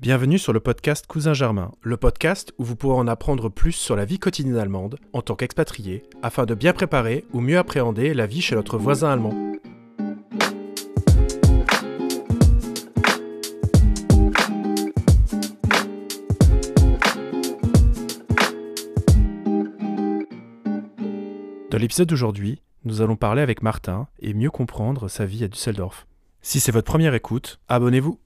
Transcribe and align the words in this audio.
Bienvenue 0.00 0.38
sur 0.38 0.54
le 0.54 0.60
podcast 0.60 1.06
Cousin 1.06 1.34
Germain, 1.34 1.72
le 1.82 1.98
podcast 1.98 2.54
où 2.56 2.64
vous 2.64 2.74
pourrez 2.74 2.96
en 2.96 3.06
apprendre 3.06 3.50
plus 3.50 3.72
sur 3.72 3.96
la 3.96 4.06
vie 4.06 4.18
quotidienne 4.18 4.56
allemande 4.56 4.96
en 5.12 5.20
tant 5.20 5.34
qu'expatrié, 5.34 6.04
afin 6.22 6.46
de 6.46 6.54
bien 6.54 6.72
préparer 6.72 7.26
ou 7.34 7.42
mieux 7.42 7.58
appréhender 7.58 8.14
la 8.14 8.26
vie 8.26 8.40
chez 8.40 8.54
notre 8.54 8.78
voisin 8.78 9.10
allemand. 9.10 9.34
Dans 21.70 21.76
l'épisode 21.76 22.08
d'aujourd'hui, 22.08 22.62
nous 22.84 23.02
allons 23.02 23.16
parler 23.16 23.42
avec 23.42 23.62
Martin 23.62 24.08
et 24.20 24.32
mieux 24.32 24.50
comprendre 24.50 25.08
sa 25.08 25.26
vie 25.26 25.44
à 25.44 25.48
Düsseldorf. 25.48 26.06
Si 26.40 26.58
c'est 26.58 26.72
votre 26.72 26.90
première 26.90 27.12
écoute, 27.12 27.60
abonnez-vous. 27.68 28.18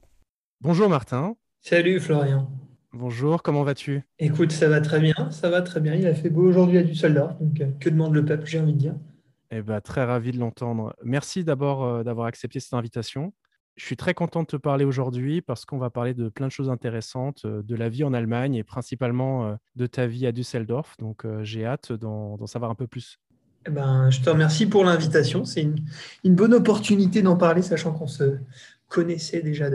Bonjour 0.60 0.88
Martin. 0.88 1.34
Salut 1.66 1.98
Florian. 1.98 2.50
Bonjour, 2.92 3.42
comment 3.42 3.62
vas-tu? 3.62 4.02
Écoute, 4.18 4.52
ça 4.52 4.68
va 4.68 4.82
très 4.82 5.00
bien, 5.00 5.14
ça 5.30 5.48
va 5.48 5.62
très 5.62 5.80
bien. 5.80 5.94
Il 5.94 6.06
a 6.06 6.12
fait 6.12 6.28
beau 6.28 6.42
aujourd'hui 6.42 6.76
à 6.76 6.82
Düsseldorf, 6.82 7.38
donc 7.40 7.58
euh, 7.58 7.70
que 7.80 7.88
demande 7.88 8.12
le 8.12 8.22
peuple, 8.22 8.44
j'ai 8.44 8.60
envie 8.60 8.74
de 8.74 8.78
dire? 8.78 8.94
Eh 9.50 9.62
ben, 9.62 9.80
très 9.80 10.04
ravi 10.04 10.30
de 10.32 10.38
l'entendre. 10.38 10.94
Merci 11.02 11.42
d'abord 11.42 11.82
euh, 11.82 12.02
d'avoir 12.02 12.26
accepté 12.26 12.60
cette 12.60 12.74
invitation. 12.74 13.32
Je 13.76 13.86
suis 13.86 13.96
très 13.96 14.12
content 14.12 14.42
de 14.42 14.46
te 14.46 14.56
parler 14.58 14.84
aujourd'hui 14.84 15.40
parce 15.40 15.64
qu'on 15.64 15.78
va 15.78 15.88
parler 15.88 16.12
de 16.12 16.28
plein 16.28 16.48
de 16.48 16.52
choses 16.52 16.68
intéressantes, 16.68 17.46
euh, 17.46 17.62
de 17.62 17.74
la 17.74 17.88
vie 17.88 18.04
en 18.04 18.12
Allemagne 18.12 18.56
et 18.56 18.62
principalement 18.62 19.56
de 19.74 19.86
ta 19.86 20.06
vie 20.06 20.26
à 20.26 20.32
Düsseldorf. 20.32 20.96
Donc 20.98 21.24
j'ai 21.40 21.64
hâte 21.64 21.92
d'en 21.92 22.46
savoir 22.46 22.70
un 22.70 22.74
peu 22.74 22.86
plus. 22.86 23.18
Eh 23.66 23.70
ben, 23.70 24.10
je 24.10 24.20
te 24.20 24.28
remercie 24.28 24.66
pour 24.66 24.84
l'invitation. 24.84 25.46
C'est 25.46 25.62
une, 25.62 25.76
une, 26.24 26.34
bonne 26.34 26.52
opportunité 26.52 27.22
d'en 27.22 27.36
parler, 27.36 27.62
sachant 27.62 27.94
qu'on 27.94 28.06
se, 28.06 28.36
connaissais 28.88 29.42
déjà 29.42 29.70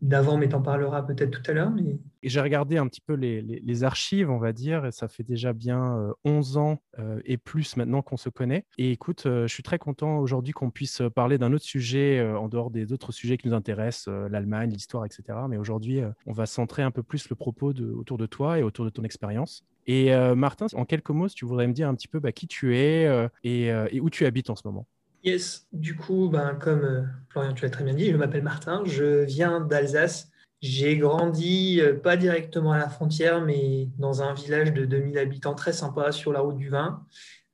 d'avant, 0.00 0.36
mais 0.36 0.48
tu 0.48 0.54
en 0.54 0.62
parleras 0.62 1.02
peut-être 1.02 1.30
tout 1.30 1.50
à 1.50 1.54
l'heure. 1.54 1.70
Mais... 1.70 1.98
J'ai 2.22 2.40
regardé 2.40 2.76
un 2.76 2.86
petit 2.86 3.00
peu 3.00 3.14
les, 3.14 3.84
archives, 3.84 4.30
on 4.30 4.38
va 4.38 4.52
dire, 4.52 4.86
et 4.86 4.92
ça 4.92 5.08
fait 5.08 5.22
déjà 5.22 5.52
bien 5.52 6.12
11 6.24 6.56
euh, 6.56 6.60
ans 6.60 6.82
euh, 6.98 7.20
et 7.24 7.36
plus 7.36 7.76
maintenant 7.76 8.02
qu'on 8.02 8.16
se 8.16 8.28
connaît. 8.28 8.64
Et 8.78 8.90
écoute, 8.92 9.24
euh, 9.26 9.46
je 9.46 9.52
suis 9.52 9.62
très 9.62 9.78
content 9.78 10.18
aujourd'hui 10.18 10.52
qu'on 10.52 10.70
puisse 10.70 11.02
parler 11.14 11.38
d'un 11.38 11.52
autre 11.52 11.64
sujet 11.64 12.22
en 12.22 12.48
dehors 12.48 12.70
des 12.70 12.92
autres 12.92 13.12
sujets 13.12 13.36
qui 13.36 13.48
nous 13.48 13.54
intéressent, 13.54 14.08
l'Allemagne, 14.30 14.70
l'histoire, 14.70 15.04
etc. 15.04 15.22
Mais 15.48 15.56
aujourd'hui, 15.56 16.00
on 16.26 16.32
va 16.32 16.46
centrer 16.46 16.82
un 16.82 16.90
peu 16.90 17.02
plus 17.02 17.28
le 17.28 17.36
propos 17.36 17.72
autour 17.72 18.18
de 18.18 18.26
toi 18.26 18.58
et 18.58 18.62
autour 18.62 18.84
de 18.84 18.90
ton 18.90 19.04
expérience. 19.04 19.64
Et 19.86 20.14
Martin, 20.34 20.66
en 20.74 20.84
quelques 20.84 21.10
mots, 21.10 21.28
tu 21.28 21.44
voudrais 21.44 21.66
me 21.66 21.72
dire 21.72 21.88
un 21.88 21.94
petit 21.94 22.08
peu 22.08 22.20
bah, 22.20 22.32
qui 22.32 22.46
tu 22.46 22.76
es 22.76 23.28
et 23.44 24.00
où 24.00 24.10
tu 24.10 24.26
habites 24.26 24.50
en 24.50 24.56
ce 24.56 24.62
moment? 24.64 24.86
Yes, 25.24 25.68
du 25.72 25.94
coup, 25.94 26.28
ben, 26.28 26.56
comme 26.56 26.84
euh, 26.84 27.02
Florian, 27.28 27.52
tu 27.52 27.62
l'as 27.64 27.70
très 27.70 27.84
bien 27.84 27.94
dit, 27.94 28.10
je 28.10 28.16
m'appelle 28.16 28.42
Martin, 28.42 28.82
je 28.84 29.22
viens 29.22 29.60
d'Alsace. 29.60 30.30
J'ai 30.60 30.96
grandi 30.96 31.80
euh, 31.80 31.94
pas 31.94 32.16
directement 32.16 32.72
à 32.72 32.78
la 32.78 32.88
frontière, 32.88 33.40
mais 33.40 33.88
dans 33.98 34.22
un 34.22 34.34
village 34.34 34.72
de 34.72 34.84
2000 34.84 35.18
habitants 35.18 35.54
très 35.54 35.72
sympa 35.72 36.10
sur 36.10 36.32
la 36.32 36.40
route 36.40 36.56
du 36.56 36.70
vin. 36.70 37.06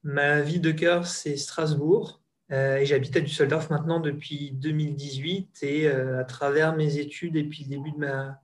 Ma 0.03 0.41
ville 0.41 0.63
de 0.63 0.71
cœur, 0.71 1.07
c'est 1.07 1.37
Strasbourg. 1.37 2.23
Euh, 2.51 2.79
et 2.79 2.87
j'habite 2.87 3.15
à 3.17 3.21
Düsseldorf 3.21 3.69
maintenant 3.69 4.01
depuis 4.01 4.53
2018. 4.53 5.59
Et 5.63 5.89
à 5.89 6.25
travers 6.25 6.75
mes 6.75 6.97
études 6.97 7.37
et 7.37 7.45
puis 7.45 7.65
le 7.65 7.71
début 7.71 7.93
de 7.93 7.99
ma, 7.99 8.41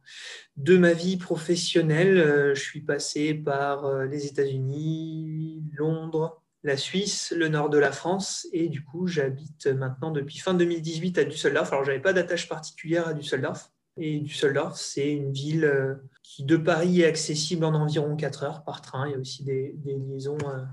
de 0.59 0.77
ma 0.77 0.93
vie 0.93 1.17
professionnelle, 1.17 2.53
je 2.55 2.61
suis 2.61 2.83
passé 2.83 3.33
par 3.33 4.05
les 4.05 4.27
États-Unis, 4.27 5.63
Londres, 5.73 6.44
la 6.65 6.79
Suisse, 6.79 7.33
le 7.37 7.49
nord 7.49 7.69
de 7.69 7.79
la 7.79 7.93
France. 7.93 8.49
Et 8.53 8.69
du 8.69 8.83
coup, 8.83 9.07
j'habite 9.07 9.67
maintenant 9.67 10.11
depuis 10.11 10.39
fin 10.39 10.55
2018 10.55 11.19
à 11.19 11.25
Düsseldorf. 11.25 11.73
Alors, 11.73 11.85
je 11.85 11.91
n'avais 11.91 12.03
pas 12.03 12.15
d'attache 12.15 12.49
particulière 12.49 13.07
à 13.07 13.15
Düsseldorf. 13.15 13.71
Et 13.97 14.19
Düsseldorf, 14.19 14.77
c'est 14.77 15.13
une 15.13 15.31
ville 15.31 15.67
euh, 15.67 15.95
qui, 16.23 16.43
de 16.43 16.57
Paris, 16.57 17.03
est 17.03 17.07
accessible 17.07 17.65
en 17.65 17.75
environ 17.75 18.17
4 18.17 18.43
heures 18.43 18.65
par 18.65 18.81
train. 18.81 19.07
Il 19.07 19.13
y 19.13 19.15
a 19.15 19.19
aussi 19.19 19.45
des, 19.45 19.77
liaisons, 19.85 20.39
euh, 20.47 20.65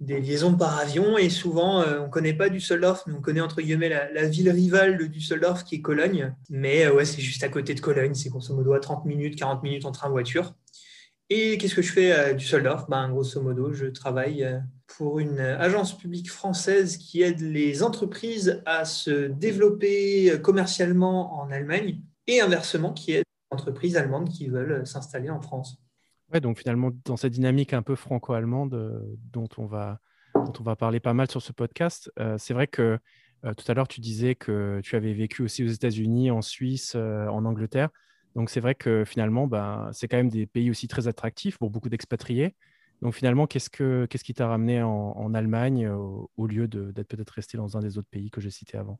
des 0.00 0.20
liaisons 0.20 0.54
par 0.54 0.78
avion. 0.78 1.16
Et 1.16 1.30
souvent, 1.30 1.80
euh, 1.80 2.00
on 2.00 2.04
ne 2.04 2.10
connaît 2.10 2.34
pas 2.34 2.50
Düsseldorf, 2.50 3.04
mais 3.06 3.14
on 3.14 3.22
connaît 3.22 3.40
entre 3.40 3.62
guillemets 3.62 3.88
la, 3.88 4.26
ville 4.26 4.50
rivale 4.50 4.98
de 4.98 5.06
Düsseldorf 5.06 5.64
qui 5.64 5.76
est 5.76 5.80
Cologne. 5.80 6.36
Mais 6.50 6.88
ouais, 6.88 7.06
c'est 7.06 7.22
juste 7.22 7.42
à 7.42 7.48
côté 7.48 7.74
de 7.74 7.80
Cologne. 7.80 8.14
C'est 8.14 8.28
grosso 8.28 8.54
modo 8.54 8.74
à 8.74 8.80
30 8.80 9.06
minutes, 9.06 9.36
40 9.36 9.62
minutes 9.62 9.86
en 9.86 9.92
train-voiture. 9.92 10.54
Et 11.30 11.56
qu'est-ce 11.56 11.74
que 11.74 11.82
je 11.82 11.92
fais 11.92 12.12
à 12.12 12.34
Düsseldorf? 12.34 12.88
Ben, 12.90 13.08
Grosso 13.08 13.40
modo, 13.40 13.72
je 13.72 13.86
travaille 13.86 14.46
pour 14.96 15.18
une 15.18 15.40
agence 15.40 15.96
publique 15.96 16.30
française 16.30 16.96
qui 16.96 17.22
aide 17.22 17.40
les 17.40 17.82
entreprises 17.82 18.62
à 18.66 18.84
se 18.84 19.28
développer 19.28 20.40
commercialement 20.42 21.40
en 21.40 21.50
Allemagne 21.50 22.00
et 22.26 22.40
inversement 22.40 22.92
qui 22.92 23.12
aide 23.12 23.24
les 23.50 23.54
entreprises 23.54 23.96
allemandes 23.96 24.28
qui 24.28 24.48
veulent 24.48 24.86
s'installer 24.86 25.30
en 25.30 25.40
France. 25.40 25.82
Ouais, 26.32 26.40
donc 26.40 26.58
finalement, 26.58 26.90
dans 27.04 27.16
cette 27.16 27.32
dynamique 27.32 27.74
un 27.74 27.82
peu 27.82 27.94
franco-allemande 27.94 28.74
euh, 28.74 29.00
dont, 29.32 29.48
on 29.58 29.66
va, 29.66 30.00
dont 30.34 30.52
on 30.58 30.62
va 30.62 30.76
parler 30.76 30.98
pas 30.98 31.12
mal 31.12 31.30
sur 31.30 31.42
ce 31.42 31.52
podcast, 31.52 32.10
euh, 32.18 32.36
c'est 32.38 32.54
vrai 32.54 32.66
que 32.66 32.98
euh, 33.44 33.54
tout 33.54 33.70
à 33.70 33.74
l'heure, 33.74 33.88
tu 33.88 34.00
disais 34.00 34.34
que 34.34 34.80
tu 34.82 34.96
avais 34.96 35.12
vécu 35.12 35.42
aussi 35.42 35.62
aux 35.62 35.68
États-Unis, 35.68 36.30
en 36.30 36.40
Suisse, 36.40 36.94
en 36.94 37.44
Angleterre. 37.44 37.90
Donc 38.34 38.48
c'est 38.48 38.60
vrai 38.60 38.74
que 38.74 39.04
finalement, 39.04 39.46
ben, 39.46 39.90
c'est 39.92 40.08
quand 40.08 40.16
même 40.16 40.30
des 40.30 40.46
pays 40.46 40.70
aussi 40.70 40.88
très 40.88 41.06
attractifs 41.06 41.58
pour 41.58 41.70
beaucoup 41.70 41.88
d'expatriés. 41.88 42.54
Donc 43.02 43.14
finalement, 43.14 43.48
qu'est-ce, 43.48 43.68
que, 43.68 44.06
qui 44.06 44.32
t'a 44.32 44.46
ramené 44.46 44.80
en, 44.80 45.34
Allemagne 45.34 45.88
au, 45.88 46.46
lieu 46.46 46.68
d'être 46.68 47.08
peut-être 47.08 47.30
resté 47.30 47.58
dans 47.58 47.76
un 47.76 47.80
des 47.80 47.98
autres 47.98 48.08
pays 48.08 48.30
que 48.30 48.40
j'ai 48.40 48.50
cités 48.50 48.78
avant? 48.78 48.98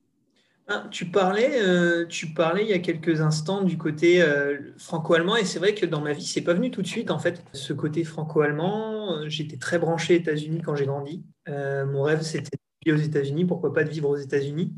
Ah, 0.69 0.87
tu, 0.91 1.07
parlais, 1.07 1.61
euh, 1.61 2.07
tu 2.07 2.35
parlais 2.35 2.63
il 2.63 2.69
y 2.69 2.73
a 2.73 2.79
quelques 2.79 3.21
instants 3.21 3.63
du 3.63 3.79
côté 3.79 4.23
euh, 4.23 4.73
franco-allemand 4.79 5.37
et 5.37 5.45
c'est 5.45 5.59
vrai 5.59 5.75
que 5.75 5.87
dans 5.87 6.01
ma 6.01 6.13
vie, 6.13 6.25
c'est 6.25 6.43
pas 6.43 6.55
venu 6.55 6.71
tout 6.71 6.83
de 6.83 6.87
suite 6.87 7.11
en 7.11 7.19
fait. 7.19 7.45
Ce 7.53 7.73
côté 7.73 8.05
franco-allemand, 8.05 9.19
euh, 9.19 9.29
j'étais 9.29 9.57
très 9.57 9.79
branché 9.79 10.15
États-Unis 10.17 10.63
quand 10.63 10.75
j'ai 10.75 10.87
grandi. 10.87 11.25
mon 11.49 12.03
rêve, 12.03 12.23
c'était 12.23 12.57
de 12.57 12.91
vivre 12.91 12.99
aux 12.99 13.05
États-Unis, 13.05 13.45
pourquoi 13.45 13.73
pas 13.73 13.85
de 13.85 13.91
vivre 13.91 14.09
aux 14.09 14.17
États-Unis. 14.17 14.73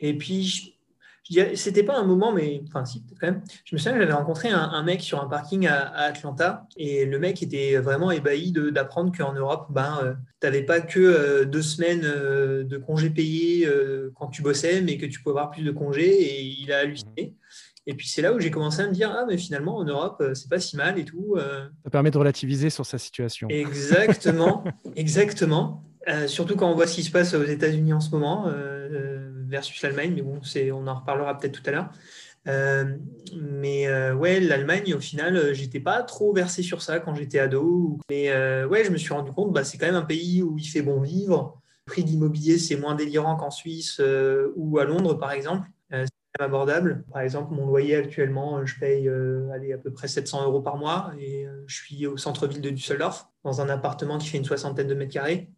Et 0.00 0.16
puis, 0.16 0.77
c'était 1.54 1.82
pas 1.82 1.96
un 1.96 2.04
moment, 2.04 2.32
mais 2.32 2.62
enfin, 2.68 2.84
si, 2.84 3.02
quand 3.20 3.26
même. 3.26 3.42
Je 3.64 3.74
me 3.74 3.78
souviens, 3.78 3.98
j'avais 3.98 4.12
rencontré 4.12 4.48
un, 4.48 4.82
mec 4.82 5.02
sur 5.02 5.22
un 5.22 5.26
parking 5.26 5.66
à, 5.66 5.90
Atlanta 5.92 6.66
et 6.76 7.04
le 7.04 7.18
mec 7.18 7.42
était 7.42 7.76
vraiment 7.76 8.10
ébahi 8.10 8.52
d'apprendre 8.52 9.12
qu'en 9.16 9.32
Europe, 9.32 9.66
ben, 9.70 9.98
euh, 10.02 10.14
tu 10.40 10.46
n'avais 10.46 10.62
pas 10.62 10.80
que 10.80 11.00
euh, 11.00 11.44
deux 11.44 11.62
semaines 11.62 12.04
euh, 12.04 12.64
de 12.64 12.78
congés 12.78 13.10
payés 13.10 13.68
quand 14.14 14.28
tu 14.28 14.42
bossais, 14.42 14.80
mais 14.80 14.96
que 14.96 15.06
tu 15.06 15.20
pouvais 15.20 15.32
avoir 15.32 15.50
plus 15.50 15.62
de 15.62 15.70
congés 15.70 16.22
et 16.22 16.42
il 16.42 16.72
a 16.72 16.78
halluciné. 16.78 17.34
Et 17.86 17.94
puis 17.94 18.06
c'est 18.06 18.20
là 18.20 18.34
où 18.34 18.40
j'ai 18.40 18.50
commencé 18.50 18.82
à 18.82 18.86
me 18.86 18.92
dire 18.92 19.10
ah 19.16 19.24
mais 19.26 19.38
finalement 19.38 19.76
en 19.76 19.84
Europe 19.84 20.22
c'est 20.34 20.50
pas 20.50 20.60
si 20.60 20.76
mal 20.76 20.98
et 20.98 21.04
tout. 21.04 21.36
Ça 21.84 21.90
permet 21.90 22.10
de 22.10 22.18
relativiser 22.18 22.70
sur 22.70 22.84
sa 22.84 22.98
situation. 22.98 23.48
Exactement, 23.48 24.64
exactement. 24.96 25.84
surtout 26.26 26.56
quand 26.56 26.70
on 26.70 26.74
voit 26.74 26.86
ce 26.86 26.96
qui 26.96 27.02
se 27.02 27.10
passe 27.10 27.34
aux 27.34 27.44
États-Unis 27.44 27.94
en 27.94 28.00
ce 28.00 28.10
moment 28.10 28.46
versus 29.48 29.82
l'Allemagne, 29.82 30.12
mais 30.14 30.22
bon, 30.22 30.40
on 30.72 30.86
en 30.86 30.94
reparlera 30.94 31.38
peut-être 31.38 31.60
tout 31.60 31.68
à 31.68 31.72
l'heure. 31.72 31.90
Euh, 32.48 32.96
mais 33.36 33.86
euh, 33.88 34.14
ouais, 34.14 34.40
l'Allemagne, 34.40 34.94
au 34.94 35.00
final, 35.00 35.36
euh, 35.36 35.54
j'étais 35.54 35.80
pas 35.80 36.02
trop 36.02 36.32
versé 36.32 36.62
sur 36.62 36.82
ça 36.82 36.98
quand 37.00 37.14
j'étais 37.14 37.38
ado. 37.38 37.98
Mais 38.10 38.28
ouais, 38.64 38.84
je 38.84 38.90
me 38.90 38.96
suis 38.96 39.12
rendu 39.12 39.32
compte, 39.32 39.52
bah, 39.52 39.64
c'est 39.64 39.78
quand 39.78 39.86
même 39.86 39.94
un 39.94 40.02
pays 40.02 40.42
où 40.42 40.56
il 40.58 40.66
fait 40.66 40.82
bon 40.82 41.00
vivre. 41.00 41.60
Le 41.86 41.90
prix 41.92 42.04
de 42.04 42.08
l'immobilier, 42.08 42.58
c'est 42.58 42.76
moins 42.76 42.94
délirant 42.94 43.36
qu'en 43.36 43.50
Suisse 43.50 44.00
ou 44.56 44.78
à 44.78 44.84
Londres, 44.84 45.14
par 45.14 45.32
exemple. 45.32 45.68
c'est 45.90 46.08
abordable. 46.40 47.04
Par 47.12 47.22
exemple, 47.22 47.54
mon 47.54 47.66
loyer 47.66 47.96
actuellement, 47.96 48.64
je 48.64 48.78
paye 48.78 49.08
à 49.08 49.78
peu 49.78 49.92
près 49.92 50.08
700 50.08 50.44
euros 50.44 50.60
par 50.60 50.76
mois 50.76 51.12
et 51.18 51.46
je 51.66 51.74
suis 51.74 52.06
au 52.06 52.16
centre-ville 52.16 52.60
de 52.60 52.70
Düsseldorf, 52.70 53.30
dans 53.42 53.60
un 53.60 53.68
appartement 53.68 54.18
qui 54.18 54.28
fait 54.28 54.38
une 54.38 54.44
soixantaine 54.44 54.86
de 54.86 54.94
mètres 54.94 55.12
carrés. 55.12 55.50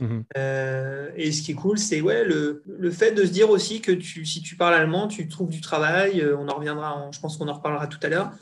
Mhm. 0.00 0.24
Euh, 0.36 1.10
et 1.16 1.32
ce 1.32 1.42
qui 1.42 1.52
est 1.52 1.54
cool, 1.54 1.78
c'est 1.78 2.00
ouais, 2.00 2.24
le, 2.24 2.62
le, 2.66 2.90
fait 2.90 3.12
de 3.12 3.24
se 3.24 3.30
dire 3.30 3.50
aussi 3.50 3.80
que 3.80 3.92
tu, 3.92 4.24
si 4.24 4.42
tu 4.42 4.56
parles 4.56 4.74
allemand, 4.74 5.08
tu 5.08 5.28
trouves 5.28 5.50
du 5.50 5.60
travail. 5.60 6.20
Euh, 6.20 6.36
on 6.36 6.48
en 6.48 6.56
reviendra, 6.56 7.10
je 7.12 7.20
pense 7.20 7.36
qu'on 7.36 7.48
en 7.48 7.54
reparlera 7.54 7.86
tout 7.86 7.98
à 8.02 8.08
l'heure. 8.08 8.32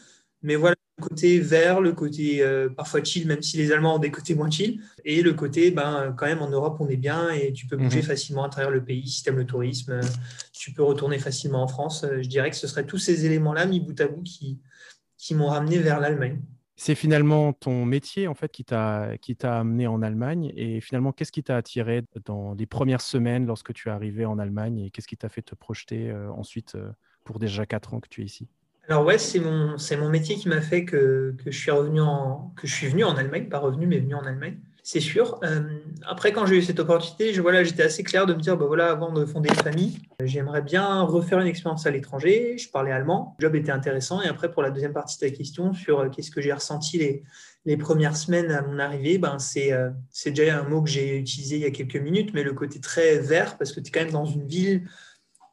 Mais 0.42 0.54
voilà, 0.56 0.76
le 0.98 1.04
côté 1.04 1.38
vert, 1.40 1.80
le 1.80 1.92
côté 1.92 2.42
euh, 2.42 2.68
parfois 2.68 3.02
chill, 3.02 3.26
même 3.26 3.42
si 3.42 3.56
les 3.56 3.72
Allemands 3.72 3.96
ont 3.96 3.98
des 3.98 4.10
côtés 4.10 4.34
moins 4.34 4.50
chill. 4.50 4.80
Et 5.04 5.22
le 5.22 5.34
côté, 5.34 5.70
ben, 5.70 6.14
quand 6.16 6.26
même, 6.26 6.40
en 6.40 6.48
Europe, 6.48 6.76
on 6.80 6.88
est 6.88 6.96
bien 6.96 7.30
et 7.30 7.52
tu 7.52 7.66
peux 7.66 7.76
bouger 7.76 7.98
mhm. 7.98 8.04
facilement 8.04 8.44
à 8.44 8.48
travers 8.48 8.70
le 8.70 8.82
pays 8.82 9.08
si 9.08 9.22
tu 9.22 9.28
aimes 9.28 9.38
le 9.38 9.46
tourisme. 9.46 10.00
tu 10.52 10.72
peux 10.72 10.82
retourner 10.82 11.18
facilement 11.18 11.62
en 11.62 11.68
France. 11.68 12.06
Je 12.20 12.28
dirais 12.28 12.50
que 12.50 12.56
ce 12.56 12.66
seraient 12.66 12.86
tous 12.86 12.98
ces 12.98 13.26
éléments-là, 13.26 13.66
mis 13.66 13.80
bout 13.80 14.00
à 14.00 14.06
bout, 14.06 14.22
qui, 14.22 14.60
qui 15.18 15.34
m'ont 15.34 15.48
ramené 15.48 15.78
vers 15.78 16.00
l'Allemagne 16.00 16.40
c'est 16.80 16.94
finalement 16.94 17.52
ton 17.52 17.84
métier 17.84 18.26
en 18.26 18.32
fait 18.32 18.50
qui 18.50 18.64
t'a 18.64 19.18
qui 19.20 19.36
t'a 19.36 19.58
amené 19.58 19.86
en 19.86 20.00
Allemagne 20.00 20.50
et 20.56 20.80
finalement 20.80 21.12
qu'est-ce 21.12 21.30
qui 21.30 21.42
t'a 21.42 21.58
attiré 21.58 22.04
dans 22.24 22.54
les 22.54 22.64
premières 22.64 23.02
semaines 23.02 23.44
lorsque 23.44 23.74
tu 23.74 23.90
es 23.90 23.92
arrivé 23.92 24.24
en 24.24 24.38
Allemagne 24.38 24.78
et 24.78 24.90
qu'est-ce 24.90 25.06
qui 25.06 25.18
t'a 25.18 25.28
fait 25.28 25.42
te 25.42 25.54
projeter 25.54 26.10
euh, 26.10 26.32
ensuite 26.32 26.76
euh, 26.76 26.90
pour 27.22 27.38
déjà 27.38 27.66
quatre 27.66 27.92
ans 27.92 28.00
que 28.00 28.08
tu 28.08 28.22
es 28.22 28.24
ici? 28.24 28.48
Alors 28.88 29.04
ouais, 29.04 29.18
c'est 29.18 29.40
mon 29.40 29.76
c'est 29.76 29.98
mon 29.98 30.08
métier 30.08 30.36
qui 30.36 30.48
m'a 30.48 30.62
fait 30.62 30.86
que, 30.86 31.36
que, 31.44 31.50
je 31.50 31.58
suis 31.58 31.70
revenu 31.70 32.00
en 32.00 32.54
que 32.56 32.66
je 32.66 32.74
suis 32.74 32.88
venu 32.88 33.04
en 33.04 33.14
Allemagne, 33.14 33.50
pas 33.50 33.58
revenu 33.58 33.86
mais 33.86 33.98
venu 33.98 34.14
en 34.14 34.24
Allemagne. 34.24 34.58
C'est 34.82 35.00
sûr. 35.00 35.38
Euh, 35.42 35.60
après, 36.06 36.32
quand 36.32 36.46
j'ai 36.46 36.56
eu 36.56 36.62
cette 36.62 36.80
opportunité, 36.80 37.32
je, 37.32 37.40
voilà, 37.40 37.64
j'étais 37.64 37.82
assez 37.82 38.02
clair 38.02 38.26
de 38.26 38.34
me 38.34 38.40
dire, 38.40 38.56
bah, 38.56 38.66
voilà, 38.66 38.90
avant 38.90 39.12
de 39.12 39.24
fonder 39.24 39.48
une 39.50 39.62
famille, 39.62 39.98
j'aimerais 40.22 40.62
bien 40.62 41.02
refaire 41.02 41.40
une 41.40 41.46
expérience 41.46 41.86
à 41.86 41.90
l'étranger. 41.90 42.56
Je 42.58 42.70
parlais 42.70 42.92
allemand, 42.92 43.36
le 43.38 43.46
job 43.46 43.54
était 43.56 43.72
intéressant. 43.72 44.22
Et 44.22 44.28
après, 44.28 44.50
pour 44.50 44.62
la 44.62 44.70
deuxième 44.70 44.92
partie 44.92 45.16
de 45.18 45.28
ta 45.28 45.36
question 45.36 45.72
sur 45.74 46.00
euh, 46.00 46.08
qu'est-ce 46.08 46.30
que 46.30 46.40
j'ai 46.40 46.52
ressenti 46.52 46.98
les, 46.98 47.76
premières 47.76 48.16
semaines 48.16 48.50
à 48.50 48.62
mon 48.62 48.78
arrivée, 48.78 49.18
ben, 49.18 49.38
c'est, 49.38 49.72
euh, 49.72 49.90
c'est 50.10 50.30
déjà 50.30 50.58
un 50.58 50.68
mot 50.68 50.82
que 50.82 50.90
j'ai 50.90 51.18
utilisé 51.18 51.56
il 51.56 51.62
y 51.62 51.66
a 51.66 51.70
quelques 51.70 51.96
minutes, 51.96 52.30
mais 52.34 52.42
le 52.42 52.52
côté 52.52 52.80
très 52.80 53.18
vert, 53.18 53.58
parce 53.58 53.72
que 53.72 53.80
tu 53.80 53.88
es 53.88 53.90
quand 53.90 54.00
même 54.00 54.12
dans 54.12 54.24
une 54.24 54.46
ville 54.46 54.88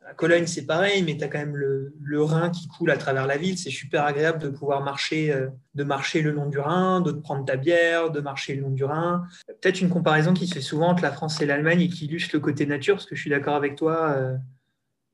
à 0.07 0.13
Cologne, 0.13 0.47
c'est 0.47 0.65
pareil, 0.65 1.03
mais 1.03 1.17
tu 1.17 1.23
as 1.25 1.27
quand 1.27 1.37
même 1.37 1.57
le, 1.57 1.93
Rhin 2.23 2.49
qui 2.49 2.67
coule 2.69 2.91
à 2.91 2.97
travers 2.97 3.27
la 3.27 3.37
ville. 3.37 3.57
C'est 3.57 3.69
super 3.69 4.05
agréable 4.05 4.39
de 4.39 4.47
pouvoir 4.47 4.81
marcher, 4.81 5.33
euh, 5.33 5.49
de 5.75 5.83
marcher 5.83 6.21
le 6.21 6.31
long 6.31 6.47
du 6.47 6.59
Rhin, 6.59 7.01
de 7.01 7.11
prendre 7.11 7.43
ta 7.43 7.57
bière, 7.57 8.09
de 8.09 8.21
marcher 8.21 8.55
le 8.55 8.61
long 8.61 8.71
du 8.71 8.85
Rhin. 8.85 9.25
Peut-être 9.47 9.81
une 9.81 9.89
comparaison 9.89 10.33
qui 10.33 10.47
se 10.47 10.53
fait 10.53 10.61
souvent 10.61 10.87
entre 10.87 11.03
la 11.03 11.11
France 11.11 11.41
et 11.41 11.45
l'Allemagne 11.45 11.81
et 11.81 11.89
qui 11.89 12.05
illustre 12.05 12.33
le 12.33 12.39
côté 12.39 12.65
nature, 12.65 12.95
parce 12.95 13.05
que 13.05 13.15
je 13.15 13.21
suis 13.21 13.29
d'accord 13.29 13.55
avec 13.55 13.75
toi. 13.75 14.11
Euh, 14.11 14.37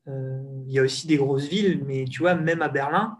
euh, 0.09 0.43
il 0.67 0.71
y 0.71 0.79
a 0.79 0.83
aussi 0.83 1.07
des 1.07 1.17
grosses 1.17 1.47
villes, 1.47 1.83
mais 1.85 2.05
tu 2.05 2.19
vois, 2.19 2.35
même 2.35 2.61
à 2.61 2.69
Berlin, 2.69 3.17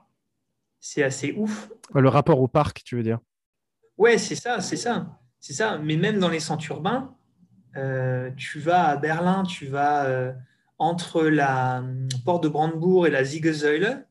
c'est 0.79 1.03
assez 1.03 1.33
ouf. 1.35 1.71
Le 1.95 2.07
rapport 2.07 2.39
au 2.39 2.47
parc, 2.47 2.83
tu 2.83 2.95
veux 2.95 3.03
dire 3.03 3.19
Ouais, 3.97 4.19
c'est 4.19 4.35
ça, 4.35 4.61
c'est 4.61 4.77
ça, 4.77 5.19
c'est 5.39 5.53
ça. 5.53 5.79
Mais 5.79 5.97
même 5.97 6.19
dans 6.19 6.29
les 6.29 6.39
centres 6.39 6.69
urbains, 6.69 7.15
tu 8.37 8.59
vas 8.59 8.89
à 8.89 8.97
Berlin, 8.97 9.43
tu 9.43 9.65
vas 9.65 10.35
entre 10.83 11.23
la 11.23 11.79
hum, 11.79 12.07
porte 12.25 12.43
de 12.43 12.49
Brandebourg 12.49 13.07
et 13.07 13.09
la 13.09 13.23
Siegesäule, 13.23 14.05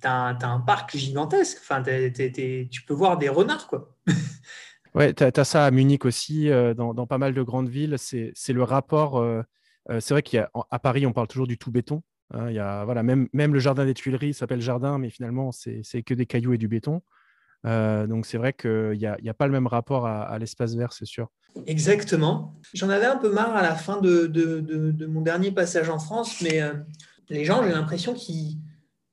tu 0.00 0.06
as, 0.06 0.36
un 0.42 0.60
parc 0.60 0.96
gigantesque. 0.96 1.58
Enfin, 1.60 1.82
tu 1.82 2.82
peux 2.86 2.94
voir 2.94 3.18
des 3.18 3.28
renards, 3.28 3.68
quoi. 3.68 3.96
ouais, 4.94 5.14
tu 5.14 5.24
as, 5.24 5.44
ça 5.44 5.64
à 5.64 5.70
Munich 5.70 6.04
aussi, 6.04 6.50
euh, 6.50 6.74
dans, 6.74 7.06
pas 7.06 7.18
mal 7.18 7.34
de 7.34 7.42
grandes 7.42 7.68
villes. 7.68 7.96
C'est 7.98 8.52
le 8.52 8.62
rapport. 8.62 9.18
Euh, 9.18 9.42
euh, 9.90 10.00
c'est 10.00 10.14
vrai 10.14 10.22
qu'à 10.22 10.50
Paris, 10.82 11.06
on 11.06 11.12
parle 11.12 11.28
toujours 11.28 11.46
du 11.46 11.58
tout 11.58 11.70
béton. 11.70 12.02
Hein. 12.30 12.50
y 12.50 12.58
a, 12.58 12.84
voilà, 12.84 13.02
même 13.02 13.28
le 13.32 13.58
jardin 13.58 13.86
des 13.86 13.94
Tuileries 13.94 14.34
s'appelle 14.34 14.60
jardin, 14.60 14.98
mais 14.98 15.10
finalement, 15.10 15.50
c'est 15.52 16.02
que 16.02 16.14
des 16.14 16.26
cailloux 16.26 16.52
et 16.52 16.58
du 16.58 16.68
béton. 16.68 17.02
Donc, 17.64 18.26
c'est 18.26 18.38
vrai 18.38 18.52
qu'il 18.52 18.98
n'y 18.98 19.06
a, 19.06 19.16
a, 19.26 19.34
pas 19.34 19.46
le 19.46 19.52
même 19.52 19.66
rapport 19.66 20.06
à 20.06 20.38
l'espace 20.38 20.74
vert, 20.74 20.92
c'est 20.92 21.06
sûr. 21.06 21.28
Exactement. 21.66 22.54
J'en 22.74 22.88
avais 22.88 23.06
un 23.06 23.16
peu 23.16 23.32
marre 23.32 23.56
à 23.56 23.62
la 23.62 23.74
fin 23.74 24.00
de, 24.00 25.06
mon 25.06 25.20
dernier 25.20 25.50
passage 25.50 25.88
en 25.88 25.98
France, 25.98 26.40
mais 26.42 26.60
euh, 26.62 26.74
les 27.28 27.44
gens, 27.44 27.62
j'ai 27.64 27.72
l'impression 27.72 28.14
qu'ils 28.14 28.58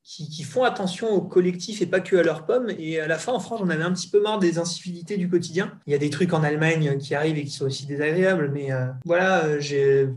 qui, 0.06 0.44
font 0.44 0.63
attention 0.63 1.10
au 1.10 1.22
collectif 1.22 1.81
et 1.81 1.88
pas 1.88 2.00
que 2.00 2.16
à 2.16 2.22
leurs 2.22 2.46
pommes. 2.46 2.72
Et 2.78 3.00
à 3.00 3.07
la 3.07 3.18
fin, 3.18 3.34
en 3.34 3.40
France, 3.40 3.60
j'en 3.60 3.69
avais 3.69 3.84
un 3.84 3.92
petit 3.92 4.07
peu 4.07 4.22
marre 4.22 4.38
des 4.38 4.60
incivilités 4.60 5.18
du 5.18 5.28
quotidien. 5.28 5.80
Il 5.88 5.94
y 5.94 5.96
a 5.96 5.98
des 5.98 6.12
trucs 6.12 6.31
en 6.34 6.44
Allemagne 6.44 6.98
qui 7.00 7.16
arrivent 7.16 7.38
et 7.38 7.44
qui 7.44 7.50
sont 7.50 7.66
aussi 7.66 7.88
désagréables, 7.88 8.52
mais 8.54 8.72
euh, 8.72 8.86
voilà, 9.04 9.44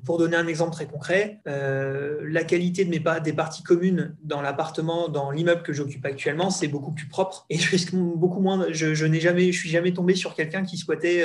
pour 0.05 0.19
donner 0.19 0.37
un 0.37 0.47
exemple 0.47 0.73
très 0.73 0.87
concret, 0.87 1.41
euh, 1.49 2.21
la 2.29 2.45
qualité 2.45 2.85
de 2.85 2.91
mes 2.91 3.03
des 3.25 3.33
parties 3.33 3.63
communes 3.63 4.15
dans 4.23 4.43
l'appartement, 4.43 5.09
dans 5.09 5.31
l'immeuble 5.31 5.63
que 5.63 5.73
j'occupe 5.73 6.05
actuellement, 6.05 6.51
c'est 6.51 6.69
beaucoup 6.69 6.93
plus 6.93 7.07
propre. 7.07 7.47
Et 7.49 7.57
je 7.57 7.71
risque 7.71 7.95
beaucoup 7.95 8.41
moins. 8.41 8.67
Je, 8.71 8.93
je 8.93 9.07
n'ai 9.07 9.21
jamais, 9.21 9.53
je 9.53 9.59
suis 9.59 9.71
jamais 9.71 9.95
tombé 9.95 10.15
sur 10.15 10.35
quelqu'un 10.35 10.65
qui 10.65 10.77
squattait 10.77 11.25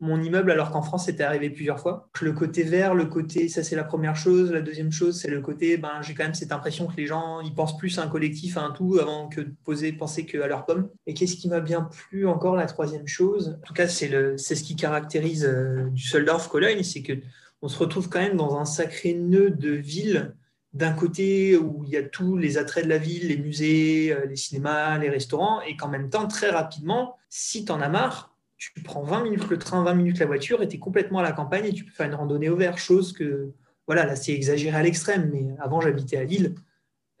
mon 0.00 0.22
immeuble 0.22 0.50
alors 0.50 0.70
qu'en 0.70 0.82
France 0.82 1.06
c'était 1.06 1.24
arrivé 1.24 1.50
plusieurs 1.50 1.80
fois. 1.80 2.08
Le 2.20 2.32
côté 2.32 2.62
vert, 2.62 2.94
le 2.94 3.06
côté, 3.06 3.48
ça 3.48 3.62
c'est 3.62 3.76
la 3.76 3.84
première 3.84 4.16
chose. 4.16 4.52
La 4.52 4.60
deuxième 4.60 4.92
chose, 4.92 5.20
c'est 5.20 5.30
le 5.30 5.40
côté, 5.40 5.76
ben, 5.76 6.00
j'ai 6.02 6.14
quand 6.14 6.24
même 6.24 6.34
cette 6.34 6.52
impression 6.52 6.86
que 6.86 6.96
les 6.96 7.06
gens 7.06 7.40
ils 7.40 7.54
pensent 7.54 7.76
plus 7.76 7.98
à 7.98 8.02
un 8.02 8.08
collectif, 8.08 8.56
à 8.56 8.62
un 8.62 8.70
tout, 8.70 8.98
avant 9.00 9.28
que 9.28 9.40
de 9.40 9.52
poser, 9.64 9.92
penser 9.92 10.24
qu'à 10.24 10.46
leur 10.46 10.66
pomme. 10.66 10.88
Et 11.06 11.14
qu'est-ce 11.14 11.36
qui 11.36 11.48
m'a 11.48 11.60
bien 11.60 11.82
plu 11.82 12.26
encore 12.26 12.56
La 12.56 12.66
troisième 12.66 13.06
chose, 13.06 13.58
en 13.60 13.66
tout 13.66 13.74
cas 13.74 13.88
c'est, 13.88 14.36
ce 14.36 14.62
qui 14.62 14.76
caractérise 14.76 15.44
euh, 15.44 15.88
du 15.90 16.02
Soldorf 16.02 16.48
Cologne, 16.48 16.82
c'est 16.82 17.02
que 17.02 17.14
on 17.60 17.68
se 17.68 17.78
retrouve 17.78 18.08
quand 18.08 18.20
même 18.20 18.36
dans 18.36 18.56
un 18.56 18.64
sacré 18.64 19.14
nœud 19.14 19.50
de 19.50 19.70
ville 19.70 20.34
d'un 20.74 20.92
côté 20.92 21.56
où 21.56 21.82
il 21.84 21.90
y 21.90 21.96
a 21.96 22.02
tous 22.02 22.36
les 22.36 22.58
attraits 22.58 22.84
de 22.84 22.88
la 22.88 22.98
ville, 22.98 23.28
les 23.28 23.38
musées, 23.38 24.12
euh, 24.12 24.26
les 24.26 24.36
cinémas, 24.36 24.98
les 24.98 25.08
restaurants, 25.08 25.60
et 25.62 25.76
qu'en 25.76 25.88
même 25.88 26.10
temps, 26.10 26.28
très 26.28 26.50
rapidement, 26.50 27.16
si 27.28 27.64
tu 27.64 27.72
en 27.72 27.80
as 27.80 27.88
marre, 27.88 28.27
tu 28.58 28.72
prends 28.82 29.02
20 29.02 29.22
minutes 29.22 29.48
le 29.48 29.58
train, 29.58 29.82
20 29.84 29.94
minutes 29.94 30.18
la 30.18 30.26
voiture 30.26 30.62
et 30.62 30.68
tu 30.68 30.76
es 30.76 30.78
complètement 30.78 31.20
à 31.20 31.22
la 31.22 31.32
campagne 31.32 31.64
et 31.66 31.72
tu 31.72 31.84
peux 31.84 31.92
faire 31.92 32.06
une 32.06 32.14
randonnée 32.14 32.48
au 32.48 32.56
vert, 32.56 32.76
chose 32.76 33.12
que, 33.12 33.52
voilà, 33.86 34.04
là 34.04 34.16
c'est 34.16 34.32
exagéré 34.32 34.76
à 34.76 34.82
l'extrême, 34.82 35.30
mais 35.32 35.54
avant 35.60 35.80
j'habitais 35.80 36.16
à 36.16 36.24
Lille, 36.24 36.56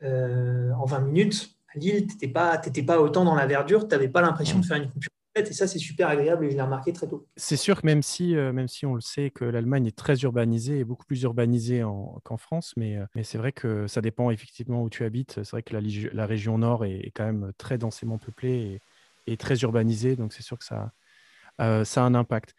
euh, 0.02 0.72
en 0.72 0.84
20 0.84 1.00
minutes, 1.00 1.56
à 1.74 1.78
Lille, 1.78 2.06
tu 2.06 2.14
n'étais 2.14 2.28
pas, 2.28 2.60
pas 2.86 3.00
autant 3.00 3.24
dans 3.24 3.36
la 3.36 3.46
verdure, 3.46 3.86
tu 3.86 3.94
n'avais 3.94 4.08
pas 4.08 4.20
l'impression 4.20 4.58
de 4.58 4.66
faire 4.66 4.78
une 4.78 4.90
coupure 4.90 5.10
et 5.36 5.52
ça 5.52 5.68
c'est 5.68 5.78
super 5.78 6.08
agréable 6.08 6.46
et 6.46 6.50
je 6.50 6.56
l'ai 6.56 6.62
remarqué 6.62 6.92
très 6.92 7.06
tôt. 7.06 7.28
C'est 7.36 7.56
sûr 7.56 7.80
que 7.80 7.86
même 7.86 8.02
si, 8.02 8.34
euh, 8.34 8.52
même 8.52 8.66
si 8.66 8.86
on 8.86 8.94
le 8.96 9.00
sait 9.00 9.30
que 9.30 9.44
l'Allemagne 9.44 9.86
est 9.86 9.96
très 9.96 10.16
urbanisée 10.16 10.80
et 10.80 10.84
beaucoup 10.84 11.04
plus 11.04 11.22
urbanisée 11.22 11.84
qu'en 12.24 12.36
France, 12.36 12.72
mais, 12.76 12.96
euh, 12.96 13.06
mais 13.14 13.22
c'est 13.22 13.38
vrai 13.38 13.52
que 13.52 13.86
ça 13.86 14.00
dépend 14.00 14.32
effectivement 14.32 14.82
où 14.82 14.90
tu 14.90 15.04
habites. 15.04 15.34
C'est 15.44 15.50
vrai 15.52 15.62
que 15.62 15.76
la, 15.76 15.80
la 16.12 16.26
région 16.26 16.58
nord 16.58 16.84
est, 16.84 17.12
quand 17.14 17.24
même 17.24 17.52
très 17.56 17.78
densément 17.78 18.18
peuplée 18.18 18.80
et, 19.26 19.32
et 19.32 19.36
très 19.36 19.56
urbanisée, 19.58 20.16
donc 20.16 20.32
c'est 20.32 20.42
sûr 20.42 20.58
que 20.58 20.64
ça, 20.64 20.90
euh, 21.60 21.84
ça 21.84 22.02
a 22.02 22.04
un 22.04 22.14
impact. 22.14 22.54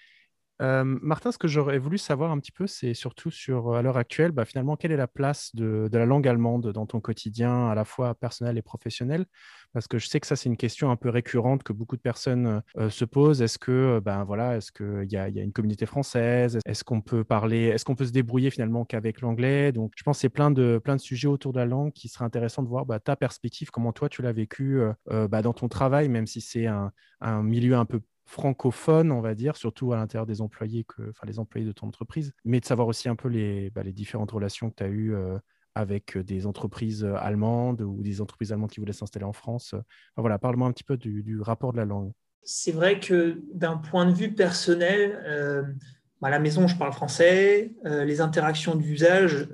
Euh, 0.61 0.83
Martin, 0.83 1.31
ce 1.31 1.37
que 1.37 1.47
j'aurais 1.47 1.79
voulu 1.79 1.97
savoir 1.97 2.31
un 2.31 2.39
petit 2.39 2.51
peu, 2.51 2.67
c'est 2.67 2.93
surtout 2.93 3.31
sur, 3.31 3.75
à 3.75 3.81
l'heure 3.81 3.95
actuelle, 3.95 4.31
bah, 4.31 4.43
finalement, 4.43 4.75
quelle 4.75 4.91
est 4.91 4.97
la 4.97 5.07
place 5.07 5.55
de, 5.55 5.89
la 5.91 6.05
langue 6.05 6.27
allemande 6.27 6.73
dans 6.73 6.85
ton 6.85 6.99
quotidien, 6.99 7.69
à 7.69 7.75
la 7.75 7.85
fois 7.85 8.13
personnel 8.13 8.57
et 8.57 8.61
professionnel? 8.61 9.25
Parce 9.71 9.87
que 9.87 9.97
je 9.97 10.07
sais 10.07 10.19
que 10.19 10.27
ça, 10.27 10.35
c'est 10.35 10.49
une 10.49 10.57
question 10.57 10.91
un 10.91 10.97
peu 10.97 11.09
récurrente 11.09 11.63
que 11.63 11.71
beaucoup 11.71 11.95
de 11.95 12.01
personnes 12.01 12.61
euh, 12.77 12.89
se 12.89 13.05
posent. 13.05 13.41
Est-ce 13.41 13.57
que, 13.57 14.01
ben 14.03 14.25
voilà, 14.25 14.57
est-ce 14.57 14.71
qu'il 14.71 15.09
y, 15.09 15.15
a, 15.15 15.27
une 15.27 15.53
communauté 15.53 15.85
française? 15.85 16.59
Est-ce 16.65 16.83
qu'on 16.83 17.01
peut 17.01 17.23
parler 17.23 17.67
Est-ce 17.67 17.85
qu'on 17.85 17.95
peut 17.95 18.05
se 18.05 18.11
débrouiller 18.11 18.49
finalement 18.49 18.83
qu'avec 18.83 19.21
l'anglais? 19.21 19.71
Donc, 19.71 19.93
je 19.95 20.03
pense 20.03 20.17
que 20.17 20.21
c'est 20.21 20.29
plein 20.29 20.51
de, 20.51 20.81
plein 20.83 20.97
de 20.97 21.01
sujets 21.01 21.29
autour 21.29 21.53
de 21.53 21.59
la 21.59 21.65
langue 21.65 21.93
qui 21.93 22.09
serait 22.09 22.25
intéressant 22.25 22.63
de 22.63 22.67
voir 22.67 22.85
bah, 22.85 22.99
ta 22.99 23.15
perspective, 23.15 23.69
comment 23.71 23.93
toi 23.93 24.09
tu 24.09 24.21
l'as 24.21 24.33
vécu 24.33 24.81
bah, 25.05 25.41
dans 25.41 25.53
ton 25.53 25.69
travail, 25.69 26.09
même 26.09 26.27
si 26.27 26.41
c'est 26.41 26.65
un 26.65 27.43
milieu 27.43 27.75
un 27.75 27.85
peu 27.85 28.01
francophone, 28.29 29.11
on 29.11 29.21
va 29.21 29.33
dire, 29.33 29.57
surtout 29.57 29.91
à 29.91 29.97
l'intérieur 29.97 30.27
des 30.27 30.39
employés, 30.39 30.83
que, 30.83 31.09
enfin 31.09 31.25
les 31.25 31.39
employés 31.39 31.65
de 31.65 31.71
ton 31.71 31.87
entreprise, 31.87 32.31
mais 32.45 32.59
de 32.59 32.65
savoir 32.65 32.87
aussi 32.87 33.09
un 33.09 33.15
peu 33.15 33.27
les, 33.27 33.71
bah, 33.71 33.81
les 33.81 33.91
différentes 33.91 34.31
relations 34.31 34.69
que 34.69 34.75
tu 34.75 34.83
as 34.83 34.87
eues 34.87 35.15
euh, 35.15 35.39
avec 35.73 36.15
euh, 36.15 36.23
des 36.23 36.45
entreprises 36.45 37.03
euh, 37.03 37.15
allemandes 37.15 37.81
ou 37.81 38.03
des 38.03 38.21
entreprises 38.21 38.53
allemandes 38.53 38.69
qui 38.69 38.79
voulaient 38.79 38.93
s'installer 38.93 39.25
en 39.25 39.33
France. 39.33 39.73
voilà, 40.15 40.37
parle-moi 40.37 40.67
un 40.67 40.71
petit 40.71 40.83
peu 40.83 40.95
du, 40.95 41.41
rapport 41.41 41.73
de 41.73 41.77
la 41.77 41.85
langue. 41.85 42.11
C'est 42.43 42.71
vrai 42.71 42.99
que 42.99 43.41
d'un 43.51 43.77
point 43.77 44.05
de 44.05 44.13
vue 44.13 44.33
personnel, 44.33 45.73
à 46.21 46.29
la 46.29 46.39
maison, 46.39 46.67
je 46.67 46.77
parle 46.77 46.93
français. 46.93 47.73
les 47.83 48.21
interactions 48.21 48.75
d'usage 48.75 49.47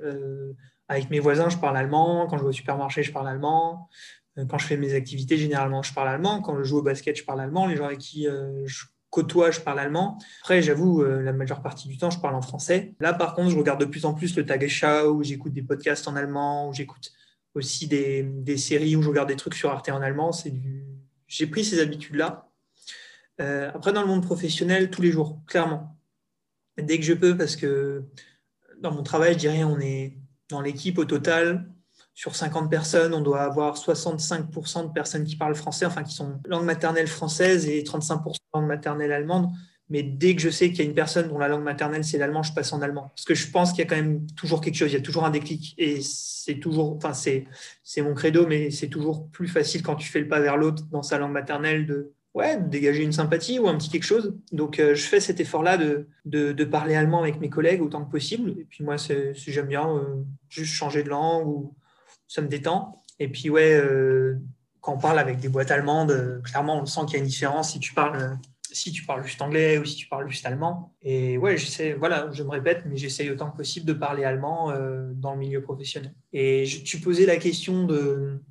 avec 0.88 1.10
mes 1.10 1.18
voisins, 1.18 1.48
je 1.48 1.56
parle 1.56 1.76
allemand. 1.76 2.26
Quand 2.28 2.38
je 2.38 2.42
vais 2.42 2.48
au 2.50 2.52
supermarché, 2.52 3.02
je 3.02 3.12
parle 3.12 3.28
allemand. 3.28 3.88
Euh, 4.38 4.44
quand 4.46 4.58
je 4.58 4.66
fais 4.66 4.76
mes 4.76 4.94
activités, 4.94 5.36
généralement, 5.36 5.82
je 5.82 5.92
parle 5.92 6.08
allemand. 6.08 6.40
Quand 6.42 6.56
je 6.58 6.64
joue 6.64 6.78
au 6.78 6.82
basket, 6.82 7.16
je 7.16 7.24
parle 7.24 7.40
allemand. 7.40 7.66
Les 7.66 7.76
gens 7.76 7.86
avec 7.86 7.98
qui 7.98 8.28
euh, 8.28 8.66
je 8.66 8.84
côtoie, 9.10 9.50
je 9.50 9.60
parle 9.60 9.78
allemand. 9.78 10.18
Après, 10.42 10.62
j'avoue, 10.62 11.02
euh, 11.02 11.22
la 11.22 11.32
majeure 11.32 11.62
partie 11.62 11.88
du 11.88 11.96
temps, 11.96 12.10
je 12.10 12.18
parle 12.18 12.34
en 12.34 12.42
français. 12.42 12.94
Là, 13.00 13.14
par 13.14 13.34
contre, 13.34 13.50
je 13.50 13.58
regarde 13.58 13.80
de 13.80 13.86
plus 13.86 14.04
en 14.04 14.14
plus 14.14 14.36
le 14.36 14.44
Tagesschau, 14.44 15.12
où 15.12 15.22
j'écoute 15.22 15.52
des 15.52 15.62
podcasts 15.62 16.06
en 16.08 16.16
allemand, 16.16 16.68
où 16.68 16.72
j'écoute 16.72 17.12
aussi 17.54 17.86
des, 17.86 18.56
séries, 18.58 18.96
où 18.96 19.02
je 19.02 19.08
regarde 19.08 19.28
des 19.28 19.36
trucs 19.36 19.54
sur 19.54 19.70
Arte 19.70 19.88
en 19.88 20.02
allemand. 20.02 20.32
C'est 20.32 20.50
du... 20.50 20.84
J'ai 21.26 21.46
pris 21.46 21.64
ces 21.64 21.80
habitudes-là. 21.80 22.50
après, 23.38 23.92
dans 23.92 24.02
le 24.02 24.06
monde 24.06 24.22
professionnel, 24.22 24.90
tous 24.90 25.02
les 25.02 25.10
jours, 25.10 25.40
clairement. 25.46 25.98
Dès 26.80 26.98
que 26.98 27.04
je 27.04 27.14
peux, 27.14 27.34
parce 27.36 27.56
que 27.56 28.04
dans 28.80 28.92
mon 28.92 29.02
travail, 29.02 29.32
je 29.32 29.38
dirais, 29.38 29.64
on 29.64 29.80
est 29.80 30.18
dans 30.50 30.60
l'équipe 30.60 30.98
au 30.98 31.06
total, 31.06 31.66
sur 32.16 32.34
50 32.34 32.70
personnes, 32.70 33.12
on 33.12 33.20
doit 33.20 33.42
avoir 33.42 33.76
65% 33.76 34.88
de 34.88 34.92
personnes 34.92 35.24
qui 35.24 35.36
parlent 35.36 35.54
français, 35.54 35.84
enfin 35.84 36.02
qui 36.02 36.14
sont 36.14 36.40
langue 36.46 36.64
maternelle 36.64 37.08
française 37.08 37.68
et 37.68 37.82
35% 37.82 38.34
langue 38.54 38.66
maternelle 38.66 39.12
allemande. 39.12 39.50
Mais 39.90 40.02
dès 40.02 40.34
que 40.34 40.40
je 40.40 40.48
sais 40.48 40.70
qu'il 40.70 40.78
y 40.78 40.80
a 40.80 40.84
une 40.84 40.94
personne 40.94 41.28
dont 41.28 41.36
la 41.36 41.46
langue 41.46 41.62
maternelle 41.62 42.04
c'est 42.04 42.16
l'allemand, 42.16 42.42
je 42.42 42.54
passe 42.54 42.72
en 42.72 42.80
allemand. 42.80 43.10
Parce 43.14 43.26
que 43.26 43.34
je 43.34 43.50
pense 43.50 43.72
qu'il 43.72 43.80
y 43.80 43.82
a 43.82 43.84
quand 43.86 43.96
même 43.96 44.26
toujours 44.34 44.62
quelque 44.62 44.76
chose, 44.76 44.90
il 44.90 44.94
y 44.94 44.98
a 44.98 45.02
toujours 45.02 45.26
un 45.26 45.30
déclic. 45.30 45.74
Et 45.76 46.00
c'est 46.00 46.58
toujours, 46.58 46.96
enfin 46.96 47.12
c'est, 47.12 47.44
mon 47.98 48.14
credo, 48.14 48.46
mais 48.46 48.70
c'est 48.70 48.88
toujours 48.88 49.28
plus 49.28 49.46
facile 49.46 49.82
quand 49.82 49.96
tu 49.96 50.08
fais 50.08 50.20
le 50.20 50.28
pas 50.28 50.40
vers 50.40 50.56
l'autre 50.56 50.84
dans 50.90 51.02
sa 51.02 51.18
langue 51.18 51.32
maternelle 51.32 51.86
de, 51.86 52.14
ouais, 52.32 52.58
dégager 52.58 53.02
une 53.02 53.12
sympathie 53.12 53.58
ou 53.58 53.68
un 53.68 53.76
petit 53.76 53.90
quelque 53.90 54.04
chose. 54.04 54.34
Donc, 54.52 54.80
euh, 54.80 54.94
je 54.94 55.02
fais 55.02 55.20
cet 55.20 55.38
effort-là 55.38 55.76
de, 55.76 56.06
de, 56.24 56.64
parler 56.64 56.94
allemand 56.94 57.20
avec 57.20 57.40
mes 57.40 57.50
collègues 57.50 57.82
autant 57.82 58.02
que 58.06 58.10
possible. 58.10 58.54
Et 58.58 58.64
puis, 58.64 58.84
moi, 58.84 58.96
c'est, 58.96 59.34
j'aime 59.34 59.68
bien 59.68 59.86
euh, 59.86 60.22
juste 60.48 60.72
changer 60.72 61.02
de 61.02 61.10
langue 61.10 61.46
ou 61.46 61.74
ça 62.28 62.42
me 62.42 62.48
détend. 62.48 63.02
Et 63.18 63.28
puis, 63.28 63.50
ouais, 63.50 63.74
euh, 63.74 64.38
quand 64.80 64.94
on 64.94 64.98
parle 64.98 65.18
avec 65.18 65.38
des 65.38 65.48
boîtes 65.48 65.70
allemandes, 65.70 66.10
euh, 66.10 66.40
clairement, 66.42 66.80
on 66.80 66.86
sent 66.86 67.00
qu'il 67.06 67.14
y 67.14 67.16
a 67.16 67.18
une 67.20 67.26
différence 67.26 67.72
si 67.72 67.80
tu 67.80 67.94
parles. 67.94 68.20
Euh, 68.20 68.34
si 68.72 68.92
tu 68.92 69.04
parles 69.04 69.24
juste 69.24 69.40
anglais 69.40 69.78
ou 69.78 69.86
si 69.86 69.94
tu 69.94 70.06
parles 70.06 70.28
juste 70.28 70.44
allemand. 70.44 70.92
Et 71.00 71.38
ouais, 71.38 71.56
j'essaie, 71.56 71.94
voilà, 71.94 72.30
je 72.32 72.42
me 72.42 72.50
répète, 72.50 72.82
mais 72.84 72.96
j'essaye 72.96 73.30
autant 73.30 73.50
que 73.50 73.56
possible 73.56 73.86
de 73.86 73.94
parler 73.94 74.24
allemand 74.24 74.70
dans 75.14 75.32
le 75.32 75.38
milieu 75.38 75.62
professionnel. 75.62 76.12
Et 76.34 76.66
tu 76.84 77.00
posais 77.00 77.24
la 77.24 77.36
question 77.36 77.84
de, 77.84 78.42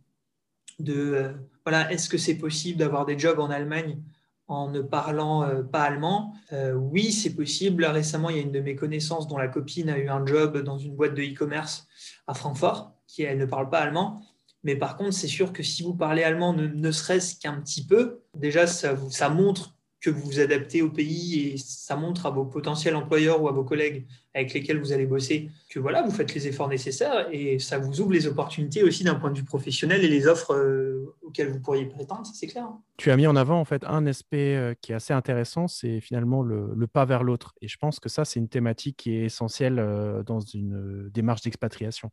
voilà, 1.64 1.92
est-ce 1.92 2.10
que 2.10 2.18
c'est 2.18 2.38
possible 2.40 2.80
d'avoir 2.80 3.06
des 3.06 3.20
jobs 3.20 3.40
en 3.40 3.52
Allemagne 3.52 4.02
en 4.48 4.72
ne 4.72 4.82
parlant 4.82 5.64
pas 5.72 5.84
allemand? 5.84 6.34
Oui, 6.74 7.12
c'est 7.12 7.36
possible. 7.36 7.86
récemment, 7.86 8.32
il 8.32 8.38
y 8.38 8.40
a 8.40 8.44
une 8.44 8.54
de 8.54 8.62
mes 8.62 8.76
connaissances 8.76 9.28
dont 9.28 9.38
la 9.38 9.50
copine 9.50 9.90
a 9.90 9.98
eu 10.00 10.08
un 10.08 10.26
job 10.26 10.58
dans 10.64 10.80
une 10.80 10.96
boîte 10.96 11.14
de 11.14 11.22
e-commerce 11.22 11.88
à 12.26 12.34
Francfort, 12.34 12.95
qui 13.08 13.24
elle 13.24 13.38
ne 13.38 13.46
parle 13.46 13.70
pas 13.70 13.80
allemand. 13.80 14.22
Mais 14.64 14.76
par 14.76 14.98
contre, 14.98 15.14
c'est 15.14 15.28
sûr 15.28 15.54
que 15.54 15.62
si 15.64 15.84
vous 15.84 15.94
parlez 15.94 16.24
allemand, 16.24 16.54
ne, 16.54 16.92
serait-ce 16.92 17.40
qu'un 17.40 17.62
petit 17.62 17.86
peu, 17.86 18.22
déjà, 18.36 18.66
ça 18.66 19.30
montre 19.30 19.76
que 20.06 20.12
vous 20.12 20.22
vous 20.22 20.40
adaptez 20.40 20.84
au 20.84 20.92
pays 20.92 21.50
et 21.50 21.58
ça 21.58 21.96
montre 21.96 22.28
à 22.28 22.30
vos 22.30 22.46
potentiels 22.46 22.96
employeurs 22.96 23.42
ou 23.42 23.48
à 23.48 23.52
vos 23.52 23.64
collègues 23.64 24.06
avec 24.36 24.54
lesquels 24.54 24.80
vous 24.80 24.92
allez 24.92 25.08
bosser 25.08 25.50
que 25.68 25.80
voilà, 25.80 26.04
vous 26.04 26.12
faites 26.12 26.36
les 26.36 26.48
efforts 26.48 26.68
nécessaires 26.68 27.28
et 27.32 27.58
ça 27.58 27.80
vous 27.80 28.02
ouvre 28.02 28.12
les 28.12 28.28
opportunités 28.28 28.84
aussi 28.84 29.04
d'un 29.04 29.16
point 29.16 29.32
de 29.32 29.38
vue 29.40 29.44
professionnel 29.44 30.04
et 30.04 30.08
les 30.08 30.28
offres 30.28 30.54
euh, 30.54 31.16
auxquelles 31.24 31.50
vous 31.50 31.60
pourriez 31.60 31.86
prétendre, 31.86 32.28
c'est 32.36 32.46
clair. 32.46 32.66
Hein. 32.66 32.82
Tu 32.98 33.10
as 33.10 33.18
mis 33.18 33.26
en 33.26 33.36
avant 33.36 33.60
en 33.60 33.66
fait 33.66 33.84
un 33.86 34.06
aspect 34.06 34.56
euh, 34.56 34.76
qui 34.80 34.92
est 34.92 34.96
assez 34.96 35.14
intéressant, 35.14 35.68
c'est 35.68 36.00
finalement 36.02 36.44
le, 36.44 36.86
pas 36.86 37.06
vers 37.06 37.24
l'autre. 37.24 37.56
Et 37.62 37.68
je 37.68 37.78
pense 37.78 38.00
que 38.00 38.10
ça, 38.10 38.26
c'est 38.26 38.40
une 38.40 38.50
thématique 38.50 38.98
qui 38.98 39.16
est 39.16 39.26
essentielle 39.26 39.80
euh, 39.80 40.22
dans 40.22 40.40
une 40.40 41.10
démarche 41.10 41.42
d'expatriation. 41.42 42.12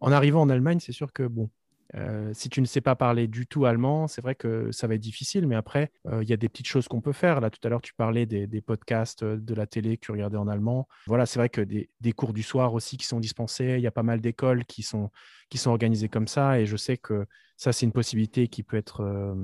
En 0.00 0.12
arrivant 0.12 0.42
en 0.42 0.48
Allemagne, 0.48 0.80
c'est 0.80 0.92
sûr 0.92 1.12
que 1.12 1.24
bon, 1.24 1.50
euh, 1.94 2.30
si 2.34 2.50
tu 2.50 2.60
ne 2.60 2.66
sais 2.66 2.80
pas 2.80 2.94
parler 2.96 3.26
du 3.28 3.46
tout 3.46 3.64
allemand, 3.64 4.08
c'est 4.08 4.20
vrai 4.20 4.34
que 4.34 4.70
ça 4.72 4.86
va 4.86 4.94
être 4.94 5.00
difficile, 5.00 5.46
mais 5.46 5.56
après, 5.56 5.90
euh, 6.06 6.22
il 6.22 6.28
y 6.28 6.32
a 6.32 6.36
des 6.36 6.48
petites 6.48 6.66
choses 6.66 6.86
qu'on 6.86 7.00
peut 7.00 7.12
faire. 7.12 7.40
Là, 7.40 7.50
tout 7.50 7.60
à 7.64 7.70
l'heure, 7.70 7.80
tu 7.80 7.94
parlais 7.94 8.26
des, 8.26 8.60
podcasts 8.60 9.22
euh, 9.22 9.38
de 9.38 9.54
la 9.54 9.66
télé 9.66 9.96
que 9.96 10.04
tu 10.04 10.12
regardais 10.12 10.36
en 10.36 10.48
allemand. 10.48 10.86
Voilà, 11.06 11.24
c'est 11.24 11.38
vrai 11.38 11.48
que 11.48 11.62
des, 11.62 12.12
cours 12.12 12.32
du 12.32 12.42
soir 12.42 12.74
aussi 12.74 12.96
qui 12.96 13.06
sont 13.06 13.20
dispensés. 13.20 13.76
Il 13.78 13.80
y 13.80 13.86
a 13.86 13.90
pas 13.92 14.02
mal 14.02 14.20
d'écoles 14.20 14.64
qui 14.66 14.82
sont, 14.82 15.10
qui 15.48 15.58
sont 15.58 15.70
organisées 15.70 16.08
comme 16.08 16.28
ça, 16.28 16.60
et 16.60 16.66
je 16.66 16.76
sais 16.76 16.98
que 16.98 17.26
ça, 17.56 17.72
c'est 17.72 17.86
une 17.86 17.92
possibilité 17.92 18.48
qui 18.48 18.62
peut 18.62 18.76
être, 18.76 19.34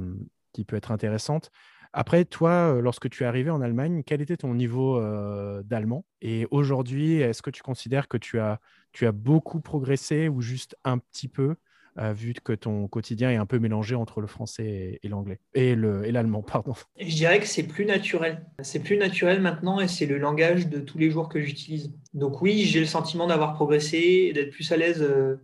qui 0.52 0.64
peut 0.64 0.76
être 0.76 0.92
intéressante. 0.92 1.50
Après, 1.96 2.24
toi, 2.24 2.80
lorsque 2.82 3.08
tu 3.08 3.22
es 3.22 3.26
arrivé 3.26 3.50
en 3.50 3.60
Allemagne, 3.60 4.02
quel 4.04 4.20
était 4.20 4.36
ton 4.36 4.52
niveau 4.52 5.00
d'allemand? 5.62 6.04
Et 6.20 6.48
aujourd'hui, 6.50 7.20
est-ce 7.20 7.40
que 7.40 7.50
tu 7.50 7.62
considères 7.62 8.08
que 8.08 8.16
tu 8.16 8.40
as, 8.40 8.58
tu 8.92 9.06
as 9.06 9.12
beaucoup 9.12 9.60
progressé 9.60 10.28
ou 10.28 10.40
juste 10.40 10.76
un 10.82 10.98
petit 10.98 11.28
peu 11.28 11.54
vu 11.96 12.34
que 12.34 12.52
ton 12.52 12.88
quotidien 12.88 13.30
est 13.30 13.36
un 13.36 13.46
peu 13.46 13.60
mélangé 13.60 13.94
entre 13.94 14.20
le 14.20 14.26
français 14.26 14.98
et, 15.00 15.08
l'anglais? 15.08 15.38
Et 15.54 15.76
l'allemand, 15.76 16.42
pardon. 16.46 16.74
Je 16.98 17.14
dirais 17.14 17.38
que 17.38 17.46
c'est 17.46 17.62
plus 17.62 17.86
naturel. 17.86 18.44
C'est 18.60 18.80
plus 18.80 18.96
naturel 18.96 19.40
maintenant 19.40 19.78
et 19.78 19.86
c'est 19.86 20.06
le 20.06 20.18
langage 20.18 20.68
de 20.68 20.80
tous 20.80 20.98
les 20.98 21.12
jours 21.12 21.28
que 21.28 21.40
j'utilise. 21.40 21.94
Donc 22.12 22.42
oui, 22.42 22.64
j'ai 22.64 22.80
le 22.80 22.86
sentiment 22.86 23.28
d'avoir 23.28 23.54
progressé 23.54 23.98
et 23.98 24.32
d'être 24.32 24.50
plus 24.50 24.70
à 24.72 24.76
l'aise 24.76 25.00
euh, 25.00 25.36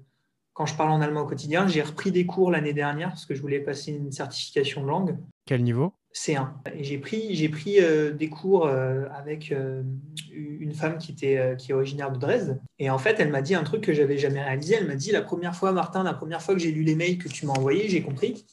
quand 0.52 0.66
je 0.66 0.75
parle 0.75 0.90
en 0.90 1.00
allemand 1.00 1.21
au 1.21 1.26
quotidien. 1.26 1.69
J'ai 1.69 1.83
repris 1.83 2.11
des 2.11 2.26
cours 2.26 2.50
l'année 2.50 2.73
dernière 2.73 3.11
parce 3.11 3.25
que 3.25 3.37
je 3.37 3.40
voulais 3.40 3.61
passer 3.61 3.92
une 3.92 4.11
certification 4.11 4.83
de 4.83 4.88
langue. 4.88 5.16
Quel 5.47 5.62
niveau? 5.62 5.95
C1. 6.14 6.49
Et 6.75 6.85
j'ai 6.85 6.99
pris, 6.99 7.79
euh, 7.81 8.12
des 8.12 8.29
cours 8.29 8.67
euh, 8.67 9.05
avec 9.17 9.52
euh, 9.52 9.83
une 10.33 10.75
femme 10.75 10.99
qui, 10.99 11.12
était, 11.12 11.35
est 11.35 11.73
originaire 11.73 12.11
de 12.11 12.19
Dresde. 12.19 12.61
Et 12.79 12.90
en 12.90 12.99
fait, 12.99 13.17
elle 13.21 13.31
m'a 13.31 13.43
dit 13.43 13.55
un 13.55 13.62
truc 13.62 13.83
que 13.83 13.93
j'avais 13.93 14.19
jamais 14.19 14.43
réalisé. 14.43 14.75
Elle 14.75 14.88
m'a 14.88 14.97
dit 14.97 15.12
La 15.12 15.23
première 15.23 15.55
fois, 15.55 15.73
Martin, 15.73 16.02
la 16.02 16.14
première 16.14 16.43
fois 16.43 16.55
que 16.55 16.61
j'ai 16.61 16.73
lu 16.73 16.83
les 16.83 16.95
mails 16.95 17.19
que 17.19 17.29
tu 17.29 17.47
m'as 17.47 17.52
envoyés, 17.52 17.88
j'ai 17.88 18.02
compris. 18.02 18.45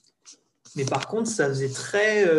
Mais 0.75 0.85
par 0.85 1.07
contre, 1.07 1.27
ça 1.27 1.47
faisait 1.47 1.69
très. 1.69 2.29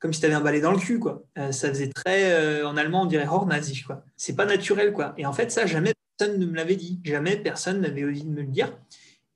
comme 0.00 0.12
si 0.12 0.20
tu 0.20 0.26
avais 0.26 0.34
un 0.34 0.40
balai 0.40 0.60
dans 0.60 0.72
le 0.72 0.78
cul, 0.78 0.98
quoi. 0.98 1.22
ça 1.36 1.68
faisait 1.68 1.90
très. 1.90 2.62
en 2.64 2.76
allemand, 2.76 3.02
on 3.02 3.06
dirait 3.06 3.26
Hornazi, 3.26 3.82
quoi. 3.82 4.02
C'est 4.16 4.34
pas 4.34 4.46
naturel, 4.46 4.92
quoi. 4.92 5.14
Et 5.16 5.26
en 5.26 5.32
fait, 5.32 5.52
ça, 5.52 5.66
jamais 5.66 5.92
personne 6.18 6.40
ne 6.40 6.46
me 6.46 6.56
l'avait 6.56 6.76
dit. 6.76 7.00
Jamais 7.04 7.36
personne 7.36 7.80
n'avait 7.80 8.04
osé 8.04 8.24
me 8.24 8.40
le 8.40 8.48
dire. 8.48 8.72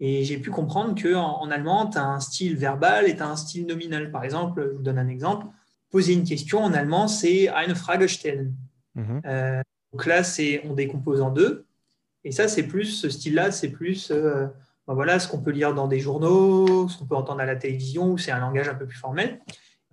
Et 0.00 0.24
j'ai 0.24 0.38
pu 0.38 0.50
comprendre 0.50 1.00
qu'en 1.00 1.42
en, 1.42 1.50
allemand, 1.50 1.86
tu 1.88 1.98
as 1.98 2.04
un 2.04 2.20
style 2.20 2.56
verbal 2.56 3.06
et 3.06 3.16
tu 3.16 3.22
as 3.22 3.28
un 3.28 3.36
style 3.36 3.66
nominal. 3.66 4.10
Par 4.10 4.24
exemple, 4.24 4.66
je 4.70 4.76
vous 4.76 4.82
donne 4.82 4.98
un 4.98 5.08
exemple. 5.08 5.46
Poser 5.90 6.14
une 6.14 6.24
question 6.24 6.60
en 6.60 6.72
allemand, 6.72 7.06
c'est 7.06 7.48
eine 7.48 7.74
Frage 7.74 8.14
stellen. 8.14 8.54
Mhm. 8.94 9.22
Euh, 9.26 9.62
donc 9.92 10.06
là, 10.06 10.24
c'est 10.24 10.62
on 10.64 10.72
décompose 10.72 11.20
en 11.20 11.30
deux. 11.30 11.66
Et 12.24 12.32
ça, 12.32 12.48
c'est 12.48 12.62
plus, 12.62 12.86
ce 12.86 13.10
style-là, 13.10 13.50
c'est 13.50 13.68
plus 13.70 14.10
euh, 14.10 14.46
ben 14.86 14.94
voilà, 14.94 15.18
ce 15.18 15.28
qu'on 15.28 15.40
peut 15.40 15.50
lire 15.50 15.74
dans 15.74 15.86
des 15.86 16.00
journaux, 16.00 16.88
ce 16.88 16.98
qu'on 16.98 17.06
peut 17.06 17.14
entendre 17.14 17.40
à 17.40 17.46
la 17.46 17.56
télévision, 17.56 18.16
c'est 18.16 18.30
un 18.30 18.40
langage 18.40 18.68
un 18.68 18.74
peu 18.74 18.86
plus 18.86 18.98
formel. 18.98 19.40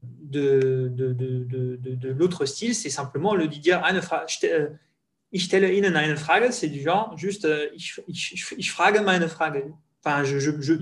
De, 0.03 0.91
de, 0.93 1.13
de, 1.13 1.75
de 1.75 2.09
l'autre 2.09 2.45
style, 2.45 2.75
c'est 2.75 2.89
simplement 2.89 3.35
le 3.35 3.47
dire 3.47 3.83
eine 3.83 4.01
Frage. 4.01 4.39
Euh, 4.43 4.69
ich 5.31 5.45
stelle 5.45 5.65
Ihnen 5.73 5.95
eine 5.95 6.15
Frage, 6.15 6.51
c'est 6.51 6.69
du 6.69 6.81
genre 6.81 7.17
juste 7.17 7.47
ich, 7.75 7.99
ich, 8.07 8.55
ich 8.57 8.71
frage 8.71 9.01
meine 9.01 9.27
Frage. 9.27 9.73
Enfin, 10.07 10.23
je, 10.23 10.39
je, 10.39 10.51
je 10.61 10.73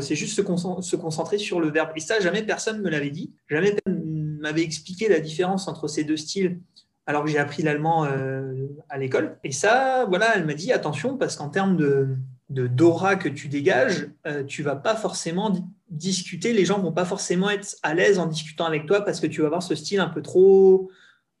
c'est 0.00 0.16
juste 0.16 0.34
se, 0.34 0.96
concentrer 0.96 1.38
sur 1.38 1.60
le 1.60 1.70
verbe. 1.70 1.90
Et 1.94 2.00
ça, 2.00 2.18
jamais 2.18 2.42
personne 2.42 2.78
ne 2.78 2.82
me 2.82 2.90
l'avait 2.90 3.10
dit. 3.10 3.32
Jamais 3.48 3.76
personne 3.76 4.38
m'avait 4.40 4.62
expliqué 4.62 5.08
la 5.08 5.20
différence 5.20 5.68
entre 5.68 5.86
ces 5.86 6.02
deux 6.02 6.16
styles 6.16 6.58
alors 7.06 7.24
que 7.24 7.30
j'ai 7.30 7.38
appris 7.38 7.62
l'allemand 7.62 8.04
euh, 8.04 8.66
à 8.88 8.98
l'école. 8.98 9.38
Et 9.44 9.52
ça, 9.52 10.04
voilà, 10.08 10.36
elle 10.36 10.46
m'a 10.46 10.54
dit 10.54 10.72
attention 10.72 11.16
parce 11.16 11.36
qu'en 11.36 11.48
termes 11.48 11.76
de, 11.76 12.16
d'aura 12.48 13.14
que 13.14 13.28
tu 13.28 13.46
dégages, 13.46 14.08
euh, 14.26 14.42
tu 14.42 14.64
vas 14.64 14.76
pas 14.76 14.96
forcément 14.96 15.52
discuter. 15.88 16.52
Les 16.52 16.64
gens 16.64 16.80
vont 16.80 16.92
pas 16.92 17.04
forcément 17.04 17.50
être 17.50 17.76
à 17.84 17.94
l'aise 17.94 18.18
en 18.18 18.26
discutant 18.26 18.64
avec 18.64 18.86
toi 18.86 19.04
parce 19.04 19.20
que 19.20 19.28
tu 19.28 19.42
vas 19.42 19.46
avoir 19.46 19.62
ce 19.62 19.76
style 19.76 20.00
un 20.00 20.08
peu 20.08 20.22
trop 20.22 20.90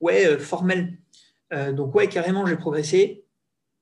ouais, 0.00 0.26
euh, 0.26 0.38
formel. 0.38 0.96
donc 1.72 1.92
ouais, 1.96 2.06
carrément, 2.06 2.46
j'ai 2.46 2.56
progressé. 2.56 3.21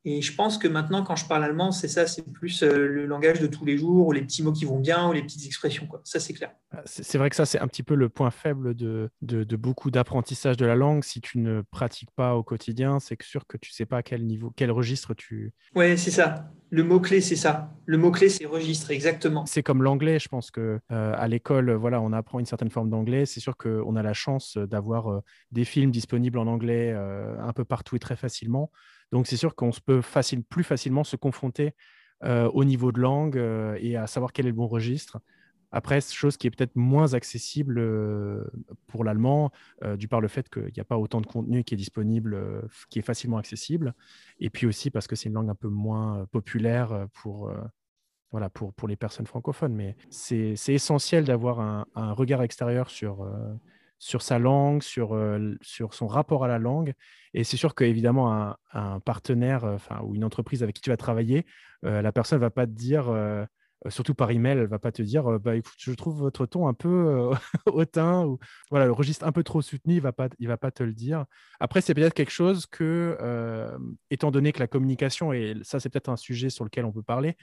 Et 0.06 0.22
je 0.22 0.34
pense 0.34 0.56
que 0.56 0.66
maintenant, 0.66 1.04
quand 1.04 1.16
je 1.16 1.26
parle 1.26 1.44
allemand, 1.44 1.72
c'est 1.72 1.88
ça, 1.88 2.06
c'est 2.06 2.22
plus 2.32 2.62
euh, 2.62 2.88
le 2.88 3.04
langage 3.04 3.38
de 3.40 3.46
tous 3.46 3.66
les 3.66 3.76
jours, 3.76 4.06
ou 4.06 4.12
les 4.12 4.22
petits 4.22 4.42
mots 4.42 4.52
qui 4.52 4.64
vont 4.64 4.78
bien, 4.78 5.06
ou 5.06 5.12
les 5.12 5.22
petites 5.22 5.44
expressions. 5.44 5.86
Quoi. 5.86 6.00
Ça, 6.04 6.18
c'est 6.18 6.32
clair. 6.32 6.52
Ah, 6.70 6.80
c'est 6.86 7.18
vrai 7.18 7.28
que 7.28 7.36
ça, 7.36 7.44
c'est 7.44 7.58
un 7.58 7.68
petit 7.68 7.82
peu 7.82 7.94
le 7.94 8.08
point 8.08 8.30
faible 8.30 8.74
de, 8.74 9.10
de, 9.20 9.56
beaucoup 9.56 9.90
d'apprentissage 9.90 10.56
de 10.56 10.64
la 10.64 10.74
langue. 10.74 11.04
Si 11.04 11.20
tu 11.20 11.38
ne 11.38 11.60
pratiques 11.70 12.12
pas 12.12 12.34
au 12.34 12.42
quotidien, 12.42 12.98
c'est 12.98 13.20
sûr 13.22 13.46
que 13.46 13.58
tu 13.58 13.72
ne 13.72 13.74
sais 13.74 13.84
pas 13.84 13.98
à 13.98 14.02
quel 14.02 14.24
niveau, 14.24 14.50
quel 14.56 14.70
registre 14.70 15.12
tu. 15.12 15.52
Oui, 15.74 15.98
c'est 15.98 16.10
ça. 16.10 16.50
Le 16.70 16.82
mot-clé, 16.82 17.20
c'est 17.20 17.36
ça. 17.36 17.74
Le 17.84 17.98
mot-clé, 17.98 18.30
c'est 18.30 18.46
registre, 18.46 18.92
exactement. 18.92 19.44
C'est 19.44 19.62
comme 19.62 19.82
l'anglais. 19.82 20.18
Je 20.18 20.28
pense 20.28 20.50
que 20.50 20.78
euh, 20.92 21.12
à 21.14 21.28
l'école, 21.28 21.72
voilà, 21.72 22.00
on 22.00 22.12
apprend 22.12 22.38
une 22.38 22.46
certaine 22.46 22.70
forme 22.70 22.88
d'anglais. 22.88 23.26
C'est 23.26 23.40
sûr 23.40 23.56
qu'on 23.56 23.96
a 23.96 24.02
la 24.02 24.14
chance 24.14 24.56
d'avoir 24.56 25.10
euh, 25.10 25.20
des 25.50 25.64
films 25.64 25.90
disponibles 25.90 26.38
en 26.38 26.46
anglais 26.46 26.92
un 26.92 27.52
peu 27.52 27.64
partout 27.64 27.96
et 27.96 27.98
très 27.98 28.16
facilement. 28.16 28.70
Donc, 29.12 29.26
c'est 29.26 29.36
sûr 29.36 29.54
qu'on 29.54 29.70
peut 29.84 30.02
plus 30.48 30.64
facilement 30.64 31.04
se 31.04 31.16
confronter 31.16 31.74
au 32.22 32.64
niveau 32.64 32.92
de 32.92 33.00
langue 33.00 33.36
et 33.80 33.96
à 33.96 34.06
savoir 34.06 34.32
quel 34.32 34.46
est 34.46 34.50
le 34.50 34.54
bon 34.54 34.66
registre. 34.66 35.20
Après, 35.72 36.00
chose 36.00 36.36
qui 36.36 36.48
est 36.48 36.50
peut-être 36.50 36.74
moins 36.74 37.14
accessible 37.14 37.80
pour 38.88 39.04
l'allemand, 39.04 39.52
du 39.96 40.08
par 40.08 40.20
le 40.20 40.28
fait 40.28 40.48
qu'il 40.50 40.72
n'y 40.74 40.80
a 40.80 40.84
pas 40.84 40.98
autant 40.98 41.20
de 41.20 41.26
contenu 41.26 41.64
qui 41.64 41.74
est 41.74 41.76
disponible, 41.76 42.68
qui 42.88 42.98
est 42.98 43.02
facilement 43.02 43.38
accessible, 43.38 43.94
et 44.38 44.50
puis 44.50 44.66
aussi 44.66 44.90
parce 44.90 45.06
que 45.06 45.16
c'est 45.16 45.28
une 45.28 45.34
langue 45.34 45.48
un 45.48 45.54
peu 45.54 45.68
moins 45.68 46.26
populaire 46.30 47.06
pour, 47.14 47.52
voilà, 48.32 48.48
pour, 48.48 48.72
pour 48.74 48.88
les 48.88 48.96
personnes 48.96 49.26
francophones. 49.26 49.74
Mais 49.74 49.96
c'est 50.10 50.54
essentiel 50.68 51.24
d'avoir 51.24 51.60
un, 51.60 52.12
regard 52.12 52.42
extérieur 52.42 52.90
sur, 52.90 53.26
sur 54.00 54.22
sa 54.22 54.38
langue, 54.38 54.82
sur, 54.82 55.16
sur 55.60 55.94
son 55.94 56.08
rapport 56.08 56.42
à 56.42 56.48
la 56.48 56.58
langue. 56.58 56.94
Et 57.34 57.44
c'est 57.44 57.58
sûr 57.58 57.74
qu'évidemment, 57.76 58.34
un, 58.34 58.56
un 58.72 58.98
partenaire 58.98 59.62
enfin, 59.64 60.00
ou 60.02 60.16
une 60.16 60.24
entreprise 60.24 60.64
avec 60.64 60.74
qui 60.74 60.82
tu 60.82 60.90
vas 60.90 60.96
travailler, 60.96 61.46
la 61.82 62.10
personne 62.10 62.38
ne 62.38 62.44
va 62.44 62.50
pas 62.50 62.66
te 62.66 62.72
dire, 62.72 63.14
surtout 63.88 64.14
par 64.14 64.30
email, 64.30 64.52
elle 64.52 64.62
ne 64.62 64.66
va 64.66 64.78
pas 64.78 64.90
te 64.90 65.02
dire 65.02 65.38
bah, 65.38 65.54
écoute, 65.54 65.74
je 65.78 65.92
trouve 65.92 66.18
votre 66.18 66.46
ton 66.46 66.66
un 66.66 66.74
peu 66.74 67.30
hautain 67.66 68.24
ou 68.24 68.38
voilà, 68.70 68.86
le 68.86 68.92
registre 68.92 69.26
un 69.26 69.32
peu 69.32 69.44
trop 69.44 69.60
soutenu, 69.60 69.94
il 69.94 69.98
ne 69.98 70.02
va, 70.02 70.12
pas, 70.12 70.28
va 70.40 70.56
pas 70.56 70.70
te 70.70 70.82
le 70.82 70.94
dire. 70.94 71.26
Après, 71.60 71.82
c'est 71.82 71.94
peut-être 71.94 72.14
quelque 72.14 72.32
chose 72.32 72.64
que, 72.66 73.18
étant 74.10 74.30
donné 74.30 74.52
que 74.52 74.60
la 74.60 74.66
communication, 74.66 75.34
et 75.34 75.54
ça, 75.62 75.78
c'est 75.78 75.90
peut-être 75.90 76.08
un 76.08 76.16
sujet 76.16 76.48
sur 76.48 76.64
lequel 76.64 76.86
on 76.86 76.92
peut 76.92 77.02
parler, 77.02 77.36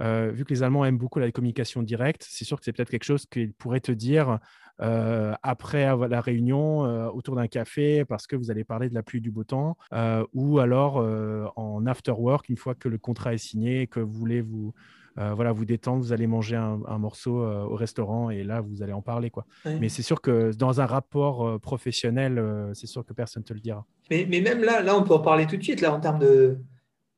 vu 0.00 0.44
que 0.44 0.54
les 0.54 0.62
Allemands 0.62 0.84
aiment 0.84 0.98
beaucoup 0.98 1.18
la 1.18 1.30
communication 1.30 1.82
directe, 1.82 2.26
c'est 2.28 2.44
sûr 2.44 2.58
que 2.58 2.64
c'est 2.64 2.72
peut-être 2.72 2.90
quelque 2.90 3.04
chose 3.04 3.26
qu'ils 3.26 3.52
pourraient 3.52 3.80
te 3.80 3.92
dire 3.92 4.38
euh, 4.82 5.34
après 5.42 5.84
la 6.08 6.20
réunion 6.20 6.86
euh, 6.86 7.08
autour 7.08 7.36
d'un 7.36 7.48
café 7.48 8.04
parce 8.06 8.26
que 8.26 8.34
vous 8.34 8.50
allez 8.50 8.64
parler 8.64 8.88
de 8.88 8.94
la 8.94 9.02
pluie 9.02 9.20
du 9.20 9.30
beau 9.30 9.44
temps, 9.44 9.76
euh, 9.92 10.24
ou 10.32 10.58
alors 10.58 11.04
en 11.56 11.86
after 11.86 12.12
work, 12.12 12.48
une 12.48 12.56
fois 12.56 12.74
que 12.74 12.88
le 12.88 12.98
contrat 12.98 13.34
est 13.34 13.38
signé, 13.38 13.86
que 13.86 14.00
vous 14.00 14.12
voulez 14.12 14.40
vous, 14.40 14.72
voilà, 15.16 15.52
vous 15.52 15.66
détendre, 15.66 16.02
vous 16.02 16.12
allez 16.14 16.26
manger 16.26 16.56
un, 16.56 16.98
morceau 16.98 17.42
au 17.42 17.74
restaurant 17.74 18.30
et 18.30 18.42
là, 18.42 18.62
vous 18.62 18.82
allez 18.82 18.94
en 18.94 19.02
parler. 19.02 19.28
Quoi. 19.28 19.44
Mais 19.66 19.90
c'est 19.90 20.02
sûr 20.02 20.22
que 20.22 20.54
dans 20.54 20.80
un 20.80 20.86
rapport 20.86 21.60
professionnel, 21.60 22.42
c'est 22.72 22.86
sûr 22.86 23.04
que 23.04 23.12
personne 23.12 23.42
ne 23.42 23.46
te 23.46 23.52
le 23.52 23.60
dira. 23.60 23.84
Mais, 24.10 24.26
mais, 24.30 24.40
même 24.40 24.62
là, 24.62 24.80
là, 24.82 24.96
on 24.96 25.02
peut 25.02 25.12
en 25.12 25.20
parler 25.20 25.46
tout 25.46 25.58
de 25.58 25.62
suite, 25.62 25.82
là, 25.82 25.92
en 25.92 26.00
termes 26.00 26.20
de 26.20 26.58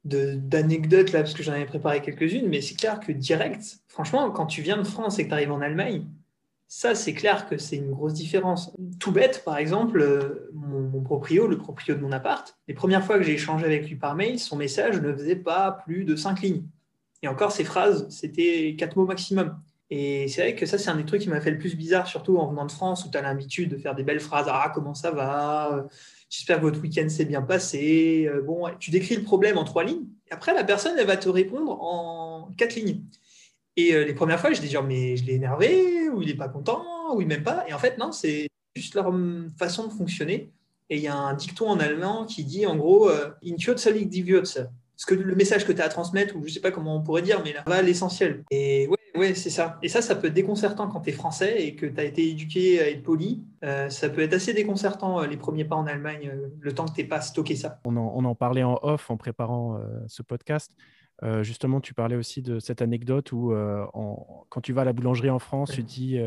d'anecdotes, 0.05 1.13
là, 1.13 1.21
parce 1.21 1.35
que 1.35 1.43
j'en 1.43 1.53
avais 1.53 1.65
préparé 1.65 2.03
quelques-unes, 2.03 2.49
mais 2.49 2.61
c'est 2.61 2.75
clair 2.75 2.99
que 3.01 3.13
direct, 3.13 3.79
franchement, 3.89 4.31
quand 4.31 4.47
tu 4.47 4.63
viens 4.63 4.77
de 4.77 4.85
France 4.85 5.19
et 5.19 5.25
que 5.25 5.29
tu 5.29 5.35
arrives 5.35 5.53
en 5.53 5.61
Allemagne, 5.61 6.07
ça, 6.67 6.95
c'est 6.95 7.13
clair 7.13 7.49
que 7.51 7.59
c'est 7.59 7.77
une 7.77 7.91
grosse 7.91 8.15
différence. 8.15 8.73
Tout 8.99 9.13
bête, 9.13 9.43
par 9.45 9.59
exemple, 9.59 10.01
euh, 10.01 10.51
mon, 10.55 11.03
proprio, 11.03 11.47
le 11.47 11.59
proprio 11.59 11.95
de 11.95 12.01
mon 12.01 12.13
appart, 12.13 12.57
les 12.67 12.73
premières 12.73 13.05
fois 13.05 13.19
que 13.19 13.25
j'ai 13.25 13.35
échangé 13.35 13.67
avec 13.67 13.87
lui 13.87 13.97
par 13.97 14.15
mail, 14.15 14.39
son 14.39 14.57
message 14.57 14.99
ne 15.03 15.13
faisait 15.13 15.37
pas 15.37 15.83
plus 15.85 16.07
de 16.07 16.17
cinq 16.17 16.41
lignes. 16.41 16.63
Et 17.23 17.29
encore, 17.29 17.53
ces 17.53 17.65
phrases, 17.65 18.09
c'était 18.09 18.75
quatre 18.79 18.97
mots 18.97 19.05
maximum. 19.05 19.61
Et 19.91 20.29
c'est 20.29 20.41
vrai 20.41 20.55
que 20.55 20.65
ça, 20.65 20.79
c'est 20.79 20.89
un 20.89 20.97
des 20.97 21.05
trucs 21.05 21.21
qui 21.21 21.29
m'a 21.29 21.43
fait 21.43 21.51
le 21.51 21.59
plus 21.59 21.77
bizarre, 21.77 22.07
surtout 22.07 22.39
en 22.39 22.49
venant 22.49 22.65
de 22.65 22.73
France, 22.73 23.05
où 23.05 23.11
tu 23.11 23.19
as 23.19 23.21
l'habitude 23.21 23.69
de 23.69 23.77
faire 23.77 23.95
des 23.95 24.03
belles 24.03 24.21
phrases. 24.21 24.47
Ah, 24.49 24.73
comment 24.75 24.95
ça 24.95 25.11
va? 25.11 25.87
J'espère 26.33 26.57
que 26.57 26.63
votre 26.63 26.81
week-end 26.81 27.11
s'est 27.11 27.27
bien 27.27 27.43
passé. 27.43 28.27
Bon, 28.47 28.67
tu 28.79 28.91
décris 28.91 29.17
le 29.17 29.23
problème 29.23 29.59
en 29.59 29.65
trois 29.65 29.85
lignes. 29.85 30.07
Après, 30.31 30.55
la 30.55 30.65
personne, 30.65 30.97
elle 30.99 31.07
va 31.07 31.19
te 31.19 31.29
répondre 31.29 31.77
en 31.83 32.49
quatre 32.57 32.75
lignes. 32.75 33.03
Et 33.77 33.93
les 33.93 34.15
premières 34.15 34.41
fois, 34.41 34.51
je 34.51 34.61
dis 34.63 34.71
genre, 34.71 34.83
mais 34.83 35.19
je 35.19 35.27
l'ai 35.27 35.35
énervé, 35.35 36.09
ou 36.09 36.23
il 36.23 36.29
n'est 36.29 36.35
pas 36.35 36.49
content, 36.49 37.15
ou 37.15 37.21
il 37.21 37.27
m'aime 37.27 37.43
pas. 37.43 37.67
Et 37.69 37.75
en 37.75 37.79
fait, 37.79 37.99
non, 37.99 38.13
c'est 38.13 38.49
juste 38.75 38.95
leur 38.95 39.13
façon 39.59 39.87
de 39.89 39.93
fonctionner. 39.93 40.51
Et 40.89 40.97
il 40.97 41.03
y 41.03 41.09
a 41.09 41.15
un 41.15 41.35
dicton 41.35 41.69
en 41.69 41.79
allemand 41.81 42.25
qui 42.25 42.45
dit 42.45 42.67
en 42.67 42.77
gros 42.77 43.09
euh, 43.09 43.31
In 43.45 43.55
die 43.55 44.23
Würze. 44.23 44.69
Que 45.07 45.15
le 45.15 45.35
message 45.35 45.67
que 45.67 45.73
tu 45.73 45.83
as 45.83 45.87
à 45.87 45.89
transmettre, 45.89 46.37
ou 46.37 46.43
je 46.43 46.49
ne 46.49 46.53
sais 46.53 46.61
pas 46.61 46.71
comment 46.71 46.97
on 46.97 47.03
pourrait 47.03 47.23
dire, 47.23 47.43
mais 47.43 47.53
là 47.53 47.65
va 47.67 47.83
l'essentiel. 47.83 48.45
Et 48.53 48.87
ouais, 48.87 48.99
ouais 49.15 49.35
c'est 49.35 49.51
ça. 49.51 49.79
Et 49.83 49.89
ça, 49.89 50.03
ça 50.03 50.15
peut 50.15 50.29
être 50.29 50.35
déconcertant 50.35 50.89
quand 50.89 51.01
tu 51.01 51.11
es 51.11 51.13
français 51.13 51.63
et 51.67 51.75
que 51.75 51.87
tu 51.87 52.01
as 52.01 52.05
été 52.05 52.29
éduqué 52.29 52.81
à 52.81 52.89
être 52.89 53.03
poli. 53.03 53.45
Euh, 53.65 53.89
ça 53.89 54.09
peut 54.09 54.23
être 54.23 54.35
assez 54.35 54.55
déconcertant 54.55 55.21
euh, 55.21 55.27
les 55.27 55.37
premiers 55.37 55.65
pas 55.65 55.77
en 55.77 55.87
Allemagne, 55.87 56.33
le 56.61 56.75
temps 56.75 56.87
que 56.87 56.95
tu 56.95 57.07
pas 57.07 57.21
stocké 57.21 57.57
ça. 57.57 57.81
On 57.85 57.97
en, 57.97 58.13
on 58.15 58.25
en, 58.25 58.35
parlait 58.35 58.63
en 58.63 58.79
off 58.83 59.11
en 59.11 59.17
préparant 59.17 59.81
ce 60.07 60.23
podcast. 60.23 60.73
justement, 61.43 61.81
tu 61.81 61.95
parlais 61.95 62.17
aussi 62.17 62.43
de 62.43 62.59
cette 62.59 62.83
anecdote 62.83 63.33
où, 63.33 63.55
quand 64.49 64.61
tu 64.61 64.73
vas 64.73 64.83
à 64.83 64.85
la 64.85 64.93
boulangerie 64.93 65.31
en 65.31 65.39
France, 65.39 65.73
tu 65.73 65.83
dis 65.83 66.19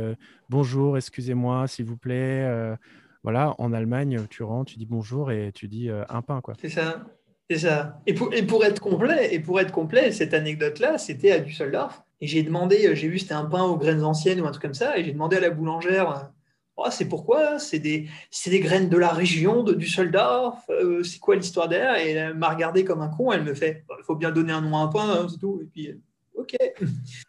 bonjour, 0.50 0.98
excusez-moi, 0.98 1.68
s'il 1.68 1.86
vous 1.86 1.98
plaît. 1.98 2.78
Voilà, 3.26 3.56
en 3.58 3.74
Allemagne, 3.74 4.22
tu 4.30 4.44
rentres, 4.44 4.72
tu 4.72 4.78
dis 4.78 4.86
bonjour 4.86 5.32
et 5.32 5.52
tu 5.52 5.68
dis 5.68 5.90
euh, 5.90 6.04
un 6.10 6.22
pain. 6.22 6.42
quoi. 6.42 6.54
C'est 6.62 6.70
ça. 6.70 7.08
C'est 7.50 7.58
ça. 7.58 8.00
Et 8.06 8.14
pour, 8.14 8.32
et 8.32 8.44
pour, 8.44 8.64
être 8.64 8.80
complet, 8.80 9.34
et 9.34 9.40
pour 9.40 9.60
être 9.60 9.72
complet, 9.72 10.12
cette 10.12 10.36
anecdote-là, 10.36 11.00
c'était 11.00 11.32
à 11.32 11.40
Düsseldorf. 11.40 12.05
Et 12.22 12.28
j'ai 12.28 12.44
demandé, 12.44 12.88
euh, 12.88 12.96
j'ai 12.96 13.08
vu 13.08 13.20
c'était 13.20 13.34
un 13.34 13.46
pain 13.46 13.64
aux 13.64 13.78
graines 13.78 14.04
anciennes 14.04 14.42
ou 14.42 14.46
un 14.46 14.52
truc 14.52 14.62
comme 14.62 14.74
ça, 14.74 14.98
et 14.98 15.04
j'ai 15.04 15.12
demandé 15.12 15.38
à 15.38 15.40
la 15.42 15.50
boulangère, 15.50 16.32
oh, 16.78 16.88
c'est 16.90 17.08
pourquoi 17.08 17.60
C'est 17.60 17.80
des, 17.80 18.10
des 18.46 18.60
graines 18.60 18.90
de 18.90 18.98
la 18.98 19.10
région 19.10 19.64
de 19.64 19.74
Düsseldorf. 19.74 20.70
Euh, 20.70 21.04
c'est 21.04 21.20
quoi 21.20 21.36
l'histoire 21.36 21.68
derrière? 21.68 21.98
Et 21.98 22.12
elle 22.12 22.36
m'a 22.36 22.50
regardé 22.50 22.86
comme 22.86 23.02
un 23.02 23.10
con. 23.10 23.32
Elle 23.32 23.44
me 23.44 23.54
fait, 23.54 23.84
il 24.00 24.04
faut 24.04 24.16
bien 24.16 24.32
donner 24.32 24.54
un 24.54 24.62
nom 24.62 24.78
à 24.78 24.82
un 24.82 24.88
pain, 24.88 25.10
hein, 25.10 25.28
c'est 25.30 25.40
tout. 25.40 25.60
Et 25.62 25.66
puis, 25.66 26.02
ok. 26.36 26.56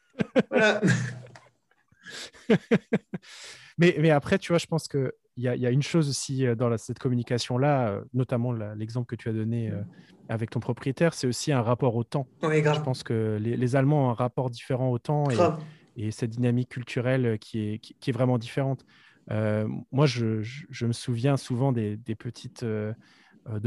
voilà. 0.50 0.80
mais, 3.78 3.96
mais 3.98 4.10
après, 4.10 4.38
tu 4.38 4.52
vois, 4.52 4.58
je 4.58 4.66
pense 4.66 4.88
que 4.88 5.14
il 5.36 5.44
y, 5.44 5.66
a 5.66 5.70
une 5.70 5.82
chose 5.82 6.08
aussi 6.08 6.46
euh, 6.46 6.54
dans 6.54 6.76
cette 6.78 6.98
communication-là, 6.98 7.88
euh, 7.88 8.00
notamment 8.14 8.52
l'exemple 8.52 9.06
que 9.06 9.16
tu 9.16 9.28
as 9.28 9.32
donné 9.32 9.70
euh, 9.70 9.82
avec 10.30 10.50
ton 10.50 10.60
propriétaire, 10.60 11.12
c'est 11.12 11.26
aussi 11.26 11.52
un 11.52 11.60
rapport 11.60 11.94
au 11.94 12.04
temps. 12.04 12.26
Je 12.42 12.80
pense 12.80 13.02
que 13.02 13.38
les, 13.40 13.76
Allemands 13.76 14.08
ont 14.08 14.10
un 14.10 14.14
rapport 14.14 14.50
différent 14.50 14.90
au 14.90 14.98
temps 14.98 15.24
et, 15.96 16.10
cette 16.10 16.30
dynamique 16.30 16.70
culturelle 16.70 17.38
qui 17.38 17.60
est, 17.60 17.78
qui, 17.78 18.10
est 18.10 18.12
vraiment 18.12 18.38
différente. 18.38 18.84
moi, 19.30 20.06
je, 20.06 20.42
je, 20.42 20.86
me 20.86 20.92
souviens 20.92 21.36
souvent 21.36 21.72
des, 21.72 21.96
des 21.96 22.14
petites, 22.14 22.64
de 22.64 22.94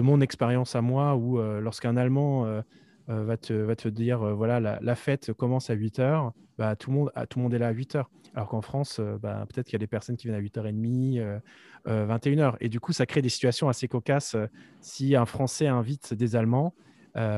mon 0.02 0.22
expérience 0.22 0.76
à 0.76 0.82
moi, 0.82 1.16
où 1.16 1.40
lorsqu'un 1.40 1.98
Allemand 1.98 2.62
va, 3.10 3.38
te, 3.38 3.54
va 3.54 3.76
te 3.76 3.88
dire, 3.88 4.20
voilà, 4.36 4.60
la, 4.60 4.96
fête 4.96 5.34
commence 5.34 5.70
à 5.70 5.74
8 5.74 6.00
heures, 6.00 6.34
bah, 6.58 6.76
tout, 6.76 6.92
le 6.92 6.98
monde, 6.98 7.12
tout 7.30 7.40
le 7.40 7.44
monde 7.44 7.54
est 7.54 7.60
là 7.60 7.68
à 7.68 7.72
8 7.72 7.96
heures. 7.96 8.10
Alors 8.36 8.48
qu'en 8.50 8.62
France, 8.62 9.00
euh, 9.00 9.18
bah, 9.18 9.46
peut-être 9.50 9.68
qu'il 9.68 9.74
y 9.74 9.78
a 9.78 9.80
des 9.80 9.88
personnes 9.88 10.18
qui 10.18 10.28
viennent 10.28 10.38
à 10.38 10.42
8h30, 10.42 10.72
21h. 10.74 11.20
Euh, 11.20 11.40
euh, 11.88 12.52
Et 12.60 12.70
du 12.70 12.80
coup, 12.80 12.94
ça 12.94 13.06
crée 13.06 13.22
des 13.22 13.30
situations 13.30 13.70
assez 13.70 13.88
cocasses 13.88 14.36
si 14.82 15.16
un 15.16 15.26
Français 15.26 15.68
invite 15.68 16.14
des 16.14 16.36
Allemands 16.36 16.74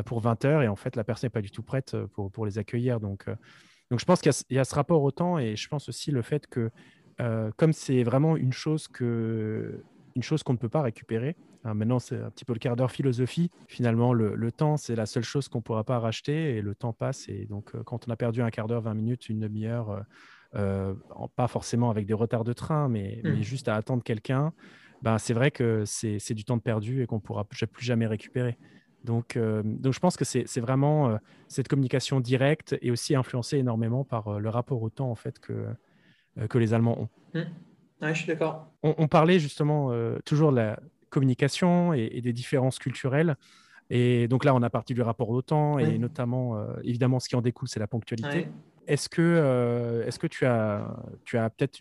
pour 0.06 0.22
20h 0.22 0.64
et 0.64 0.68
en 0.68 0.76
fait, 0.76 0.96
la 0.96 1.04
personne 1.04 1.28
n'est 1.28 1.32
pas 1.32 1.42
du 1.42 1.50
tout 1.50 1.64
prête 1.64 1.98
pour, 2.14 2.32
pour 2.32 2.46
les 2.46 2.60
accueillir. 2.60 3.00
Donc, 3.00 3.26
donc 3.90 4.00
je 4.00 4.06
pense 4.06 4.22
qu'il 4.22 4.32
y, 4.52 4.60
a 4.60 4.64
ce 4.64 4.76
rapport 4.76 5.02
au 5.02 5.10
temps 5.12 5.40
et 5.40 5.56
je 5.56 5.68
pense 5.70 5.90
aussi 5.90 6.12
le 6.12 6.22
fait 6.22 6.46
que, 6.46 6.70
comme 7.58 7.74
c'est 7.74 8.04
vraiment 8.04 8.38
une 8.38 8.54
chose 8.54 8.88
que 8.88 9.84
une 10.16 10.22
chose 10.22 10.44
qu'on 10.44 10.54
ne 10.54 10.58
peut 10.58 10.70
pas 10.70 10.82
récupérer. 10.82 11.36
Hein, 11.64 11.74
maintenant, 11.74 12.00
c'est 12.00 12.20
un 12.20 12.30
petit 12.32 12.46
peu 12.46 12.54
le 12.54 12.60
quart 12.60 12.76
d'heure 12.76 12.92
philosophie. 12.92 13.50
Finalement, 13.68 14.14
le, 14.14 14.36
le 14.36 14.52
temps, 14.52 14.78
c'est 14.78 14.96
la 14.96 15.06
seule 15.06 15.24
chose 15.24 15.48
qu'on 15.48 15.60
ne 15.60 15.64
pourra 15.64 15.84
pas 15.84 16.00
racheter 16.00 16.56
et 16.56 16.62
le 16.62 16.76
temps 16.76 16.94
passe. 16.94 17.30
Et 17.30 17.46
donc, 17.46 17.72
quand 17.84 18.08
on 18.08 18.12
a 18.12 18.16
perdu 18.16 18.42
un 18.42 18.50
quart 18.50 18.68
d'heure, 18.68 18.82
20 18.82 18.94
minutes, 18.94 19.30
une 19.30 19.40
demi-heure, 19.40 20.04
euh, 20.56 20.94
pas 21.38 21.48
forcément 21.48 21.90
avec 21.90 22.06
des 22.06 22.14
retards 22.14 22.44
de 22.44 22.52
train, 22.52 22.90
mais, 22.90 23.22
mais 23.24 23.32
mmh. 23.32 23.42
juste 23.42 23.68
à 23.70 23.76
attendre 23.76 24.04
quelqu'un, 24.04 24.52
ben, 25.02 25.18
c'est 25.18 25.34
vrai 25.34 25.50
que 25.50 25.84
c'est 25.86 26.34
du 26.34 26.44
temps 26.44 26.58
de 26.58 26.62
perdu 26.62 27.02
et 27.02 27.06
qu'on 27.08 27.16
ne 27.16 27.22
pourra 27.22 27.46
plus 27.46 27.86
jamais 27.86 28.06
récupérer. 28.06 28.58
Donc, 29.04 29.36
euh, 29.36 29.64
donc 29.64 29.94
je 29.94 30.00
pense 30.00 30.18
que 30.18 30.26
c'est 30.26 30.60
vraiment 30.60 31.10
euh, 31.10 31.18
cette 31.48 31.68
communication 31.68 32.20
directe 32.20 32.76
et 32.82 32.92
aussi 32.92 33.16
influencée 33.16 33.58
énormément 33.58 34.04
par 34.04 34.40
le 34.40 34.50
rapport 34.50 34.82
au 34.82 34.90
temps 34.90 35.10
en 35.10 35.16
fait 35.16 35.40
que, 35.40 35.68
que 36.50 36.58
les 36.58 36.74
Allemands 36.74 37.00
ont. 37.00 37.10
Mmh. 37.34 38.10
je 38.10 38.14
suis 38.14 38.28
d'accord. 38.28 38.72
On, 38.84 39.08
parlait 39.08 39.40
justement 39.40 39.92
toujours 40.26 40.52
de 40.52 40.58
la 40.58 40.80
communication 41.12 41.94
et, 41.94 42.22
des 42.22 42.34
différences 42.34 42.80
culturelles. 42.80 43.36
Et 43.92 44.28
donc 44.28 44.46
là, 44.46 44.56
on 44.56 44.64
a 44.64 44.70
parti 44.70 44.94
du 44.96 45.02
rapport 45.02 45.30
au 45.30 45.42
temps 45.42 45.78
et 45.78 46.00
notamment, 46.00 46.58
évidemment, 46.84 47.20
ce 47.20 47.30
qui 47.30 47.36
en 47.36 47.42
découle, 47.42 47.68
c'est 47.68 47.80
la 47.80 47.88
ponctualité. 47.88 48.48
Est-ce 48.88 49.10
que, 49.10 49.22
euh, 49.22 50.06
est 50.06 50.18
que 50.18 50.28
tu 50.28 50.46
as, 50.46 50.86
tu 51.24 51.38
as 51.38 51.50
peut-être 51.50 51.80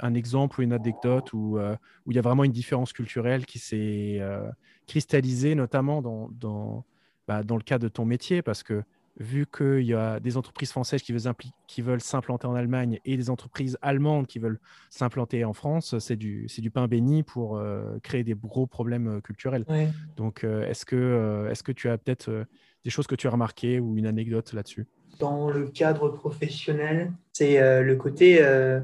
un 0.00 0.14
exemple 0.14 0.60
ou 0.60 0.62
une 0.62 0.72
anecdote 0.72 1.32
où, 1.32 1.58
euh, 1.58 1.76
où 2.06 2.10
il 2.10 2.16
y 2.16 2.18
a 2.18 2.22
vraiment 2.22 2.44
une 2.44 2.52
différence 2.52 2.92
culturelle 2.92 3.44
qui 3.44 3.58
s'est 3.58 4.18
euh, 4.20 4.48
cristallisée, 4.86 5.54
notamment 5.54 6.00
dans, 6.00 6.28
dans, 6.32 6.84
bah, 7.26 7.42
dans, 7.42 7.56
le 7.56 7.62
cas 7.62 7.78
de 7.78 7.88
ton 7.88 8.06
métier? 8.06 8.40
Parce 8.40 8.62
que 8.62 8.82
vu 9.18 9.46
qu'il 9.46 9.82
y 9.82 9.94
a 9.94 10.20
des 10.20 10.36
entreprises 10.36 10.70
françaises 10.70 11.02
qui 11.02 11.12
veulent, 11.12 11.34
qui 11.66 11.82
veulent 11.82 12.00
s'implanter 12.00 12.46
en 12.46 12.54
Allemagne 12.54 13.00
et 13.04 13.16
des 13.16 13.30
entreprises 13.30 13.76
allemandes 13.82 14.26
qui 14.26 14.38
veulent 14.38 14.60
s'implanter 14.90 15.44
en 15.44 15.52
France, 15.52 15.98
c'est 15.98 16.16
du, 16.16 16.46
du 16.46 16.70
pain 16.70 16.86
béni 16.88 17.22
pour 17.22 17.60
créer 18.02 18.24
des 18.24 18.34
gros 18.34 18.66
problèmes 18.66 19.20
culturels. 19.22 19.64
Donc, 20.16 20.44
est-ce 20.44 20.84
que, 20.84 21.48
est 21.50 21.62
que 21.62 21.72
tu 21.72 21.88
as 21.88 21.98
peut-être 21.98 22.46
des 22.84 22.90
choses 22.90 23.06
que 23.06 23.14
tu 23.14 23.26
as 23.26 23.30
remarquées 23.30 23.80
ou 23.80 23.98
une 23.98 24.06
anecdote 24.06 24.52
là-dessus? 24.52 24.86
Dans 25.18 25.50
le 25.50 25.66
cadre 25.68 26.10
professionnel, 26.10 27.12
c'est 27.32 27.60
euh, 27.60 27.82
le 27.82 27.96
côté 27.96 28.38
euh, 28.40 28.80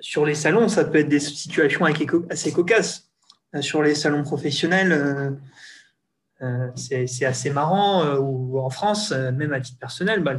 sur 0.00 0.24
les 0.24 0.34
salons, 0.34 0.68
ça 0.68 0.84
peut 0.84 0.98
être 0.98 1.08
des 1.08 1.20
situations 1.20 1.86
assez 2.30 2.52
cocasses. 2.52 3.10
Euh, 3.54 3.62
sur 3.62 3.82
les 3.82 3.96
salons 3.96 4.22
professionnels, 4.22 5.36
c'est 6.74 7.24
assez 7.24 7.50
marrant. 7.50 8.16
ou 8.16 8.58
en 8.58 8.70
France, 8.70 9.12
même 9.12 9.52
à 9.52 9.60
titre 9.60 9.78
personnel, 9.78 10.22
bah, 10.22 10.36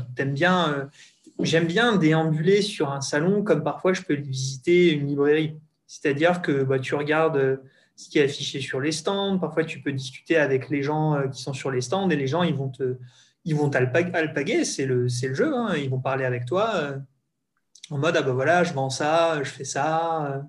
j'aime 1.39 1.65
bien 1.65 1.95
déambuler 1.95 2.61
sur 2.61 2.91
un 2.91 3.01
salon 3.01 3.43
comme 3.43 3.63
parfois 3.63 3.93
je 3.93 4.01
peux 4.01 4.15
visiter 4.15 4.91
une 4.91 5.07
librairie. 5.07 5.57
C'est-à-dire 5.87 6.41
que 6.41 6.63
bah, 6.63 6.79
tu 6.79 6.95
regardes 6.95 7.61
ce 7.95 8.09
qui 8.09 8.19
est 8.19 8.23
affiché 8.23 8.61
sur 8.61 8.79
les 8.79 8.91
stands. 8.91 9.37
Parfois, 9.37 9.63
tu 9.63 9.81
peux 9.81 9.91
discuter 9.91 10.37
avec 10.37 10.69
les 10.69 10.81
gens 10.81 11.21
qui 11.31 11.41
sont 11.41 11.53
sur 11.53 11.69
les 11.69 11.81
stands 11.81 12.09
et 12.09 12.15
les 12.15 12.27
gens, 12.27 12.43
ils 12.43 12.55
vont 12.55 12.69
te, 12.69 12.97
c'est 14.63 14.85
le, 14.85 15.07
jeu, 15.07 15.55
hein. 15.55 15.75
ils 15.75 15.89
vont 15.89 15.99
parler 15.99 16.25
avec 16.25 16.45
toi 16.45 16.71
euh, 16.75 16.97
en 17.89 17.97
mode 17.97 18.15
ah 18.17 18.21
ben 18.21 18.33
voilà, 18.33 18.63
je 18.63 18.73
vends 18.73 18.89
ça, 18.89 19.41
je 19.43 19.49
fais 19.49 19.63
ça. 19.63 20.25
Euh. 20.27 20.41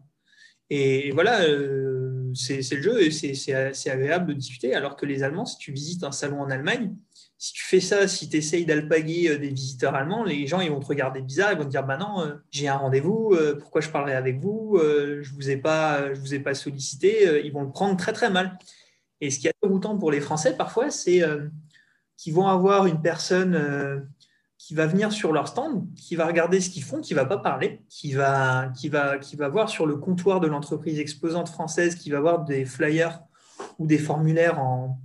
et, 0.71 1.11
voilà, 1.13 1.43
euh, 1.43 2.12
c'est 2.35 2.63
le 2.71 2.83
jeu 2.83 3.03
et 3.03 3.11
c'est 3.11 3.91
agréable 3.91 4.27
de 4.27 4.33
discuter. 4.33 4.75
Alors 4.75 4.97
que 4.97 5.07
les 5.07 5.23
Allemands, 5.23 5.47
si 5.47 5.59
tu 5.59 5.73
visites 5.73 6.05
un 6.05 6.13
salon 6.13 6.41
en 6.41 6.51
Allemagne, 6.51 6.95
si 7.39 7.53
tu 7.53 7.65
fais 7.65 7.81
ça, 7.81 8.07
si 8.07 8.29
tu 8.29 8.37
essayes 8.37 8.65
d'alpaguer 8.67 9.37
des 9.39 9.49
visiteurs 9.49 9.95
allemands, 9.95 10.23
les 10.25 10.47
gens 10.47 10.61
ils 10.61 10.71
vont 10.71 10.81
te 10.81 10.87
regarder 10.87 11.21
bizarre, 11.21 11.53
ils 11.53 11.59
vont 11.59 11.65
te 11.65 11.71
dire 11.71 11.85
bah 11.85 11.97
non, 11.97 12.39
j'ai 12.51 12.69
un 12.69 12.77
rendez-vous, 12.77 13.37
pourquoi 13.59 13.81
je 13.81 13.89
parlerai 13.89 14.15
avec 14.15 14.39
vous, 14.39 14.79
je 14.81 15.29
vous 15.31 15.37
vous 15.37 16.35
ai 16.35 16.39
pas 16.41 16.55
sollicité, 16.55 17.43
ils 17.45 17.53
vont 17.53 17.63
le 17.63 17.71
prendre 17.71 17.97
très 17.97 18.13
très 18.13 18.31
mal. 18.31 18.59
Et 19.21 19.31
ce 19.31 19.41
qui 19.41 19.49
est 19.49 19.55
déroutant 19.63 19.99
pour 19.99 20.13
les 20.13 20.21
Français 20.21 20.57
parfois, 20.57 20.91
c'est 20.91 21.23
qui 22.23 22.31
vont 22.31 22.47
avoir 22.47 22.87
une 22.87 23.03
personne 23.03 23.57
euh, 23.57 23.99
qui 24.65 24.75
va 24.75 24.87
venir 24.87 25.11
sur 25.11 25.33
leur 25.33 25.49
stand, 25.49 25.93
qui 25.97 26.15
va 26.15 26.25
regarder 26.25 26.61
ce 26.61 26.71
qu'ils 26.71 26.85
font, 26.85 27.01
qui 27.01 27.15
va 27.15 27.25
pas 27.25 27.37
parler, 27.37 27.83
qui 27.89 28.13
va, 28.13 28.69
qui 28.77 28.89
va, 28.89 29.19
qui 29.19 29.35
va 29.35 29.49
voir 29.49 29.69
sur 29.69 29.87
le 29.87 29.97
comptoir 29.97 30.39
de 30.39 30.47
l'entreprise 30.47 31.01
exposante 31.01 31.49
française, 31.49 31.97
qui 31.97 32.11
va 32.11 32.21
voir 32.21 32.45
des 32.45 32.65
flyers 32.65 33.21
ou 33.81 33.89
des 33.89 33.99
formulaires 33.99 34.61
en, 34.61 35.01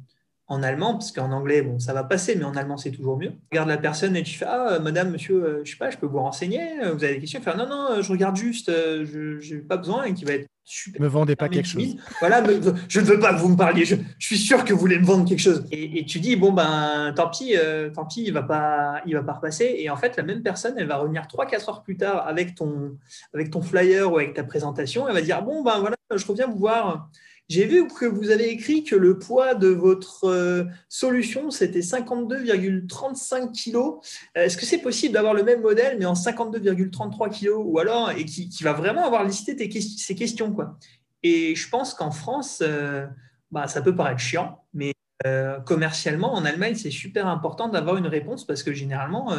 en 0.47 0.63
allemand, 0.63 0.93
parce 0.93 1.11
qu'en 1.11 1.31
anglais, 1.31 1.61
bon, 1.61 1.79
ça 1.79 1.93
va 1.93 2.03
passer, 2.03 2.35
mais 2.35 2.45
en 2.45 2.55
allemand, 2.55 2.77
c'est 2.77 2.91
toujours 2.91 3.17
mieux. 3.17 3.33
Regarde 3.51 3.69
la 3.69 3.77
personne 3.77 4.15
et 4.15 4.23
tu 4.23 4.37
fais 4.37 4.45
Ah, 4.47 4.79
madame, 4.79 5.11
monsieur, 5.11 5.43
euh, 5.43 5.61
je 5.63 5.71
sais 5.71 5.77
pas, 5.77 5.89
je 5.89 5.97
peux 5.97 6.05
vous 6.05 6.19
renseigner 6.19 6.61
Vous 6.93 7.03
avez 7.03 7.15
des 7.15 7.19
questions? 7.19 7.41
Faire 7.41 7.57
Non, 7.57 7.67
non, 7.67 8.01
je 8.01 8.11
regarde 8.11 8.35
juste, 8.35 8.69
euh, 8.69 9.05
je 9.39 9.55
n'ai 9.55 9.61
pas 9.61 9.77
besoin, 9.77 10.05
et 10.05 10.13
qui 10.13 10.25
va 10.25 10.33
être 10.33 10.47
Super. 10.69 11.01
Me 11.01 11.07
vendez 11.07 11.37
pas 11.37 11.47
quelque 11.47 11.65
chose. 11.65 11.95
Voilà, 12.19 12.43
je 12.89 12.99
ne 12.99 13.05
veux 13.05 13.19
pas 13.21 13.33
que 13.33 13.39
vous 13.39 13.47
me 13.47 13.55
parliez. 13.55 13.85
Je, 13.85 13.95
suis 14.19 14.37
sûr 14.37 14.65
que 14.65 14.73
vous 14.73 14.79
voulez 14.79 14.99
me 14.99 15.05
vendre 15.05 15.25
quelque 15.25 15.39
chose. 15.39 15.65
Et, 15.71 16.03
tu 16.03 16.19
dis 16.19 16.35
bon 16.35 16.51
ben 16.51 17.13
tant 17.15 17.29
pis, 17.29 17.55
euh, 17.55 17.89
tant 17.89 18.03
pis, 18.03 18.23
il 18.25 18.33
va 18.33 18.43
pas, 18.43 19.01
il 19.05 19.13
va 19.13 19.23
pas 19.23 19.31
repasser. 19.31 19.77
Et 19.77 19.89
en 19.89 19.95
fait, 19.95 20.17
la 20.17 20.23
même 20.23 20.43
personne, 20.43 20.73
elle 20.77 20.87
va 20.87 20.97
revenir 20.97 21.25
3-4 21.25 21.69
heures 21.69 21.83
plus 21.83 21.95
tard 21.95 22.27
avec 22.27 22.53
ton, 22.53 22.97
avec 23.33 23.49
ton 23.49 23.61
flyer 23.61 24.11
ou 24.11 24.17
avec 24.17 24.33
ta 24.33 24.43
présentation. 24.43 25.07
Elle 25.07 25.13
va 25.13 25.21
dire 25.21 25.41
bon 25.41 25.63
ben 25.63 25.79
voilà, 25.79 25.95
je 26.13 26.25
reviens 26.25 26.47
vous 26.47 26.57
voir. 26.57 27.09
J'ai 27.49 27.65
vu 27.65 27.87
que 27.87 28.05
vous 28.05 28.29
avez 28.29 28.49
écrit 28.49 28.83
que 28.83 28.95
le 28.95 29.19
poids 29.19 29.55
de 29.55 29.69
votre 29.69 30.25
euh, 30.25 30.65
solution, 30.89 31.49
c'était 31.49 31.79
52,35 31.79 33.51
kg. 33.53 34.05
Est-ce 34.35 34.57
que 34.57 34.65
c'est 34.65 34.79
possible 34.79 35.13
d'avoir 35.13 35.33
le 35.33 35.43
même 35.43 35.61
modèle, 35.61 35.97
mais 35.97 36.05
en 36.05 36.13
52,33 36.13 37.29
kg 37.29 37.51
Ou 37.55 37.79
alors, 37.79 38.11
et 38.11 38.25
qui, 38.25 38.51
va 38.63 38.73
vraiment 38.73 39.05
avoir 39.05 39.23
listé 39.23 39.55
tes, 39.55 39.69
ces 39.79 40.15
questions 40.15 40.51
quoi. 40.51 40.77
Et 41.23 41.55
je 41.55 41.69
pense 41.69 41.93
qu'en 41.93 42.11
France, 42.11 42.59
euh, 42.61 43.07
bah, 43.51 43.67
ça 43.67 43.81
peut 43.81 43.95
paraître 43.95 44.19
chiant, 44.19 44.65
mais 44.73 44.93
euh, 45.25 45.59
commercialement, 45.61 46.33
en 46.33 46.43
Allemagne, 46.43 46.75
c'est 46.75 46.91
super 46.91 47.27
important 47.27 47.69
d'avoir 47.69 47.95
une 47.95 48.07
réponse 48.07 48.45
parce 48.45 48.61
que 48.61 48.73
généralement, 48.73 49.33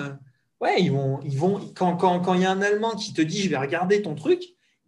ouais, 0.62 0.80
ils 0.80 0.90
vont, 0.90 1.20
ils 1.24 1.38
vont, 1.38 1.60
quand 1.74 2.34
il 2.34 2.40
y 2.40 2.46
a 2.46 2.50
un 2.50 2.62
Allemand 2.62 2.96
qui 2.96 3.12
te 3.12 3.20
dit 3.20 3.42
je 3.42 3.50
vais 3.50 3.58
regarder 3.58 4.00
ton 4.00 4.14
truc, 4.14 4.42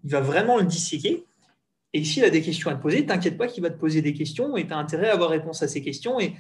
il 0.04 0.10
va 0.10 0.20
vraiment 0.20 0.56
le 0.56 0.64
disséquer 0.64 1.26
et 1.92 2.04
s'il 2.04 2.24
a 2.24 2.30
des 2.30 2.42
questions 2.42 2.70
à 2.70 2.74
te 2.74 2.82
poser, 2.82 3.04
t'inquiète 3.04 3.36
pas 3.36 3.48
qu'il 3.48 3.62
va 3.62 3.70
te 3.70 3.78
poser 3.78 4.00
des 4.00 4.14
questions 4.14 4.56
et 4.56 4.66
tu 4.66 4.72
as 4.72 4.78
intérêt 4.78 5.08
à 5.08 5.14
avoir 5.14 5.30
réponse 5.30 5.62
à 5.62 5.68
ces 5.68 5.82
questions. 5.82 6.20
Et 6.20 6.34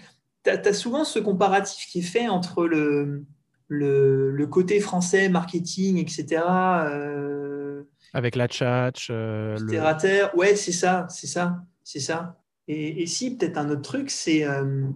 tu 0.44 0.50
as, 0.50 0.72
souvent 0.72 1.04
ce 1.04 1.18
comparatif 1.18 1.86
qui 1.86 1.98
est 1.98 2.02
fait 2.02 2.28
entre 2.28 2.66
le, 2.66 3.24
le, 3.68 4.46
côté 4.46 4.78
français, 4.80 5.28
marketing, 5.28 5.98
etc. 5.98 6.42
Euh, 6.86 7.82
Avec 8.12 8.36
la 8.36 8.46
chat. 8.48 8.92
Euh, 9.10 9.58
le... 9.58 10.36
Ouais, 10.36 10.54
c'est 10.54 10.72
ça, 10.72 11.06
c'est 11.10 11.26
ça, 11.26 11.64
c'est 11.82 12.00
ça. 12.00 12.36
Et, 12.68 13.06
si, 13.06 13.36
peut-être 13.36 13.58
un 13.58 13.68
autre 13.70 13.82
truc, 13.82 14.10
c'est. 14.10 14.44
Euh, 14.44 14.86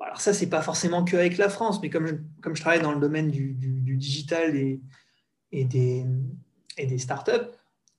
alors, 0.00 0.18
ça, 0.22 0.32
c'est 0.32 0.48
pas 0.48 0.62
forcément 0.62 1.04
que 1.04 1.16
avec 1.16 1.36
la 1.36 1.50
France, 1.50 1.82
mais 1.82 1.90
comme 1.90 2.06
je, 2.06 2.14
comme 2.40 2.56
je 2.56 2.62
travaille 2.62 2.80
dans 2.80 2.92
le 2.92 3.00
domaine 3.00 3.30
du, 3.30 3.52
du, 3.52 3.96
digital 3.98 4.56
et, 4.56 4.80
et, 5.52 5.66
des, 5.66 6.06
et 6.78 6.86
des 6.86 6.96
startups, 6.96 7.50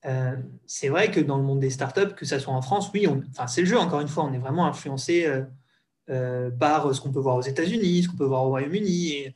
euh, 0.06 0.36
c'est 0.66 0.90
vrai 0.90 1.12
que 1.12 1.20
dans 1.20 1.38
le 1.38 1.44
monde 1.44 1.60
des 1.60 1.70
startups, 1.70 2.14
que 2.16 2.26
ce 2.26 2.40
soit 2.40 2.54
en 2.54 2.62
France, 2.62 2.90
oui, 2.94 3.08
enfin, 3.30 3.48
c'est 3.48 3.62
le 3.62 3.68
jeu, 3.68 3.78
encore 3.78 4.02
une 4.02 4.08
fois, 4.08 4.24
on 4.24 4.34
est 4.34 4.40
vraiment 4.40 4.66
influencé 4.66 5.26
euh, 5.26 5.44
euh, 6.10 6.50
par 6.50 6.94
ce 6.94 7.02
qu'on 7.02 7.12
peut 7.12 7.20
voir 7.20 7.36
aux 7.36 7.42
États-Unis, 7.42 8.04
ce 8.04 8.10
qu'on 8.10 8.18
peut 8.18 8.26
voir 8.26 8.46
au 8.46 8.50
Royaume-Uni. 8.50 9.28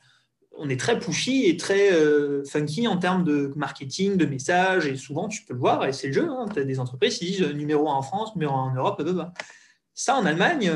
On 0.58 0.68
est 0.68 0.80
très 0.80 0.98
pushy 0.98 1.46
et 1.46 1.56
très 1.58 1.90
funky 2.46 2.88
en 2.88 2.96
termes 2.96 3.24
de 3.24 3.52
marketing, 3.56 4.16
de 4.16 4.24
messages, 4.24 4.86
et 4.86 4.96
souvent 4.96 5.28
tu 5.28 5.44
peux 5.44 5.52
le 5.52 5.60
voir, 5.60 5.84
et 5.84 5.92
c'est 5.92 6.06
le 6.06 6.14
jeu. 6.14 6.30
Hein, 6.30 6.46
tu 6.52 6.58
as 6.58 6.64
des 6.64 6.80
entreprises 6.80 7.18
qui 7.18 7.26
disent 7.26 7.42
numéro 7.42 7.90
1 7.90 7.92
en 7.92 8.02
France, 8.02 8.34
numéro 8.34 8.54
1 8.54 8.70
en 8.70 8.74
Europe, 8.74 9.02
ça 9.92 10.16
en 10.16 10.24
Allemagne 10.24 10.72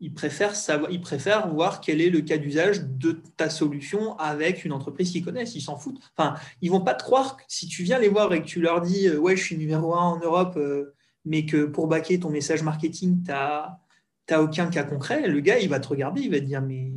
ils 0.00 0.12
préfèrent, 0.12 1.48
voir 1.52 1.80
quel 1.80 2.00
est 2.00 2.10
le 2.10 2.20
cas 2.20 2.38
d'usage 2.38 2.84
de 2.84 3.20
ta 3.36 3.50
solution 3.50 4.16
avec 4.18 4.64
une 4.64 4.72
entreprise 4.72 5.10
qu'ils 5.10 5.24
connaissent. 5.24 5.54
Ils 5.56 5.60
s'en 5.60 5.76
foutent. 5.76 5.98
Enfin, 6.16 6.34
ils 6.60 6.70
vont 6.70 6.80
pas 6.80 6.94
te 6.94 7.02
croire 7.02 7.36
que 7.36 7.42
si 7.48 7.66
tu 7.66 7.82
viens 7.82 7.98
les 7.98 8.08
voir 8.08 8.32
et 8.32 8.40
que 8.40 8.46
tu 8.46 8.60
leur 8.60 8.80
dis 8.80 9.08
euh, 9.08 9.18
Ouais, 9.18 9.36
je 9.36 9.42
suis 9.42 9.56
numéro 9.56 9.94
un 9.94 10.02
en 10.02 10.20
Europe, 10.20 10.56
euh, 10.56 10.94
mais 11.24 11.46
que 11.46 11.64
pour 11.64 11.88
baquer 11.88 12.20
ton 12.20 12.30
message 12.30 12.62
marketing, 12.62 13.24
tu 13.24 13.30
n'as 13.30 14.40
aucun 14.40 14.68
cas 14.68 14.84
concret, 14.84 15.26
le 15.26 15.40
gars, 15.40 15.58
il 15.58 15.68
va 15.68 15.80
te 15.80 15.88
regarder, 15.88 16.22
il 16.22 16.30
va 16.30 16.38
te 16.38 16.44
dire 16.44 16.62
Mais. 16.62 16.92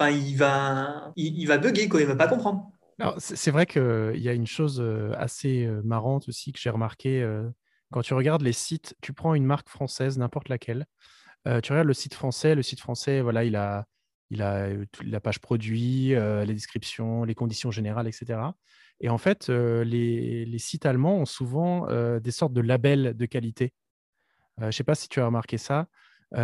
Il 0.00 0.36
va, 0.36 1.12
il, 1.16 1.46
va 1.48 1.58
bugger, 1.58 1.88
quoi, 1.88 2.00
il 2.00 2.06
va 2.06 2.14
pas 2.14 2.28
comprendre. 2.28 2.70
C'est 3.18 3.50
vrai 3.50 3.66
qu'il 3.66 4.12
y 4.14 4.28
a 4.28 4.32
une 4.32 4.46
chose 4.46 4.80
euh, 4.80 5.12
assez 5.18 5.68
marrante 5.82 6.28
aussi 6.28 6.52
que 6.52 6.60
j'ai 6.60 6.70
remarqué. 6.70 7.28
Quand 7.90 8.02
tu 8.02 8.14
regardes 8.14 8.42
les 8.42 8.52
sites, 8.52 8.94
tu 9.00 9.12
prends 9.12 9.34
une 9.34 9.44
marque 9.44 9.68
française, 9.68 10.16
n'importe 10.16 10.48
laquelle, 10.48 10.86
euh, 11.48 11.60
tu 11.60 11.72
regardes 11.72 11.88
le 11.88 11.94
site 11.94 12.14
français, 12.14 12.54
le 12.54 12.62
site 12.62 12.80
français, 12.80 13.20
voilà, 13.20 13.44
il 13.44 13.56
a, 13.56 13.86
il 14.30 14.42
a 14.42 14.66
euh, 14.66 14.84
la 15.02 15.20
page 15.20 15.40
produit, 15.40 16.14
euh, 16.14 16.44
les 16.44 16.52
descriptions, 16.52 17.24
les 17.24 17.34
conditions 17.34 17.70
générales, 17.70 18.06
etc. 18.06 18.40
Et 19.00 19.08
en 19.08 19.18
fait, 19.18 19.48
les, 19.48 20.58
sites 20.58 20.84
allemands 20.84 21.16
ont 21.18 21.26
souvent 21.26 21.86
des 22.18 22.30
sortes 22.32 22.52
de 22.52 22.60
labels 22.60 23.16
de 23.16 23.26
qualité. 23.26 23.72
je 24.58 24.66
ne 24.66 24.70
sais 24.72 24.82
pas 24.82 24.96
si 24.96 25.08
tu 25.08 25.20
as 25.20 25.26
remarqué 25.26 25.56
ça. 25.56 25.86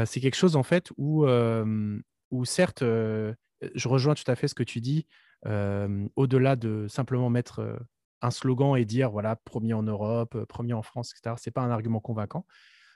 c'est 0.05 0.21
quelque 0.21 0.37
chose 0.37 0.55
en 0.55 0.63
fait 0.63 0.93
où, 0.97 1.27
où 1.27 2.45
certes, 2.45 2.85
je 2.85 3.89
rejoins 3.89 4.15
tout 4.15 4.31
à 4.31 4.37
fait 4.37 4.47
ce 4.47 4.55
que 4.55 4.63
tu 4.63 4.81
dis, 4.81 5.09
au-delà 5.45 6.55
de 6.55 6.87
simplement 6.87 7.29
mettre 7.29 7.77
un 8.23 8.31
slogan 8.31 8.77
et 8.77 8.85
dire 8.85 9.11
voilà, 9.11 9.35
premier 9.35 9.75
en 9.75 9.83
Europe, 9.83 10.45
premier 10.45 10.75
en 10.75 10.83
France, 10.83 11.11
etc. 11.11 11.35
Ce 11.37 11.49
n'est 11.49 11.53
pas 11.53 11.63
un 11.63 11.73
argument 11.73 11.99
convaincant. 11.99 12.47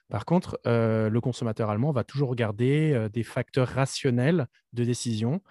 Par 0.09 0.25
contre, 0.25 0.59
euh, 0.67 1.11
le 1.11 1.21
consommateur 1.21 1.71
allemand 1.71 1.93
va 1.93 2.05
toujours 2.05 2.31
regarder 2.31 2.93
euh, 2.93 3.09
des 3.09 3.23
facteurs 3.23 3.69
rationnels 3.69 4.47
de 4.73 4.85
décision. 4.85 5.43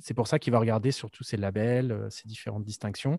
C'est 0.00 0.14
pour 0.14 0.26
ça 0.26 0.38
qu'il 0.38 0.52
va 0.52 0.58
regarder 0.58 0.90
surtout 0.90 1.22
ces 1.24 1.36
labels, 1.36 1.92
euh, 1.92 2.10
ces 2.10 2.28
différentes 2.28 2.64
distinctions. 2.64 3.18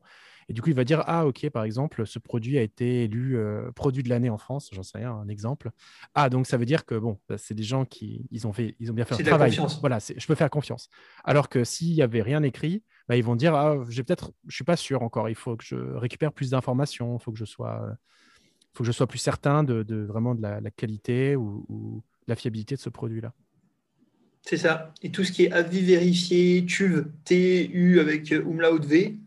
Et 0.49 0.53
du 0.53 0.61
coup, 0.61 0.69
il 0.69 0.75
va 0.75 0.83
dire 0.83 1.03
Ah, 1.07 1.25
OK, 1.25 1.49
par 1.49 1.63
exemple, 1.63 2.05
ce 2.05 2.19
produit 2.19 2.57
a 2.57 2.61
été 2.61 3.03
élu 3.03 3.37
produit 3.75 4.03
de 4.03 4.09
l'année 4.09 4.29
en 4.29 4.37
France, 4.37 4.69
j'en 4.73 4.83
sais 4.83 4.97
rien, 4.97 5.11
un 5.13 5.29
exemple. 5.29 5.71
Ah, 6.15 6.29
donc 6.29 6.47
ça 6.47 6.57
veut 6.57 6.65
dire 6.65 6.85
que 6.85 6.95
bon, 6.95 7.17
bah, 7.29 7.37
c'est 7.37 7.53
des 7.53 7.63
gens 7.63 7.85
qui 7.85 8.27
ils 8.29 8.45
ont, 8.45 8.51
fait, 8.51 8.75
ils 8.79 8.91
ont 8.91 8.93
bien 8.93 9.05
fait 9.05 9.15
leur 9.15 9.25
travail. 9.25 9.51
Confiance. 9.51 9.79
Voilà, 9.79 9.99
je 9.99 10.27
peux 10.27 10.35
faire 10.35 10.49
confiance. 10.49 10.89
Alors 11.23 11.47
que 11.47 11.63
s'il 11.63 11.93
n'y 11.93 12.01
avait 12.01 12.21
rien 12.21 12.43
écrit, 12.43 12.83
bah, 13.07 13.15
ils 13.15 13.23
vont 13.23 13.37
dire 13.37 13.55
Ah, 13.55 13.77
peut-être, 13.77 14.31
je 14.43 14.47
ne 14.47 14.51
suis 14.51 14.65
pas 14.65 14.75
sûr 14.75 15.01
encore, 15.01 15.29
il 15.29 15.35
faut 15.35 15.55
que 15.55 15.63
je 15.63 15.77
récupère 15.77 16.33
plus 16.33 16.49
d'informations, 16.49 17.17
il 17.17 17.23
faut 17.23 17.31
que 17.31 17.39
je 17.39 17.45
sois 17.45 17.95
faut 18.73 18.83
que 18.83 18.87
je 18.87 18.91
sois 18.91 19.07
plus 19.07 19.19
certain 19.19 19.63
de, 19.63 19.95
vraiment 20.03 20.35
de 20.35 20.41
la, 20.41 20.71
qualité 20.71 21.35
ou, 21.35 22.03
la 22.27 22.35
fiabilité 22.35 22.75
de 22.75 22.79
ce 22.79 22.89
produit-là. 22.89 23.33
C'est 24.41 24.57
ça. 24.57 24.93
Et 25.01 25.11
tout 25.11 25.23
ce 25.23 25.31
qui 25.31 25.45
est 25.45 25.51
avis 25.51 25.81
vérifié, 25.81 26.65
TUV, 26.65 27.03
TU 27.25 27.99
avec 27.99 28.31
umlaut 28.31 28.79
V, 28.79 29.19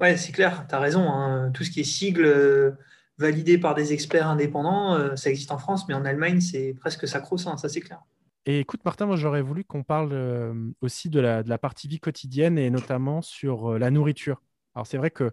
ouais, 0.00 0.16
c'est 0.16 0.32
clair, 0.32 0.66
tu 0.68 0.74
as 0.74 0.78
raison. 0.80 1.08
Hein. 1.08 1.50
Tout 1.52 1.64
ce 1.64 1.70
qui 1.70 1.80
est 1.80 1.84
sigle 1.84 2.24
euh, 2.24 2.72
validé 3.18 3.58
par 3.58 3.74
des 3.74 3.92
experts 3.92 4.26
indépendants, 4.26 4.94
euh, 4.94 5.16
ça 5.16 5.30
existe 5.30 5.52
en 5.52 5.58
France, 5.58 5.86
mais 5.88 5.94
en 5.94 6.04
Allemagne, 6.04 6.40
c'est 6.40 6.74
presque 6.74 7.06
sacro-saint, 7.06 7.56
ça 7.56 7.68
c'est 7.68 7.80
clair. 7.80 8.00
Et 8.46 8.60
écoute, 8.60 8.84
Martin, 8.84 9.06
moi 9.06 9.16
j'aurais 9.16 9.42
voulu 9.42 9.64
qu'on 9.64 9.82
parle 9.82 10.10
euh, 10.12 10.54
aussi 10.80 11.10
de 11.10 11.20
la, 11.20 11.42
de 11.42 11.48
la, 11.48 11.58
partie 11.58 11.86
vie 11.86 12.00
quotidienne 12.00 12.58
et 12.58 12.70
notamment 12.70 13.20
sur 13.20 13.78
la 13.78 13.90
nourriture. 13.90 14.40
Alors 14.74 14.86
c'est 14.86 14.96
vrai 14.96 15.10
que 15.10 15.32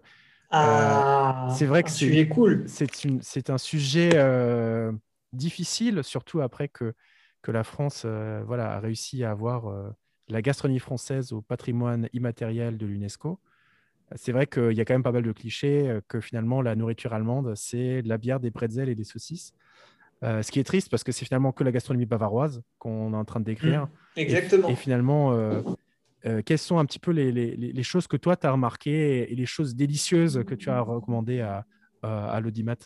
ah, 0.50 1.48
c'est 1.56 1.66
vrai 1.66 1.82
que 1.82 1.90
c'est 1.90 2.28
cool. 2.28 2.64
C'est 2.68 3.50
un 3.50 3.58
sujet 3.58 4.10
euh, 4.14 4.92
difficile, 5.32 6.02
surtout 6.02 6.40
après 6.40 6.68
que, 6.68 6.94
que 7.42 7.50
la 7.50 7.64
France 7.64 8.02
euh, 8.04 8.42
voilà, 8.46 8.72
a 8.72 8.80
réussi 8.80 9.24
à 9.24 9.30
avoir 9.30 9.68
euh, 9.68 9.90
la 10.28 10.42
gastronomie 10.42 10.78
française 10.78 11.32
au 11.32 11.40
patrimoine 11.40 12.08
immatériel 12.12 12.78
de 12.78 12.86
l'UNESCO. 12.86 13.40
C'est 14.14 14.30
vrai 14.30 14.46
qu'il 14.46 14.72
y 14.72 14.80
a 14.80 14.84
quand 14.84 14.94
même 14.94 15.02
pas 15.02 15.10
mal 15.10 15.24
de 15.24 15.32
clichés 15.32 15.98
que 16.06 16.20
finalement 16.20 16.62
la 16.62 16.76
nourriture 16.76 17.12
allemande, 17.12 17.54
c'est 17.56 18.02
de 18.02 18.08
la 18.08 18.18
bière, 18.18 18.38
des 18.38 18.52
pretzels 18.52 18.88
et 18.88 18.94
des 18.94 19.02
saucisses. 19.02 19.52
ce 20.22 20.48
qui 20.52 20.60
est 20.60 20.64
triste 20.64 20.90
parce 20.90 21.02
que 21.02 21.10
c'est 21.10 21.24
finalement 21.24 21.50
que 21.50 21.64
la 21.64 21.72
gastronomie 21.72 22.06
bavaroise 22.06 22.62
qu'on 22.78 23.14
est 23.14 23.16
en 23.16 23.24
train 23.24 23.40
de 23.40 23.46
décrire. 23.46 23.86
Mmh, 23.86 24.20
exactement. 24.20 24.68
et 24.68 24.76
finalement, 24.76 25.32
euh, 25.32 25.60
quelles 26.44 26.58
sont 26.58 26.78
un 26.78 26.84
petit 26.84 26.98
peu 26.98 27.12
les, 27.12 27.82
choses 27.82 28.06
que 28.06 28.16
toi, 28.16 28.36
tu 28.36 28.46
as 28.46 28.52
remarquées 28.52 29.30
et, 29.30 29.34
les 29.34 29.46
choses 29.46 29.74
délicieuses 29.74 30.42
que 30.46 30.54
tu 30.54 30.70
as 30.70 30.80
recommandées 30.80 31.40
à, 31.40 31.64
à, 32.02 32.40
l'Audimat? 32.40 32.76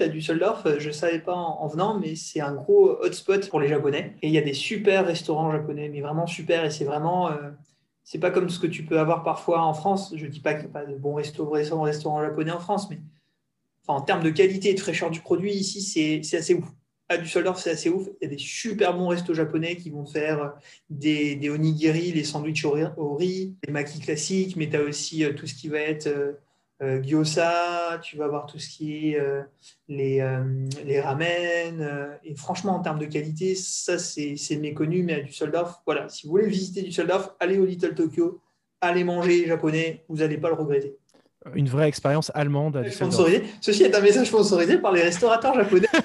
As 0.00 0.08
du 0.08 0.22
Soldorf, 0.22 0.66
je 0.78 0.88
ne 0.88 0.92
savais 0.92 1.18
pas 1.18 1.34
en, 1.34 1.66
venant, 1.66 1.98
mais 1.98 2.16
c'est 2.16 2.40
un 2.40 2.54
gros 2.54 2.90
hotspot 3.02 3.48
pour 3.48 3.60
les 3.60 3.68
Japonais. 3.68 4.16
Et 4.22 4.28
il 4.28 4.32
y 4.32 4.38
a 4.38 4.42
des 4.42 4.54
super 4.54 5.06
restaurants 5.06 5.52
japonais, 5.52 5.88
mais 5.88 6.00
vraiment 6.00 6.26
super. 6.26 6.64
Et 6.64 6.70
c'est 6.70 6.84
vraiment. 6.84 7.30
Euh, 7.30 7.50
c'est 8.02 8.18
pas 8.18 8.30
comme 8.30 8.48
ce 8.48 8.58
que 8.58 8.66
tu 8.66 8.84
peux 8.84 8.98
avoir 8.98 9.22
parfois 9.22 9.62
en 9.62 9.74
France. 9.74 10.12
Je 10.16 10.24
ne 10.24 10.30
dis 10.30 10.40
pas 10.40 10.54
qu'il 10.54 10.64
n'y 10.64 10.70
a 10.70 10.72
pas 10.72 10.86
de 10.86 10.96
bons 10.96 11.14
restaurants, 11.14 11.82
restaurants 11.82 12.22
japonais 12.22 12.50
en 12.50 12.58
France, 12.58 12.88
mais 12.90 12.98
en 13.86 14.00
termes 14.00 14.22
de 14.22 14.30
qualité 14.30 14.70
et 14.70 14.74
de 14.74 14.80
fraîcheur 14.80 15.10
du 15.10 15.20
produit, 15.20 15.52
ici, 15.52 16.22
c'est 16.22 16.36
assez 16.36 16.54
ouf 16.54 16.68
à 17.10 17.18
Düsseldorf, 17.18 17.60
c'est 17.60 17.70
assez 17.70 17.90
ouf. 17.90 18.08
Il 18.20 18.24
y 18.24 18.26
a 18.28 18.30
des 18.30 18.38
super 18.38 18.96
bons 18.96 19.08
restos 19.08 19.34
japonais 19.34 19.76
qui 19.76 19.90
vont 19.90 20.06
faire 20.06 20.54
des, 20.88 21.50
onigiri, 21.50 22.12
les 22.12 22.22
sandwichs 22.22 22.64
au 22.64 23.16
riz, 23.16 23.56
les 23.66 23.72
makis 23.72 23.98
classiques, 23.98 24.56
mais 24.56 24.70
tu 24.70 24.76
as 24.76 24.82
aussi 24.82 25.24
euh, 25.24 25.34
tout 25.34 25.48
ce 25.48 25.54
qui 25.54 25.68
va 25.68 25.80
être 25.80 26.06
euh, 26.06 26.32
euh, 26.82 27.02
tu 27.02 28.16
vas 28.16 28.24
avoir 28.24 28.46
tout 28.46 28.58
ce 28.58 28.68
qui 28.70 29.10
est 29.10 29.18
les, 29.88 30.24
les 30.86 31.00
ramen. 31.00 32.18
et 32.24 32.34
franchement, 32.36 32.76
en 32.76 32.80
termes 32.80 32.98
de 32.98 33.04
qualité, 33.04 33.54
ça, 33.54 33.98
c'est 33.98 34.56
méconnu, 34.56 35.02
mais 35.02 35.14
à 35.14 35.20
Düsseldorf, 35.20 35.82
voilà, 35.84 36.08
si 36.08 36.26
vous 36.26 36.30
voulez 36.30 36.46
visiter 36.46 36.80
Düsseldorf, 36.80 37.36
allez 37.38 37.58
au 37.58 37.66
Little 37.66 37.94
Tokyo, 37.94 38.40
allez 38.80 39.04
manger 39.04 39.46
japonais, 39.46 40.04
vous 40.08 40.18
n'allez 40.18 40.38
pas 40.38 40.48
le 40.48 40.54
regretter 40.54 40.96
une 41.54 41.68
vraie 41.68 41.88
expérience 41.88 42.30
allemande. 42.34 42.84
Ceci 43.60 43.82
est 43.82 43.94
un 43.94 44.00
message 44.00 44.26
sponsorisé 44.26 44.78
par 44.78 44.92
les 44.92 45.02
restaurateurs 45.02 45.54
japonais. 45.54 45.88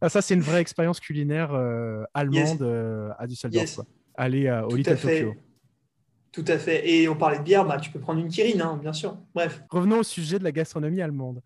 Ah, 0.00 0.08
ça, 0.08 0.22
c'est 0.22 0.34
une 0.34 0.42
vraie 0.42 0.60
expérience 0.60 1.00
culinaire 1.00 1.52
euh, 1.52 2.04
allemande 2.14 2.62
euh, 2.62 3.10
à 3.18 3.26
Düsseldorf. 3.26 3.80
Aller 4.14 4.48
au 4.68 4.76
Little 4.76 4.96
Tokyo. 4.96 5.34
Tout 6.30 6.44
à 6.46 6.56
fait. 6.56 6.88
Et 6.88 7.08
on 7.08 7.16
parlait 7.16 7.38
de 7.38 7.42
bière, 7.42 7.64
bah, 7.64 7.78
tu 7.78 7.90
peux 7.90 7.98
prendre 7.98 8.20
une 8.20 8.28
Kirin, 8.28 8.60
hein, 8.60 8.78
bien 8.80 8.92
sûr. 8.92 9.18
Bref. 9.34 9.60
Revenons 9.70 9.98
au 9.98 10.02
sujet 10.04 10.38
de 10.38 10.44
la 10.44 10.52
gastronomie 10.52 11.02
allemande. 11.02 11.42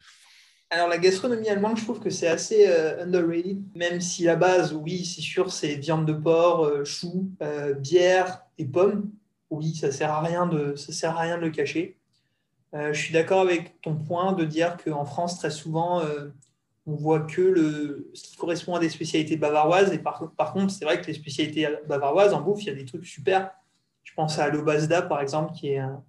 Alors, 0.68 0.88
la 0.88 0.98
gastronomie 0.98 1.48
allemande, 1.48 1.79
je 1.79 1.85
trouve 1.85 2.01
que 2.01 2.11
c'est 2.11 2.29
assez 2.29 2.66
euh, 2.68 3.03
underrated, 3.03 3.62
même 3.75 4.03
si 4.03 4.25
la 4.25 4.37
base, 4.37 4.75
oui, 4.75 5.07
c'est 5.07 5.22
sûr, 5.22 5.51
c'est 5.51 5.77
viande 5.77 6.05
de 6.05 6.12
porc, 6.12 6.85
choux, 6.85 7.31
bière 7.79 8.44
et 8.59 8.66
pommes. 8.66 9.11
Oui, 9.48 9.75
ça 9.75 9.90
sert 9.92 10.11
à 10.11 10.20
rien 10.20 10.46
de, 10.46 10.77
ça 10.77 10.92
sert 10.92 11.16
à 11.16 11.22
rien 11.22 11.38
de 11.38 11.42
le 11.42 11.51
cacher. 11.51 11.98
Euh, 12.74 12.92
je 12.92 13.00
suis 13.00 13.12
d'accord 13.12 13.40
avec 13.40 13.80
ton 13.82 13.96
point 13.96 14.32
de 14.32 14.44
dire 14.44 14.76
qu'en 14.82 15.04
France, 15.04 15.38
très 15.38 15.50
souvent, 15.50 16.00
euh, 16.00 16.30
on 16.87 16.94
voit 16.94 17.20
que 17.20 17.42
le, 17.42 18.11
ce 18.14 18.24
qui 18.24 18.37
correspond 18.37 18.74
à 18.74 18.80
des 18.80 18.88
spécialités 18.88 19.37
bavaroises. 19.37 19.92
Et 19.92 19.98
par, 19.98 20.52
contre, 20.52 20.72
c'est 20.72 20.85
vrai 20.85 21.00
que 21.00 21.06
les 21.06 21.14
spécialités 21.14 21.68
bavaroises, 21.87 22.32
en 22.32 22.40
bouffe, 22.40 22.62
il 22.62 22.66
y 22.66 22.70
a 22.70 22.74
des 22.74 22.85
trucs 22.85 23.06
super. 23.06 23.50
Je 24.04 24.12
pense 24.14 24.38
à 24.38 24.48
l'obasda, 24.48 25.02
par 25.02 25.20
exemple, 25.20 25.52
qui 25.52 25.68
est 25.68 25.78
un, 25.78 26.02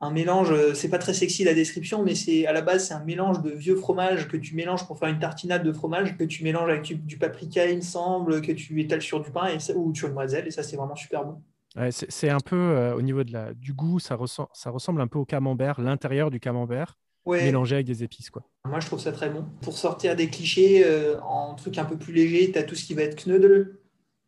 un 0.00 0.10
mélange, 0.10 0.54
c'est 0.74 0.88
pas 0.88 0.98
très 0.98 1.12
sexy 1.12 1.44
la 1.44 1.54
description, 1.54 2.04
mais 2.04 2.14
c'est 2.14 2.46
à 2.46 2.52
la 2.52 2.62
base, 2.62 2.86
c'est 2.88 2.94
un 2.94 3.04
mélange 3.04 3.42
de 3.42 3.50
vieux 3.50 3.74
fromage 3.76 4.28
que 4.28 4.36
tu 4.36 4.54
mélanges 4.54 4.86
pour 4.86 4.98
faire 4.98 5.08
une 5.08 5.18
tartinade 5.18 5.64
de 5.64 5.72
fromage, 5.72 6.16
que 6.16 6.24
tu 6.24 6.44
mélanges 6.44 6.70
avec 6.70 6.82
du, 7.04 7.18
paprika, 7.18 7.66
il 7.66 7.76
me 7.76 7.82
semble, 7.82 8.40
que 8.40 8.52
tu 8.52 8.80
étales 8.80 9.02
sur 9.02 9.20
du 9.20 9.30
pain 9.30 9.46
et 9.48 9.58
ou 9.74 9.94
sur 9.94 10.08
une 10.08 10.14
moiselle, 10.14 10.46
et 10.46 10.50
ça, 10.52 10.62
c'est 10.62 10.76
vraiment 10.76 10.94
super 10.94 11.24
bon. 11.24 11.42
C'est 11.90 12.30
un 12.30 12.40
peu, 12.40 12.56
euh, 12.56 12.94
au 12.94 13.02
niveau 13.02 13.24
de 13.24 13.32
la, 13.32 13.54
du 13.54 13.72
goût, 13.72 13.98
ça, 13.98 14.14
ressemble, 14.14 14.48
ça 14.52 14.70
ressemble 14.70 15.00
un 15.00 15.06
peu 15.06 15.18
au 15.18 15.24
camembert, 15.24 15.80
l'intérieur 15.80 16.30
du 16.30 16.40
camembert, 16.40 16.98
mélangé 17.26 17.76
avec 17.76 17.86
des 17.86 18.02
épices. 18.02 18.30
Quoi. 18.30 18.42
Moi, 18.64 18.80
je 18.80 18.86
trouve 18.86 19.00
ça 19.00 19.12
très 19.12 19.30
bon. 19.30 19.44
Pour 19.60 19.76
sortir 19.76 20.16
des 20.16 20.28
clichés, 20.28 20.84
euh, 20.84 21.20
en 21.20 21.54
truc 21.54 21.78
un 21.78 21.84
peu 21.84 21.96
plus 21.96 22.12
léger, 22.12 22.50
tu 22.50 22.58
as 22.58 22.62
tout 22.62 22.74
ce 22.74 22.84
qui 22.84 22.94
va 22.94 23.02
être 23.02 23.26
knödel, 23.26 23.78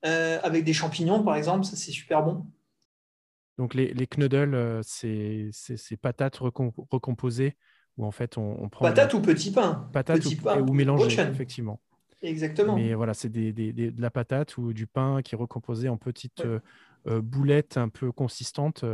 euh, 0.05 0.39
avec 0.43 0.65
des 0.65 0.73
champignons, 0.73 1.23
par 1.23 1.37
exemple, 1.37 1.65
ça, 1.65 1.77
c'est 1.77 1.93
super 1.93 2.23
bon. 2.23 2.47
Donc 3.59 3.75
les, 3.75 3.93
les 3.93 4.07
knuddles, 4.07 4.55
euh, 4.55 4.81
c'est 4.83 5.97
patates 6.01 6.39
recomposées 6.39 7.57
où 7.99 8.07
en 8.07 8.11
fait 8.11 8.39
on, 8.39 8.71
prend 8.71 8.87
patates 8.87 9.13
ou 9.13 9.21
petit 9.21 9.51
pain, 9.51 9.91
patates 9.93 10.25
ou, 10.25 10.37
pain, 10.37 10.61
ou 10.61 10.73
mélangées 10.73 11.21
effectivement. 11.21 11.79
Exactement. 12.23 12.77
Mais 12.77 12.95
voilà, 12.95 13.13
c'est 13.13 13.29
des, 13.29 13.53
des, 13.53 13.73
de 13.73 14.01
la 14.01 14.11
patate 14.11 14.57
ou 14.57 14.73
du 14.73 14.87
pain 14.87 15.21
qui 15.21 15.35
est 15.35 15.39
recomposé 15.39 15.91
en 15.91 15.99
petites 15.99 16.43
euh, 17.07 17.21
boulettes 17.21 17.77
un 17.77 17.89
peu 17.89 18.13
consistantes 18.13 18.85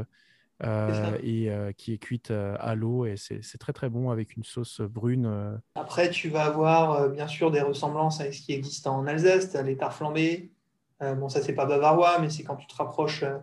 et 0.62 1.50
qui 1.76 1.92
est 1.92 1.98
cuite 1.98 2.30
à 2.30 2.74
l'eau 2.74 3.04
et 3.04 3.16
c'est 3.16 3.58
très 3.58 3.74
très 3.74 3.90
bon 3.90 4.10
avec 4.10 4.36
une 4.36 4.44
sauce 4.44 4.80
brune. 4.80 5.60
Après, 5.74 6.08
tu 6.08 6.30
vas 6.30 6.44
avoir 6.44 7.10
bien 7.10 7.26
sûr 7.26 7.50
des 7.50 7.60
ressemblances 7.60 8.20
avec 8.20 8.32
ce 8.32 8.40
qui 8.40 8.54
existe 8.54 8.86
en 8.86 9.06
Alsace, 9.06 9.54
as 9.54 9.62
les 9.62 9.76
flambées, 9.90 10.50
euh, 11.02 11.14
bon, 11.14 11.28
ça, 11.28 11.42
c'est 11.42 11.52
pas 11.52 11.66
bavarois, 11.66 12.18
mais 12.20 12.30
c'est 12.30 12.42
quand 12.42 12.56
tu 12.56 12.66
te 12.66 12.74
rapproches, 12.74 13.22
euh, 13.22 13.38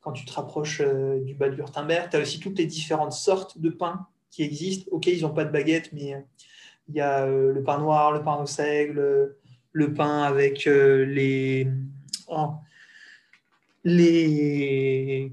quand 0.00 0.12
tu 0.12 0.24
te 0.24 0.32
rapproches 0.32 0.80
euh, 0.80 1.20
du 1.20 1.34
bas 1.34 1.48
de 1.48 1.56
Wurtemberg. 1.56 2.08
Tu 2.10 2.16
as 2.16 2.20
aussi 2.20 2.40
toutes 2.40 2.58
les 2.58 2.66
différentes 2.66 3.12
sortes 3.12 3.58
de 3.60 3.70
pains 3.70 4.06
qui 4.30 4.42
existent. 4.42 4.88
Ok, 4.90 5.06
ils 5.06 5.22
n'ont 5.22 5.34
pas 5.34 5.44
de 5.44 5.50
baguette, 5.50 5.92
mais 5.92 6.24
il 6.88 6.94
y 6.94 7.00
a 7.00 7.26
le 7.26 7.62
pain 7.62 7.78
noir, 7.78 8.12
le 8.12 8.22
pain 8.22 8.36
au 8.36 8.46
seigle, 8.46 9.36
le 9.72 9.94
pain 9.94 10.22
avec 10.22 10.64
les. 10.64 11.68
Oh, 12.28 12.54
les 13.84 15.30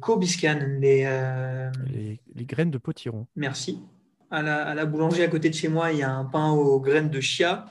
les... 0.80 2.20
les, 2.36 2.46
graines 2.46 2.72
de 2.72 2.78
potiron. 2.78 3.28
Merci. 3.36 3.80
À 4.30 4.42
la, 4.42 4.66
à 4.66 4.76
la 4.76 4.86
boulangerie 4.86 5.24
à 5.24 5.28
côté 5.28 5.50
de 5.50 5.56
chez 5.56 5.68
moi, 5.68 5.92
il 5.92 6.00
y 6.00 6.04
a 6.04 6.12
un 6.12 6.26
pain 6.26 6.52
aux 6.52 6.80
graines 6.80 7.10
de 7.10 7.20
chia 7.20 7.66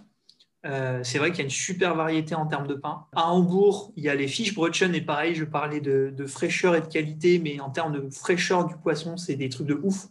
euh, 0.66 1.00
c'est 1.02 1.18
vrai 1.18 1.30
qu'il 1.30 1.38
y 1.38 1.42
a 1.42 1.44
une 1.44 1.50
super 1.50 1.94
variété 1.94 2.34
en 2.34 2.46
termes 2.46 2.66
de 2.66 2.74
pain. 2.74 3.06
À 3.14 3.32
Hambourg, 3.32 3.92
il 3.96 4.04
y 4.04 4.08
a 4.08 4.14
les 4.14 4.28
fish 4.28 4.54
brötchen 4.54 4.94
et 4.94 5.00
pareil, 5.00 5.34
je 5.34 5.44
parlais 5.44 5.80
de, 5.80 6.26
fraîcheur 6.26 6.76
et 6.76 6.80
de 6.80 6.86
qualité, 6.86 7.38
mais 7.38 7.60
en 7.60 7.70
termes 7.70 7.92
de 7.92 8.10
fraîcheur 8.10 8.66
du 8.66 8.76
poisson, 8.76 9.16
c'est 9.16 9.36
des 9.36 9.48
trucs 9.48 9.66
de 9.66 9.80
ouf. 9.82 10.08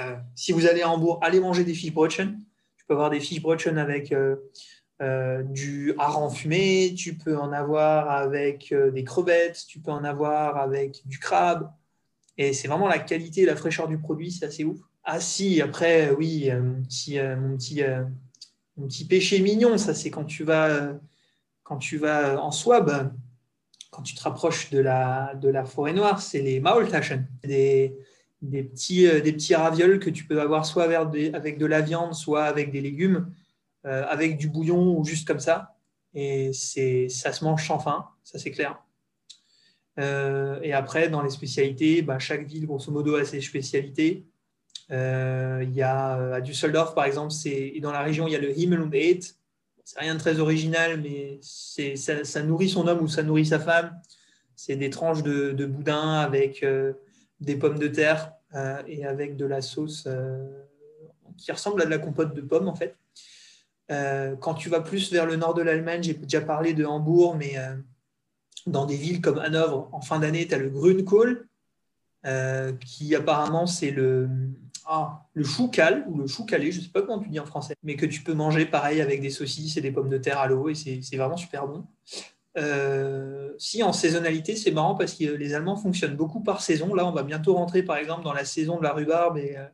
Euh, 0.00 0.16
si 0.34 0.52
vous 0.52 0.66
allez 0.66 0.80
à 0.80 0.88
Hambourg, 0.88 1.20
allez 1.22 1.40
manger 1.40 1.64
des 1.64 1.74
fish 1.74 1.92
brötchen. 1.92 2.40
Tu 2.76 2.86
peux 2.86 2.94
avoir 2.94 3.10
des 3.10 3.20
fish 3.20 3.42
brötchen 3.42 3.76
avec 3.76 4.14
euh, 5.02 5.42
du 5.42 5.94
hareng 5.98 6.30
fumé, 6.30 6.94
tu 6.96 7.16
peux 7.16 7.38
en 7.38 7.52
avoir 7.52 8.10
avec 8.10 8.74
des 8.92 9.04
crevettes, 9.04 9.64
tu 9.68 9.80
peux 9.80 9.90
en 9.90 10.04
avoir 10.04 10.56
avec 10.56 11.02
du 11.06 11.18
crabe. 11.18 11.70
Et 12.38 12.52
c'est 12.52 12.68
vraiment 12.68 12.88
la 12.88 12.98
qualité 12.98 13.42
et 13.42 13.46
la 13.46 13.56
fraîcheur 13.56 13.88
du 13.88 13.98
produit, 13.98 14.30
c'est 14.30 14.46
assez 14.46 14.64
ouf. 14.64 14.78
Ah 15.04 15.20
si, 15.20 15.60
après, 15.60 16.10
oui, 16.10 16.50
si, 16.88 17.18
mon 17.18 17.56
petit 17.56 17.82
un 17.82 18.86
petit 18.86 19.06
péché 19.06 19.40
mignon, 19.40 19.78
ça 19.78 19.94
c'est 19.94 20.10
quand 20.10 20.24
tu 20.24 20.44
vas 20.44 20.98
quand 21.66 21.78
tu 21.78 21.98
vas 21.98 22.40
en 22.40 22.52
Swab, 22.52 23.12
quand 23.90 24.02
tu 24.02 24.14
te 24.14 24.22
rapproches 24.22 24.70
de 24.70 24.78
la, 24.78 25.34
de 25.34 25.48
la 25.48 25.64
forêt 25.64 25.92
noire, 25.92 26.22
c'est 26.22 26.40
les 26.40 26.60
Maultaschen, 26.60 27.26
des, 27.42 27.96
des, 28.40 28.62
petits, 28.62 29.08
euh, 29.08 29.20
des 29.20 29.32
petits 29.32 29.54
ravioles 29.54 29.98
que 29.98 30.10
tu 30.10 30.24
peux 30.24 30.40
avoir 30.40 30.64
soit 30.64 30.84
avec 30.84 31.58
de 31.58 31.66
la 31.66 31.80
viande, 31.80 32.14
soit 32.14 32.44
avec 32.44 32.70
des 32.70 32.80
légumes, 32.80 33.32
euh, 33.86 34.04
avec 34.08 34.36
du 34.36 34.48
bouillon 34.48 34.98
ou 34.98 35.04
juste 35.04 35.28
comme 35.28 35.38
ça. 35.38 35.76
Et 36.12 36.52
ça 36.52 37.32
se 37.32 37.44
mange 37.44 37.66
sans 37.66 37.78
faim, 37.78 38.06
ça 38.24 38.38
c'est 38.38 38.50
clair. 38.50 38.82
Euh, 40.00 40.58
et 40.62 40.72
après, 40.72 41.08
dans 41.08 41.22
les 41.22 41.30
spécialités, 41.30 42.02
bah, 42.02 42.18
chaque 42.18 42.46
ville, 42.46 42.66
grosso 42.66 42.90
modo, 42.90 43.14
a 43.14 43.24
ses 43.24 43.40
spécialités. 43.40 44.26
Euh, 44.90 45.60
il 45.62 45.72
y 45.72 45.82
a 45.82 46.34
à 46.34 46.40
Düsseldorf, 46.40 46.94
par 46.94 47.04
exemple, 47.04 47.32
c'est 47.32 47.74
dans 47.80 47.92
la 47.92 48.02
région, 48.02 48.26
il 48.26 48.32
y 48.32 48.36
a 48.36 48.40
le 48.40 48.58
Himmel 48.58 48.80
und 48.80 48.92
Eit. 48.92 49.20
C'est 49.84 50.00
rien 50.00 50.14
de 50.14 50.18
très 50.18 50.40
original, 50.40 51.00
mais 51.00 51.38
ça, 51.42 52.24
ça, 52.24 52.42
nourrit 52.42 52.68
son 52.68 52.88
homme 52.88 53.02
ou 53.02 53.08
ça 53.08 53.22
nourrit 53.22 53.46
sa 53.46 53.60
femme. 53.60 53.96
C'est 54.56 54.74
des 54.74 54.90
tranches 54.90 55.22
de, 55.22 55.66
boudin 55.66 56.14
avec 56.14 56.66
des 57.40 57.56
pommes 57.56 57.78
de 57.78 57.86
terre 57.86 58.32
et 58.88 59.06
avec 59.06 59.36
de 59.36 59.46
la 59.46 59.60
sauce 59.60 60.08
qui 61.36 61.52
ressemble 61.52 61.82
à 61.82 61.84
de 61.84 61.90
la 61.90 61.98
compote 61.98 62.34
de 62.34 62.40
pommes, 62.40 62.66
en 62.66 62.74
fait. 62.74 62.96
Quand 63.88 64.54
tu 64.54 64.68
vas 64.68 64.80
plus 64.80 65.12
vers 65.12 65.26
le 65.26 65.36
nord 65.36 65.54
de 65.54 65.62
l'Allemagne, 65.62 66.02
j'ai 66.02 66.14
déjà 66.14 66.40
parlé 66.40 66.74
de 66.74 66.84
Hambourg, 66.84 67.36
mais 67.36 67.54
dans 68.66 68.86
des 68.86 68.96
villes 68.96 69.20
comme 69.20 69.38
Hanovre, 69.38 69.88
en 69.92 70.00
fin 70.00 70.18
d'année, 70.18 70.46
tu 70.46 70.54
as 70.54 70.58
le 70.58 70.70
Grünkohl, 70.70 71.46
qui 72.80 73.14
apparemment 73.14 73.66
c'est 73.66 73.92
le, 73.92 74.28
ah, 74.88 75.26
le 75.34 75.42
chou 75.42 75.68
cal 75.68 76.04
ou 76.08 76.16
le 76.16 76.28
chou 76.28 76.44
calé, 76.44 76.70
je 76.70 76.78
ne 76.78 76.84
sais 76.84 76.90
pas 76.90 77.02
comment 77.02 77.20
tu 77.20 77.28
dis 77.28 77.40
en 77.40 77.46
français, 77.46 77.74
mais 77.82 77.96
que 77.96 78.06
tu 78.06 78.22
peux 78.22 78.34
manger 78.34 78.66
pareil 78.66 79.00
avec 79.00 79.20
des 79.20 79.30
saucisses 79.30 79.76
et 79.76 79.80
des 79.80 79.90
pommes 79.90 80.08
de 80.08 80.18
terre 80.18 80.38
à 80.38 80.46
l'eau 80.46 80.68
et 80.68 80.74
c'est 80.74 81.16
vraiment 81.16 81.36
super 81.36 81.66
bon. 81.66 81.84
Euh, 82.56 83.52
si 83.58 83.82
en 83.82 83.92
saisonnalité, 83.92 84.54
c'est 84.54 84.70
marrant 84.70 84.94
parce 84.94 85.14
que 85.14 85.24
les 85.24 85.54
Allemands 85.54 85.76
fonctionnent 85.76 86.14
beaucoup 86.14 86.40
par 86.40 86.62
saison. 86.62 86.94
Là, 86.94 87.04
on 87.04 87.10
va 87.10 87.24
bientôt 87.24 87.54
rentrer 87.54 87.82
par 87.82 87.96
exemple 87.96 88.22
dans 88.22 88.32
la 88.32 88.44
saison 88.44 88.78
de 88.78 88.84
la 88.84 88.92
rhubarbe 88.92 89.38
et 89.38 89.56
euh, 89.56 89.66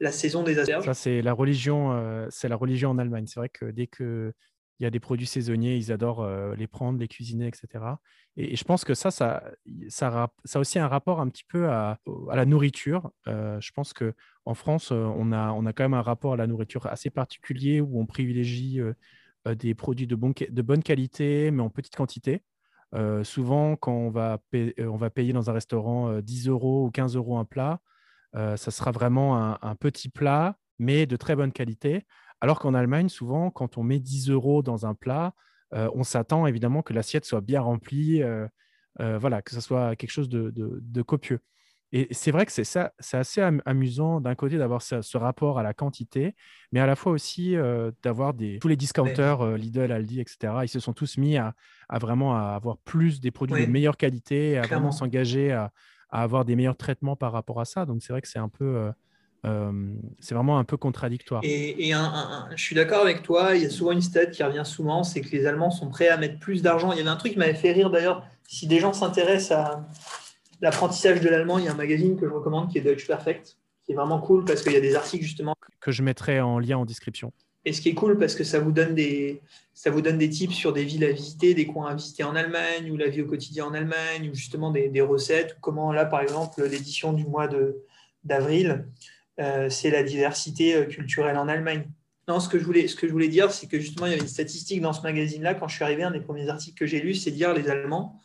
la 0.00 0.12
saison 0.12 0.42
des 0.42 0.58
asperges. 0.58 0.84
Ça, 0.84 0.94
c'est 0.94 1.22
la 1.22 1.32
religion, 1.32 1.92
euh, 1.92 2.26
c'est 2.30 2.48
la 2.48 2.56
religion 2.56 2.90
en 2.90 2.98
Allemagne. 2.98 3.26
C'est 3.26 3.40
vrai 3.40 3.48
que 3.48 3.66
dès 3.66 3.86
que 3.86 4.32
il 4.78 4.84
y 4.84 4.86
a 4.86 4.90
des 4.90 5.00
produits 5.00 5.26
saisonniers, 5.26 5.76
ils 5.76 5.90
adorent 5.90 6.22
euh, 6.22 6.54
les 6.54 6.66
prendre, 6.66 6.98
les 6.98 7.08
cuisiner, 7.08 7.46
etc. 7.46 7.84
Et, 8.36 8.56
je 8.56 8.64
pense 8.64 8.84
que 8.84 8.94
ça, 8.94 9.10
ça, 9.10 9.42
a 9.88 10.58
aussi 10.58 10.78
un 10.78 10.88
rapport 10.88 11.20
un 11.20 11.28
petit 11.28 11.44
peu 11.44 11.68
à, 11.68 11.98
la 12.32 12.44
nourriture. 12.44 13.10
Euh, 13.26 13.58
je 13.60 13.72
pense 13.72 13.94
qu'en 13.94 14.54
France, 14.54 14.92
euh, 14.92 15.04
on 15.16 15.32
a, 15.32 15.72
quand 15.72 15.84
même 15.84 15.94
un 15.94 16.02
rapport 16.02 16.34
à 16.34 16.36
la 16.36 16.46
nourriture 16.46 16.86
assez 16.86 17.10
particulier 17.10 17.80
où 17.80 17.98
on 18.00 18.06
privilégie 18.06 18.80
des 19.46 19.74
produits 19.74 20.06
de, 20.06 20.16
bonne 20.16 20.82
qualité, 20.82 21.50
mais 21.50 21.62
en 21.62 21.70
petite 21.70 21.96
quantité. 21.96 22.42
souvent, 23.22 23.76
quand 23.76 23.92
on 23.92 24.10
va 24.10 24.38
payer 24.50 25.32
dans 25.32 25.50
un 25.50 25.52
restaurant 25.52 26.20
10 26.20 26.48
euros 26.48 26.86
ou 26.86 26.90
15 26.90 27.16
euros 27.16 27.38
un 27.38 27.44
plat, 27.44 27.80
ça 28.36 28.70
sera 28.70 28.90
vraiment 28.90 29.36
un, 29.42 29.58
un 29.62 29.74
petit 29.74 30.08
plat, 30.08 30.58
mais 30.78 31.06
de 31.06 31.16
très 31.16 31.34
bonne 31.34 31.52
qualité. 31.52 32.04
Alors 32.40 32.60
qu'en 32.60 32.74
Allemagne, 32.74 33.08
souvent, 33.08 33.50
quand 33.50 33.78
on 33.78 33.82
met 33.82 33.98
10 33.98 34.30
euros 34.30 34.62
dans 34.62 34.86
un 34.86 34.94
plat, 34.94 35.34
euh, 35.74 35.90
on 35.94 36.04
s'attend 36.04 36.46
évidemment 36.46 36.82
que 36.82 36.92
l'assiette 36.92 37.24
soit 37.24 37.40
bien 37.40 37.60
remplie, 37.60 38.22
euh, 38.22 38.46
euh, 39.00 39.18
voilà, 39.18 39.42
que 39.42 39.52
ce 39.52 39.60
soit 39.60 39.96
quelque 39.96 40.10
chose 40.10 40.28
de, 40.28 41.02
copieux. 41.02 41.40
Et 41.92 42.08
c'est 42.10 42.32
vrai 42.32 42.44
que 42.44 42.52
c'est 42.52 42.64
ça, 42.64 42.92
c'est 42.98 43.16
assez 43.16 43.40
amusant 43.64 44.20
d'un 44.20 44.34
côté 44.34 44.58
d'avoir 44.58 44.82
ce, 44.82 45.16
rapport 45.16 45.58
à 45.58 45.62
la 45.62 45.72
quantité, 45.72 46.34
mais 46.72 46.80
à 46.80 46.86
la 46.86 46.96
fois 46.96 47.12
aussi 47.12 47.54
d'avoir 48.02 48.34
des 48.34 48.58
tous 48.58 48.68
les 48.68 48.76
discounters, 48.76 49.56
Lidl, 49.56 49.92
Aldi, 49.92 50.20
etc. 50.20 50.52
Ils 50.62 50.68
se 50.68 50.80
sont 50.80 50.92
tous 50.92 51.16
mis 51.16 51.36
à, 51.36 51.54
vraiment 52.00 52.36
avoir 52.36 52.76
plus 52.78 53.20
des 53.20 53.30
produits 53.30 53.64
de 53.64 53.70
meilleure 53.70 53.96
qualité, 53.96 54.58
à 54.58 54.62
vraiment 54.62 54.90
s'engager 54.90 55.52
à, 55.52 55.72
à, 56.10 56.22
avoir 56.22 56.44
des 56.44 56.56
meilleurs 56.56 56.76
traitements 56.76 57.16
par 57.16 57.32
rapport 57.32 57.60
à 57.60 57.64
ça. 57.64 57.86
Donc 57.86 58.02
c'est 58.02 58.12
vrai 58.12 58.22
que 58.22 58.28
c'est 58.28 58.38
un 58.38 58.48
peu 58.48 58.90
euh, 59.46 59.72
c'est 60.18 60.34
vraiment 60.34 60.58
un 60.58 60.64
peu 60.64 60.76
contradictoire. 60.76 61.40
Et, 61.44 61.92
je 62.54 62.62
suis 62.62 62.74
d'accord 62.74 63.02
avec 63.02 63.22
toi, 63.22 63.54
il 63.54 63.62
y 63.62 63.66
a 63.66 63.70
souvent 63.70 63.92
une 63.92 64.00
stat 64.00 64.26
qui 64.26 64.42
revient 64.42 64.64
souvent, 64.64 65.04
c'est 65.04 65.20
que 65.20 65.30
les 65.30 65.46
Allemands 65.46 65.70
sont 65.70 65.88
prêts 65.88 66.08
à 66.08 66.16
mettre 66.16 66.38
plus 66.38 66.62
d'argent. 66.62 66.92
Il 66.92 66.98
y 66.98 67.00
avait 67.00 67.10
un 67.10 67.16
truc 67.16 67.32
qui 67.32 67.38
m'avait 67.38 67.54
fait 67.54 67.72
rire 67.72 67.90
d'ailleurs, 67.90 68.26
si 68.48 68.66
des 68.66 68.80
gens 68.80 68.92
s'intéressent 68.92 69.52
à 69.52 69.86
l'apprentissage 70.60 71.20
de 71.20 71.28
l'allemand, 71.28 71.58
il 71.58 71.66
y 71.66 71.68
a 71.68 71.72
un 71.72 71.76
magazine 71.76 72.18
que 72.18 72.26
je 72.26 72.32
recommande 72.32 72.70
qui 72.70 72.78
est 72.78 72.80
Deutsch 72.80 73.06
Perfect, 73.06 73.56
qui 73.84 73.92
est 73.92 73.94
vraiment 73.94 74.20
cool 74.20 74.44
parce 74.44 74.62
qu'il 74.62 74.72
y 74.72 74.76
a 74.76 74.80
des 74.80 74.96
articles 74.96 75.24
justement. 75.24 75.54
Que 75.80 75.92
je 75.92 76.02
mettrai 76.02 76.40
en 76.40 76.58
lien 76.58 76.78
en 76.78 76.84
description. 76.84 77.32
Et 77.66 77.72
ce 77.72 77.80
qui 77.80 77.88
est 77.88 77.94
cool 77.94 78.16
parce 78.16 78.36
que 78.36 78.44
ça 78.44 78.60
vous 78.60 78.70
donne 78.70 78.94
des, 78.94 79.42
ça 79.74 79.90
vous 79.90 80.00
donne 80.00 80.18
des 80.18 80.30
tips 80.30 80.54
sur 80.54 80.72
des 80.72 80.84
villes 80.84 81.04
à 81.04 81.10
visiter, 81.10 81.52
des 81.52 81.66
coins 81.66 81.90
à 81.90 81.94
visiter 81.96 82.22
en 82.22 82.36
Allemagne, 82.36 82.92
ou 82.92 82.96
la 82.96 83.08
vie 83.08 83.22
au 83.22 83.26
quotidien 83.26 83.66
en 83.66 83.74
Allemagne, 83.74 84.30
ou 84.30 84.34
justement 84.34 84.70
des, 84.70 84.88
des 84.88 85.00
recettes, 85.00 85.56
comment 85.60 85.92
là 85.92 86.06
par 86.06 86.20
exemple 86.20 86.64
l'édition 86.64 87.12
du 87.12 87.26
mois 87.26 87.48
d'avril, 88.22 88.86
euh, 89.40 89.68
c'est 89.68 89.90
la 89.90 90.04
diversité 90.04 90.76
euh, 90.76 90.84
culturelle 90.84 91.36
en 91.36 91.48
Allemagne. 91.48 91.88
Non, 92.28 92.38
ce 92.38 92.48
que 92.48 92.58
je 92.58 92.64
voulais, 92.64 92.86
ce 92.86 92.94
que 92.94 93.08
je 93.08 93.12
voulais 93.12 93.28
dire, 93.28 93.50
c'est 93.50 93.66
que 93.66 93.80
justement, 93.80 94.06
il 94.06 94.10
y 94.10 94.12
avait 94.12 94.22
une 94.22 94.28
statistique 94.28 94.80
dans 94.80 94.92
ce 94.92 95.02
magazine-là. 95.02 95.54
Quand 95.54 95.66
je 95.66 95.74
suis 95.74 95.84
arrivé, 95.84 96.04
un 96.04 96.12
des 96.12 96.20
premiers 96.20 96.48
articles 96.48 96.78
que 96.78 96.86
j'ai 96.86 97.00
lus, 97.00 97.14
c'est 97.14 97.32
dire 97.32 97.52
les 97.52 97.68
Allemands, 97.68 98.20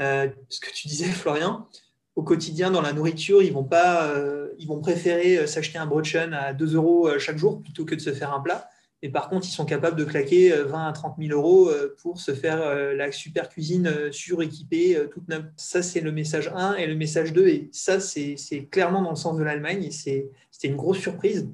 euh, 0.00 0.28
ce 0.48 0.58
que 0.58 0.70
tu 0.72 0.88
disais, 0.88 1.04
Florian, 1.06 1.68
au 2.16 2.22
quotidien, 2.22 2.70
dans 2.70 2.80
la 2.80 2.94
nourriture, 2.94 3.42
ils 3.42 3.52
vont, 3.52 3.64
pas, 3.64 4.10
ils 4.58 4.66
vont 4.66 4.80
préférer 4.80 5.46
s'acheter 5.46 5.76
un 5.76 5.84
brötchen 5.84 6.32
à 6.32 6.54
2 6.54 6.74
euros 6.74 7.18
chaque 7.18 7.36
jour 7.36 7.62
plutôt 7.62 7.84
que 7.84 7.94
de 7.94 8.00
se 8.00 8.14
faire 8.14 8.32
un 8.32 8.40
plat. 8.40 8.70
Et 9.02 9.10
par 9.10 9.28
contre, 9.28 9.46
ils 9.46 9.52
sont 9.52 9.66
capables 9.66 9.96
de 9.96 10.04
claquer 10.04 10.50
20 10.50 10.88
à 10.88 10.92
30 10.92 11.16
000 11.18 11.38
euros 11.38 11.70
pour 12.02 12.18
se 12.18 12.34
faire 12.34 12.94
la 12.94 13.12
super 13.12 13.48
cuisine 13.48 14.10
suréquipée, 14.10 14.98
toute. 15.10 15.24
Ça, 15.56 15.82
c'est 15.82 16.00
le 16.00 16.12
message 16.12 16.50
1 16.54 16.76
et 16.76 16.86
le 16.86 16.94
message 16.94 17.32
2. 17.32 17.46
Et 17.46 17.68
ça, 17.72 18.00
c'est 18.00 18.68
clairement 18.70 19.02
dans 19.02 19.10
le 19.10 19.16
sens 19.16 19.36
de 19.36 19.44
l'Allemagne. 19.44 19.90
C'était 19.90 20.30
une 20.64 20.76
grosse 20.76 20.98
surprise. 20.98 21.48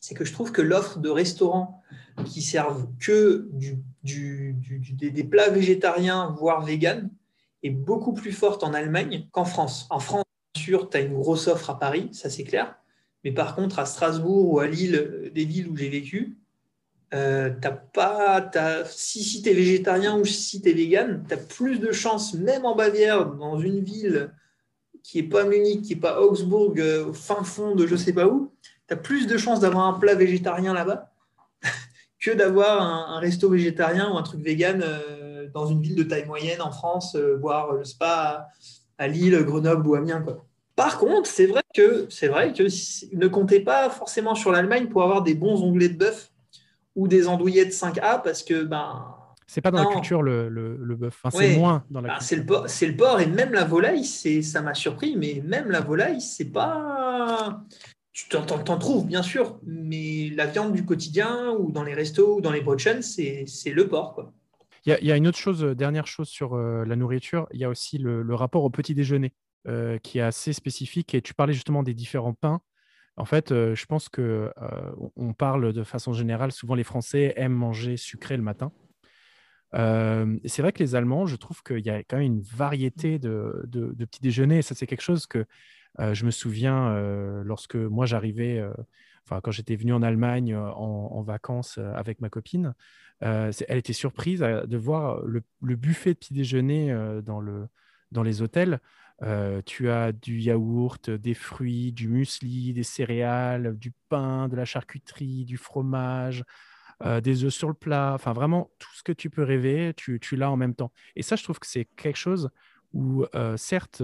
C'est 0.00 0.14
que 0.14 0.24
je 0.24 0.32
trouve 0.32 0.52
que 0.52 0.62
l'offre 0.62 0.98
de 1.00 1.10
restaurants 1.10 1.82
qui 2.24 2.42
servent 2.42 2.88
que 2.98 3.48
des, 4.02 5.24
plats 5.24 5.50
végétariens, 5.50 6.34
voire 6.38 6.64
véganes, 6.64 7.10
est 7.62 7.70
beaucoup 7.70 8.14
plus 8.14 8.32
forte 8.32 8.64
en 8.64 8.72
Allemagne 8.72 9.28
qu'en 9.32 9.44
France. 9.44 9.86
En 9.90 10.00
France, 10.00 10.24
bien 10.54 10.62
sûr, 10.62 10.88
tu 10.88 10.96
as 10.96 11.00
une 11.00 11.14
grosse 11.14 11.48
offre 11.48 11.70
à 11.70 11.78
Paris, 11.78 12.08
ça 12.12 12.30
c'est 12.30 12.44
clair. 12.44 12.76
Mais 13.24 13.32
par 13.32 13.54
contre, 13.54 13.78
à 13.78 13.86
Strasbourg 13.86 14.50
ou 14.50 14.58
à 14.60 14.66
Lille, 14.66 15.30
des 15.34 15.44
villes 15.44 15.68
où 15.68 15.76
j'ai 15.76 15.90
vécu, 15.90 16.38
euh, 17.12 17.50
pas, 17.92 18.50
si, 18.86 19.42
tu 19.42 19.48
es 19.48 19.54
végétarien 19.54 20.18
ou 20.18 20.24
si 20.24 20.62
tu 20.62 20.68
es 20.68 20.72
vegan, 20.72 21.24
tu 21.26 21.34
as 21.34 21.38
plus 21.38 21.80
de 21.80 21.92
chances, 21.92 22.34
même 22.34 22.64
en 22.64 22.76
Bavière, 22.76 23.26
dans 23.26 23.58
une 23.58 23.82
ville 23.82 24.30
qui 25.02 25.22
n'est 25.22 25.28
pas 25.28 25.44
Munich, 25.44 25.82
qui 25.82 25.94
n'est 25.94 26.00
pas 26.00 26.20
Augsbourg, 26.20 26.74
euh, 26.78 27.06
au 27.06 27.12
fin 27.12 27.42
fond 27.42 27.74
de 27.74 27.86
je 27.86 27.96
sais 27.96 28.12
pas 28.12 28.26
où, 28.26 28.52
tu 28.86 28.94
as 28.94 28.96
plus 28.96 29.26
de 29.26 29.36
chances 29.36 29.60
d'avoir 29.60 29.86
un 29.86 29.98
plat 29.98 30.14
végétarien 30.14 30.74
là-bas 30.74 31.10
que 32.20 32.30
d'avoir 32.30 32.82
un, 32.82 33.18
resto 33.18 33.48
végétarien 33.48 34.12
ou 34.12 34.16
un 34.16 34.22
truc 34.22 34.42
vegan 34.42 34.82
euh, 34.84 35.48
dans 35.52 35.66
une 35.66 35.80
ville 35.80 35.96
de 35.96 36.02
taille 36.02 36.26
moyenne 36.26 36.62
en 36.62 36.70
France, 36.70 37.16
euh, 37.16 37.36
voire 37.40 37.72
le 37.72 37.84
spa 37.84 38.48
à, 38.98 39.08
Lille, 39.08 39.36
Grenoble 39.44 39.86
ou 39.86 39.94
Amiens. 39.94 40.20
Quoi. 40.20 40.44
Par 40.76 40.98
contre, 40.98 41.28
c'est 41.28 41.46
vrai 41.46 41.62
que 41.74 42.06
vrai 42.28 42.52
que 42.52 42.64
ne 43.16 43.26
comptez 43.26 43.60
pas 43.60 43.90
forcément 43.90 44.34
sur 44.34 44.52
l'Allemagne 44.52 44.88
pour 44.88 45.02
avoir 45.02 45.22
des 45.22 45.34
bons 45.34 45.62
onglets 45.62 45.88
de 45.88 45.98
bœuf 45.98 46.29
ou 47.00 47.08
des 47.08 47.26
andouillettes 47.26 47.72
5A 47.72 48.22
parce 48.22 48.42
que 48.42 48.62
ben 48.62 49.16
c'est 49.46 49.62
pas 49.62 49.72
dans 49.72 49.82
la 49.82 49.92
culture 49.92 50.22
le, 50.22 50.48
le, 50.48 50.94
bœuf. 50.94 51.22
c'est 51.32 51.56
moins 51.56 51.82
dans 51.90 52.00
la 52.00 52.08
bah, 52.08 52.18
C'est 52.20 52.36
le, 52.36 52.46
porc, 52.46 52.66
le 52.66 52.96
porc 52.96 53.20
et 53.20 53.26
même 53.26 53.52
la 53.52 53.64
volaille, 53.64 54.04
ça 54.04 54.62
m'a 54.62 54.74
surpris, 54.74 55.16
mais 55.16 55.42
même 55.44 55.70
la 55.70 55.80
volaille, 55.80 56.20
c'est 56.20 56.52
pas. 56.52 57.60
Tu 58.12 58.28
t'en 58.28 58.78
trouves, 58.78 59.06
bien 59.06 59.22
sûr, 59.22 59.58
mais 59.64 60.30
la 60.36 60.46
viande 60.46 60.72
du 60.72 60.84
quotidien 60.84 61.50
ou 61.58 61.72
dans 61.72 61.82
les 61.82 61.94
restos 61.94 62.36
ou 62.36 62.40
dans 62.40 62.52
les 62.52 62.60
brochens, 62.60 63.02
c'est 63.02 63.72
le 63.72 63.88
porc. 63.88 64.30
Il 64.86 64.96
y, 65.02 65.10
a, 65.10 65.16
une 65.16 65.26
autre 65.26 65.38
chose, 65.38 65.64
euh, 65.64 65.74
dernière 65.74 66.06
chose 66.06 66.28
sur 66.28 66.54
euh, 66.54 66.84
la 66.84 66.96
nourriture, 66.96 67.46
il 67.52 67.60
y 67.60 67.64
a 67.64 67.68
aussi 67.68 67.98
le, 67.98 68.34
rapport 68.34 68.64
au 68.64 68.70
petit 68.70 68.94
déjeuner 68.94 69.32
euh, 69.66 69.98
qui 69.98 70.18
est 70.18 70.22
assez 70.22 70.52
spécifique. 70.52 71.14
Et 71.14 71.22
tu 71.22 71.34
parlais 71.34 71.52
justement 71.52 71.82
des 71.82 71.92
différents 71.92 72.34
pains. 72.34 72.60
En 73.20 73.26
fait, 73.26 73.50
je 73.50 73.86
pense 73.86 74.08
que 74.08 74.50
on 75.16 75.34
parle 75.34 75.72
de 75.72 75.84
façon 75.84 76.12
générale, 76.12 76.52
souvent 76.52 76.74
les 76.74 76.84
Français 76.84 77.34
aiment 77.36 77.52
manger 77.52 77.96
sucré 77.96 78.36
le 78.36 78.42
matin. 78.42 78.72
c'est 79.72 80.62
vrai 80.62 80.72
que 80.72 80.78
les 80.82 80.94
Allemands, 80.94 81.26
je 81.26 81.36
trouve 81.36 81.62
qu'il 81.62 81.84
y 81.84 81.90
a 81.90 81.98
quand 81.98 82.16
même 82.16 82.26
une 82.26 82.40
variété 82.40 83.18
de, 83.18 83.68
petits 83.98 84.22
déjeuners. 84.22 84.62
Ça, 84.62 84.74
c'est 84.74 84.86
quelque 84.86 85.02
chose 85.02 85.26
que 85.26 85.44
euh, 85.98 86.14
je 86.14 86.24
me 86.24 86.30
souviens 86.30 86.88
euh, 86.88 87.42
lorsque 87.44 87.74
moi 87.74 88.06
j'arrivais, 88.06 88.58
euh, 88.58 88.72
enfin 89.24 89.40
quand 89.42 89.50
j'étais 89.50 89.76
venu 89.76 89.92
en 89.92 90.02
Allemagne 90.02 90.54
en, 90.56 91.22
vacances 91.22 91.78
avec 91.78 92.20
ma 92.20 92.30
copine, 92.30 92.74
elle 93.20 93.52
était 93.68 93.92
surprise 93.92 94.40
de 94.40 94.76
voir 94.76 95.20
le, 95.24 95.42
buffet 95.76 96.14
de 96.14 96.18
petit 96.18 96.32
déjeuner 96.32 96.94
dans, 97.22 97.40
le, 97.40 97.68
dans 98.10 98.22
les 98.22 98.40
hôtels. 98.40 98.80
Tu 99.66 99.90
as 99.90 100.12
du 100.12 100.38
yaourt, 100.40 101.10
des 101.10 101.34
fruits, 101.34 101.92
du 101.92 102.08
muesli, 102.08 102.72
des 102.72 102.82
céréales, 102.82 103.76
du 103.76 103.92
pain, 104.08 104.48
de 104.48 104.56
la 104.56 104.64
charcuterie, 104.64 105.44
du 105.44 105.56
fromage, 105.56 106.44
des 107.22 107.44
œufs 107.44 107.52
sur 107.52 107.68
le 107.68 107.74
plat. 107.74 108.12
Enfin, 108.14 108.32
vraiment, 108.32 108.70
tout 108.78 108.90
ce 108.94 109.02
que 109.02 109.12
tu 109.12 109.30
peux 109.30 109.42
rêver, 109.42 109.92
tu, 109.96 110.20
l'as 110.36 110.50
en 110.50 110.56
même 110.56 110.74
temps. 110.74 110.92
Et 111.16 111.22
ça, 111.22 111.36
je 111.36 111.44
trouve 111.44 111.58
que 111.58 111.66
c'est 111.66 111.84
quelque 111.84 112.16
chose 112.16 112.50
où 112.92 113.24
certes, 113.56 114.02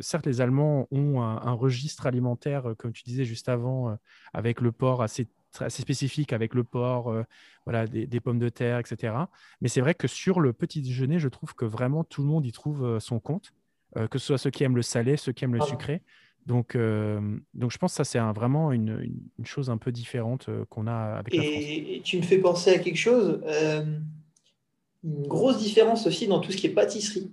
certes, 0.00 0.26
les 0.26 0.40
Allemands 0.40 0.88
ont 0.90 1.22
un, 1.22 1.52
registre 1.52 2.06
alimentaire, 2.06 2.74
comme 2.78 2.92
tu 2.92 3.02
disais 3.04 3.24
juste 3.24 3.48
avant, 3.48 3.98
avec 4.32 4.60
le 4.60 4.72
porc 4.72 5.02
assez, 5.02 5.28
assez 5.58 5.82
spécifique, 5.82 6.32
avec 6.32 6.54
le 6.54 6.64
porc, 6.64 7.14
voilà, 7.64 7.86
des, 7.86 8.20
pommes 8.20 8.38
de 8.38 8.48
terre, 8.50 8.78
etc. 8.78 9.14
Mais 9.60 9.68
c'est 9.68 9.80
vrai 9.80 9.94
que 9.94 10.06
sur 10.06 10.40
le 10.40 10.52
petit 10.52 10.82
déjeuner, 10.82 11.18
je 11.18 11.28
trouve 11.28 11.54
que 11.54 11.64
vraiment 11.64 12.04
tout 12.04 12.22
le 12.22 12.28
monde 12.28 12.46
y 12.46 12.52
trouve 12.52 12.98
son 13.00 13.20
compte, 13.20 13.52
que 13.94 14.18
ce 14.18 14.26
soit 14.26 14.38
ceux 14.38 14.50
qui 14.50 14.64
aiment 14.64 14.76
le 14.76 14.82
salé, 14.82 15.16
ceux 15.16 15.32
qui 15.32 15.44
aiment 15.44 15.54
le 15.54 15.60
sucré. 15.62 16.02
Donc, 16.46 16.76
donc 16.76 17.70
je 17.70 17.78
pense 17.78 17.92
que 17.92 17.96
ça, 17.96 18.04
c'est 18.04 18.18
vraiment 18.18 18.72
une, 18.72 19.00
une, 19.38 19.46
chose 19.46 19.70
un 19.70 19.78
peu 19.78 19.92
différente 19.92 20.50
qu'on 20.68 20.86
a 20.86 21.16
avec 21.18 21.34
et, 21.34 21.38
la 21.38 21.42
France. 21.42 21.64
Et 21.66 22.02
tu 22.04 22.16
me 22.18 22.22
fais 22.22 22.38
penser 22.38 22.70
à 22.70 22.78
quelque 22.78 22.98
chose, 22.98 23.40
une 25.04 25.26
grosse 25.26 25.58
différence 25.58 26.06
aussi 26.06 26.26
dans 26.26 26.40
tout 26.40 26.50
ce 26.50 26.56
qui 26.56 26.66
est 26.66 26.70
pâtisserie. 26.70 27.30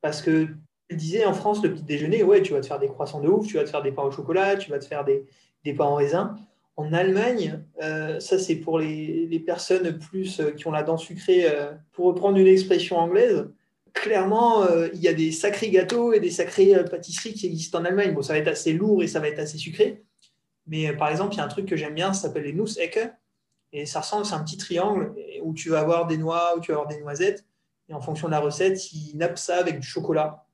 Parce 0.00 0.22
que 0.22 0.48
tu 0.88 0.96
disais 0.96 1.24
en 1.24 1.34
France, 1.34 1.62
le 1.62 1.72
petit 1.72 1.82
déjeuner, 1.82 2.22
ouais, 2.22 2.42
tu 2.42 2.52
vas 2.52 2.60
te 2.60 2.66
faire 2.66 2.78
des 2.78 2.88
croissants 2.88 3.20
de 3.20 3.28
ouf, 3.28 3.46
tu 3.46 3.54
vas 3.56 3.64
te 3.64 3.70
faire 3.70 3.82
des 3.82 3.92
pains 3.92 4.04
au 4.04 4.10
chocolat, 4.10 4.56
tu 4.56 4.70
vas 4.70 4.78
te 4.78 4.84
faire 4.84 5.04
des, 5.04 5.24
des 5.64 5.72
pains 5.72 5.86
en 5.86 5.94
raisin. 5.96 6.36
En 6.76 6.92
Allemagne, 6.92 7.64
euh, 7.82 8.20
ça 8.20 8.38
c'est 8.38 8.56
pour 8.56 8.78
les, 8.78 9.26
les, 9.26 9.40
personnes 9.40 9.98
plus 9.98 10.40
euh, 10.40 10.50
qui 10.50 10.66
ont 10.66 10.70
la 10.70 10.82
dent 10.82 10.98
sucrée, 10.98 11.46
euh, 11.50 11.72
pour 11.92 12.06
reprendre 12.06 12.36
une 12.36 12.46
expression 12.46 12.98
anglaise, 12.98 13.48
clairement, 14.02 14.66
il 14.92 15.00
y 15.00 15.08
a 15.08 15.12
des 15.12 15.32
sacrés 15.32 15.70
gâteaux 15.70 16.12
et 16.12 16.20
des 16.20 16.30
sacrées 16.30 16.72
pâtisseries 16.90 17.34
qui 17.34 17.46
existent 17.46 17.80
en 17.80 17.84
Allemagne. 17.84 18.14
Bon, 18.14 18.22
ça 18.22 18.32
va 18.32 18.38
être 18.38 18.48
assez 18.48 18.72
lourd 18.72 19.02
et 19.02 19.08
ça 19.08 19.20
va 19.20 19.28
être 19.28 19.38
assez 19.38 19.58
sucré. 19.58 20.04
Mais 20.66 20.92
par 20.94 21.08
exemple, 21.08 21.34
il 21.34 21.38
y 21.38 21.40
a 21.40 21.44
un 21.44 21.48
truc 21.48 21.66
que 21.66 21.76
j'aime 21.76 21.94
bien, 21.94 22.12
ça 22.12 22.28
s'appelle 22.28 22.44
les 22.44 22.52
Nussecke. 22.52 22.98
Et 23.72 23.84
ça 23.86 24.00
ressemble, 24.00 24.24
c'est 24.24 24.34
un 24.34 24.42
petit 24.42 24.56
triangle 24.56 25.14
où 25.42 25.52
tu 25.52 25.70
vas 25.70 25.80
avoir 25.80 26.06
des 26.06 26.16
noix, 26.16 26.56
où 26.56 26.60
tu 26.60 26.72
vas 26.72 26.78
avoir 26.78 26.88
des 26.88 27.00
noisettes. 27.00 27.44
Et 27.88 27.94
en 27.94 28.00
fonction 28.00 28.28
de 28.28 28.32
la 28.32 28.40
recette, 28.40 28.92
ils 28.92 29.16
nappent 29.16 29.38
ça 29.38 29.56
avec 29.56 29.80
du 29.80 29.86
chocolat. 29.86 30.46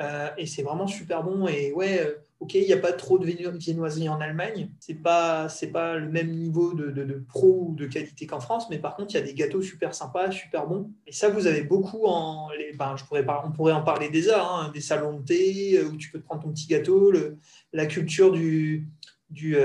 Euh, 0.00 0.28
et 0.36 0.46
c'est 0.46 0.62
vraiment 0.62 0.86
super 0.86 1.22
bon. 1.22 1.46
Et 1.46 1.72
ouais, 1.72 2.00
euh, 2.00 2.14
ok, 2.40 2.54
il 2.54 2.66
n'y 2.66 2.72
a 2.72 2.78
pas 2.78 2.92
trop 2.92 3.18
de 3.18 3.26
viennoiserie 3.26 4.08
en 4.08 4.20
Allemagne. 4.20 4.70
C'est 4.80 4.94
pas, 4.94 5.48
pas 5.72 5.96
le 5.96 6.08
même 6.08 6.30
niveau 6.30 6.74
de, 6.74 6.90
de, 6.90 7.24
pro 7.28 7.68
ou 7.68 7.74
de 7.74 7.86
qualité 7.86 8.26
qu'en 8.26 8.40
France, 8.40 8.68
mais 8.70 8.78
par 8.78 8.96
contre, 8.96 9.12
il 9.12 9.14
y 9.14 9.20
a 9.20 9.22
des 9.22 9.34
gâteaux 9.34 9.62
super 9.62 9.94
sympas, 9.94 10.30
super 10.30 10.66
bons. 10.66 10.90
Et 11.06 11.12
ça, 11.12 11.28
vous 11.28 11.46
avez 11.46 11.62
beaucoup 11.62 12.06
en. 12.06 12.48
Ben, 12.78 12.96
je 12.96 13.04
pourrais, 13.04 13.24
on 13.44 13.52
pourrait 13.52 13.72
en 13.72 13.82
parler 13.82 14.08
des 14.08 14.28
heures, 14.28 14.52
hein, 14.52 14.70
des 14.74 14.80
salons 14.80 15.18
de 15.18 15.24
thé 15.24 15.78
euh, 15.78 15.88
où 15.88 15.96
tu 15.96 16.10
peux 16.10 16.18
te 16.18 16.24
prendre 16.24 16.42
ton 16.42 16.50
petit 16.50 16.66
gâteau, 16.66 17.12
la 17.72 17.86
culture 17.86 18.32
du, 18.32 18.88
du, 19.30 19.56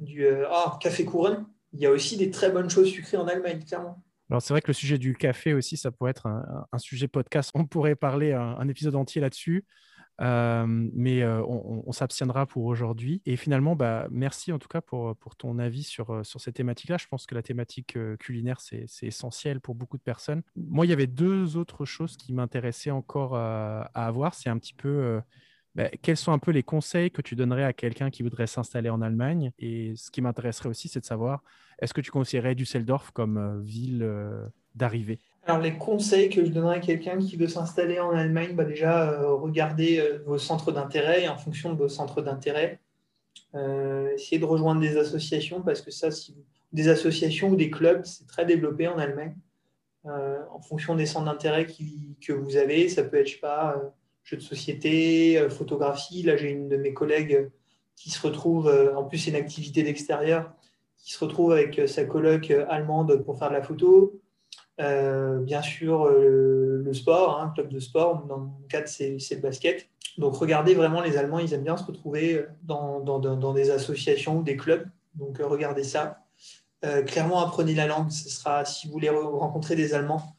du 0.00 0.26
oh, 0.50 0.70
café 0.80 1.04
couronne. 1.04 1.46
Il 1.72 1.80
y 1.80 1.86
a 1.86 1.90
aussi 1.90 2.16
des 2.16 2.30
très 2.30 2.50
bonnes 2.50 2.70
choses 2.70 2.88
sucrées 2.88 3.16
en 3.16 3.26
Allemagne, 3.26 3.64
clairement. 3.66 4.02
Alors 4.30 4.40
c'est 4.40 4.54
vrai 4.54 4.60
que 4.60 4.68
le 4.68 4.74
sujet 4.74 4.98
du 4.98 5.14
café 5.14 5.52
aussi, 5.52 5.76
ça 5.76 5.90
pourrait 5.90 6.12
être 6.12 6.26
un, 6.26 6.78
sujet 6.78 7.08
podcast. 7.08 7.50
On 7.54 7.66
pourrait 7.66 7.94
parler 7.94 8.32
un, 8.32 8.68
épisode 8.68 8.96
entier 8.96 9.20
là-dessus. 9.20 9.64
Mais 10.20 11.24
on, 11.24 11.92
s'abstiendra 11.92 12.46
pour 12.46 12.64
aujourd'hui. 12.64 13.22
Et 13.26 13.36
finalement, 13.36 13.76
bah, 13.76 14.06
merci 14.10 14.52
en 14.52 14.58
tout 14.58 14.68
cas 14.68 14.80
pour, 14.80 15.16
pour 15.16 15.36
ton 15.36 15.58
avis 15.58 15.82
sur, 15.82 16.24
sur 16.24 16.40
cette 16.40 16.56
thématique-là. 16.56 16.96
Je 16.98 17.06
pense 17.06 17.26
que 17.26 17.34
la 17.34 17.42
thématique 17.42 17.98
culinaire, 18.18 18.60
c'est 18.60 18.86
essentiel 19.02 19.60
pour 19.60 19.74
beaucoup 19.74 19.96
de 19.96 20.02
personnes. 20.02 20.42
Moi, 20.56 20.86
il 20.86 20.90
y 20.90 20.92
avait 20.92 21.06
deux 21.06 21.56
autres 21.56 21.84
choses 21.84 22.16
qui 22.16 22.32
m'intéressaient 22.32 22.90
encore 22.90 23.36
à, 23.36 23.82
avoir. 23.94 24.34
C'est 24.34 24.50
un 24.50 24.58
petit 24.58 24.74
peu 24.74 25.20
bah, 25.74 25.88
quels 26.02 26.16
sont 26.16 26.32
un 26.32 26.38
peu 26.38 26.52
les 26.52 26.62
conseils 26.62 27.10
que 27.10 27.22
tu 27.22 27.34
donnerais 27.34 27.64
à 27.64 27.72
quelqu'un 27.72 28.10
qui 28.10 28.22
voudrait 28.22 28.46
s'installer 28.46 28.90
en 28.90 29.02
Allemagne? 29.02 29.52
Et 29.58 29.94
ce 29.96 30.10
qui 30.10 30.22
m'intéresserait 30.22 30.68
aussi, 30.68 30.88
c'est 30.88 31.00
de 31.00 31.04
savoir, 31.04 31.42
est-ce 31.80 31.94
que 31.94 32.00
tu 32.00 32.10
considérais 32.10 32.54
Düsseldorf 32.54 33.10
comme 33.12 33.62
ville 33.62 34.08
d'arrivée? 34.74 35.18
Alors, 35.46 35.60
les 35.60 35.76
conseils 35.76 36.30
que 36.30 36.44
je 36.44 36.50
donnerais 36.50 36.76
à 36.76 36.80
quelqu'un 36.80 37.18
qui 37.18 37.36
veut 37.36 37.48
s'installer 37.48 38.00
en 38.00 38.10
Allemagne, 38.10 38.54
bah 38.54 38.64
déjà, 38.64 39.10
euh, 39.10 39.34
regardez 39.34 40.02
vos 40.24 40.38
centres 40.38 40.72
d'intérêt 40.72 41.24
et 41.24 41.28
en 41.28 41.36
fonction 41.36 41.72
de 41.72 41.78
vos 41.78 41.88
centres 41.88 42.22
d'intérêt, 42.22 42.80
essayez 44.14 44.40
de 44.40 44.44
rejoindre 44.44 44.80
des 44.80 44.96
associations 44.96 45.62
parce 45.62 45.80
que 45.80 45.90
ça, 45.90 46.10
si 46.10 46.34
des 46.72 46.88
associations 46.88 47.50
ou 47.50 47.56
des 47.56 47.70
clubs, 47.70 48.04
c'est 48.04 48.26
très 48.26 48.44
développé 48.44 48.88
en 48.88 48.98
Allemagne. 48.98 49.36
en 50.04 50.60
fonction 50.60 50.96
des 50.96 51.06
centres 51.06 51.26
d'intérêt 51.26 51.66
que 51.66 52.32
vous 52.32 52.56
avez, 52.56 52.88
ça 52.88 53.04
peut 53.04 53.18
être, 53.18 53.28
je 53.28 53.34
sais 53.34 53.40
pas, 53.40 53.94
jeux 54.24 54.38
de 54.38 54.42
société, 54.42 55.38
euh, 55.38 55.48
photographie. 55.48 56.22
Là, 56.22 56.36
j'ai 56.36 56.50
une 56.50 56.68
de 56.68 56.76
mes 56.76 56.94
collègues 56.94 57.50
qui 57.94 58.10
se 58.10 58.20
retrouve, 58.26 58.68
euh, 58.68 58.96
en 58.96 59.04
plus 59.04 59.18
c'est 59.18 59.30
une 59.30 59.36
activité 59.36 59.82
d'extérieur, 59.82 60.52
qui 60.96 61.12
se 61.12 61.22
retrouve 61.22 61.52
avec 61.52 61.78
euh, 61.78 61.86
sa 61.86 62.04
coloc 62.04 62.50
allemande 62.68 63.22
pour 63.24 63.38
faire 63.38 63.50
de 63.50 63.54
la 63.54 63.62
photo. 63.62 64.20
Bien 64.78 65.62
sûr, 65.62 66.08
le, 66.08 66.92
sport, 66.92 67.40
un 67.40 67.46
hein, 67.46 67.52
club 67.54 67.68
de 67.68 67.80
sport, 67.80 68.24
dans 68.26 68.38
mon 68.38 68.52
cas, 68.68 68.86
c'est 68.86 69.18
le 69.30 69.40
basket. 69.40 69.88
Donc 70.18 70.36
regardez 70.36 70.74
vraiment, 70.74 71.00
les 71.00 71.16
Allemands, 71.16 71.40
ils 71.40 71.52
aiment 71.54 71.64
bien 71.64 71.76
se 71.76 71.84
retrouver 71.84 72.44
dans, 72.62 73.00
dans, 73.00 73.18
dans 73.18 73.52
des 73.52 73.70
associations 73.70 74.38
ou 74.38 74.42
des 74.42 74.56
clubs. 74.56 74.86
Donc 75.14 75.38
regardez 75.38 75.84
ça. 75.84 76.18
clairement, 77.06 77.40
apprenez 77.40 77.74
la 77.74 77.86
langue. 77.86 78.10
Ce 78.10 78.28
sera, 78.28 78.64
si 78.64 78.86
vous 78.86 78.92
voulez 78.92 79.10
rencontrer 79.10 79.76
des 79.76 79.94
Allemands, 79.94 80.34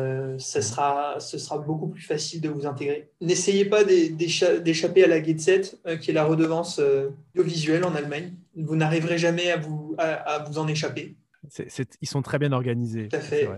euh, 0.00 0.38
ce, 0.38 0.60
sera, 0.60 1.20
ce 1.20 1.36
sera 1.36 1.58
beaucoup 1.58 1.88
plus 1.88 2.02
facile 2.02 2.40
de 2.40 2.48
vous 2.48 2.66
intégrer. 2.66 3.10
N'essayez 3.20 3.66
pas 3.66 3.84
d'échapper 3.84 5.04
à 5.04 5.06
la 5.06 5.22
Get 5.22 5.36
euh, 5.86 5.96
qui 5.96 6.10
est 6.10 6.14
la 6.14 6.24
redevance 6.24 6.78
euh, 6.78 7.10
audiovisuelle 7.34 7.84
en 7.84 7.94
Allemagne. 7.94 8.32
Vous 8.56 8.76
n'arriverez 8.76 9.18
jamais 9.18 9.50
à 9.50 9.58
vous, 9.58 9.94
à, 9.98 10.44
vous 10.44 10.58
en 10.58 10.68
échapper. 10.68 11.16
Ils 12.00 12.08
sont 12.08 12.22
très 12.22 12.38
bien 12.38 12.52
organisés. 12.52 13.08
Tout 13.08 13.16
à 13.16 13.20
fait. 13.20 13.48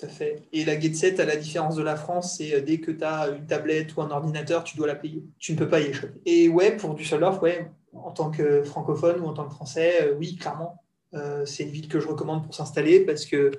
Tout 0.00 0.06
à 0.06 0.08
fait. 0.08 0.42
Et 0.52 0.64
la 0.64 0.80
Get 0.80 1.20
à 1.20 1.24
la 1.26 1.36
différence 1.36 1.76
de 1.76 1.82
la 1.82 1.94
France, 1.94 2.38
c'est 2.38 2.54
euh, 2.54 2.60
dès 2.62 2.78
que 2.78 2.90
tu 2.90 3.04
as 3.04 3.28
une 3.28 3.46
tablette 3.46 3.94
ou 3.96 4.02
un 4.02 4.10
ordinateur, 4.10 4.64
tu 4.64 4.76
dois 4.76 4.86
la 4.86 4.94
payer. 4.94 5.22
Tu 5.38 5.52
ne 5.52 5.58
peux 5.58 5.68
pas 5.68 5.80
y 5.80 5.84
échapper. 5.84 6.18
Et 6.24 6.48
ouais, 6.48 6.74
pour 6.76 6.94
Düsseldorf, 6.94 7.42
ouais, 7.42 7.70
en 7.92 8.10
tant 8.10 8.30
que 8.30 8.62
francophone 8.62 9.20
ou 9.20 9.26
en 9.26 9.34
tant 9.34 9.44
que 9.44 9.52
français, 9.52 9.98
euh, 10.02 10.14
oui, 10.18 10.36
clairement. 10.36 10.82
Euh, 11.12 11.44
c'est 11.44 11.64
une 11.64 11.70
ville 11.70 11.88
que 11.88 12.00
je 12.00 12.08
recommande 12.08 12.44
pour 12.44 12.54
s'installer 12.54 13.00
parce 13.00 13.26
que 13.26 13.50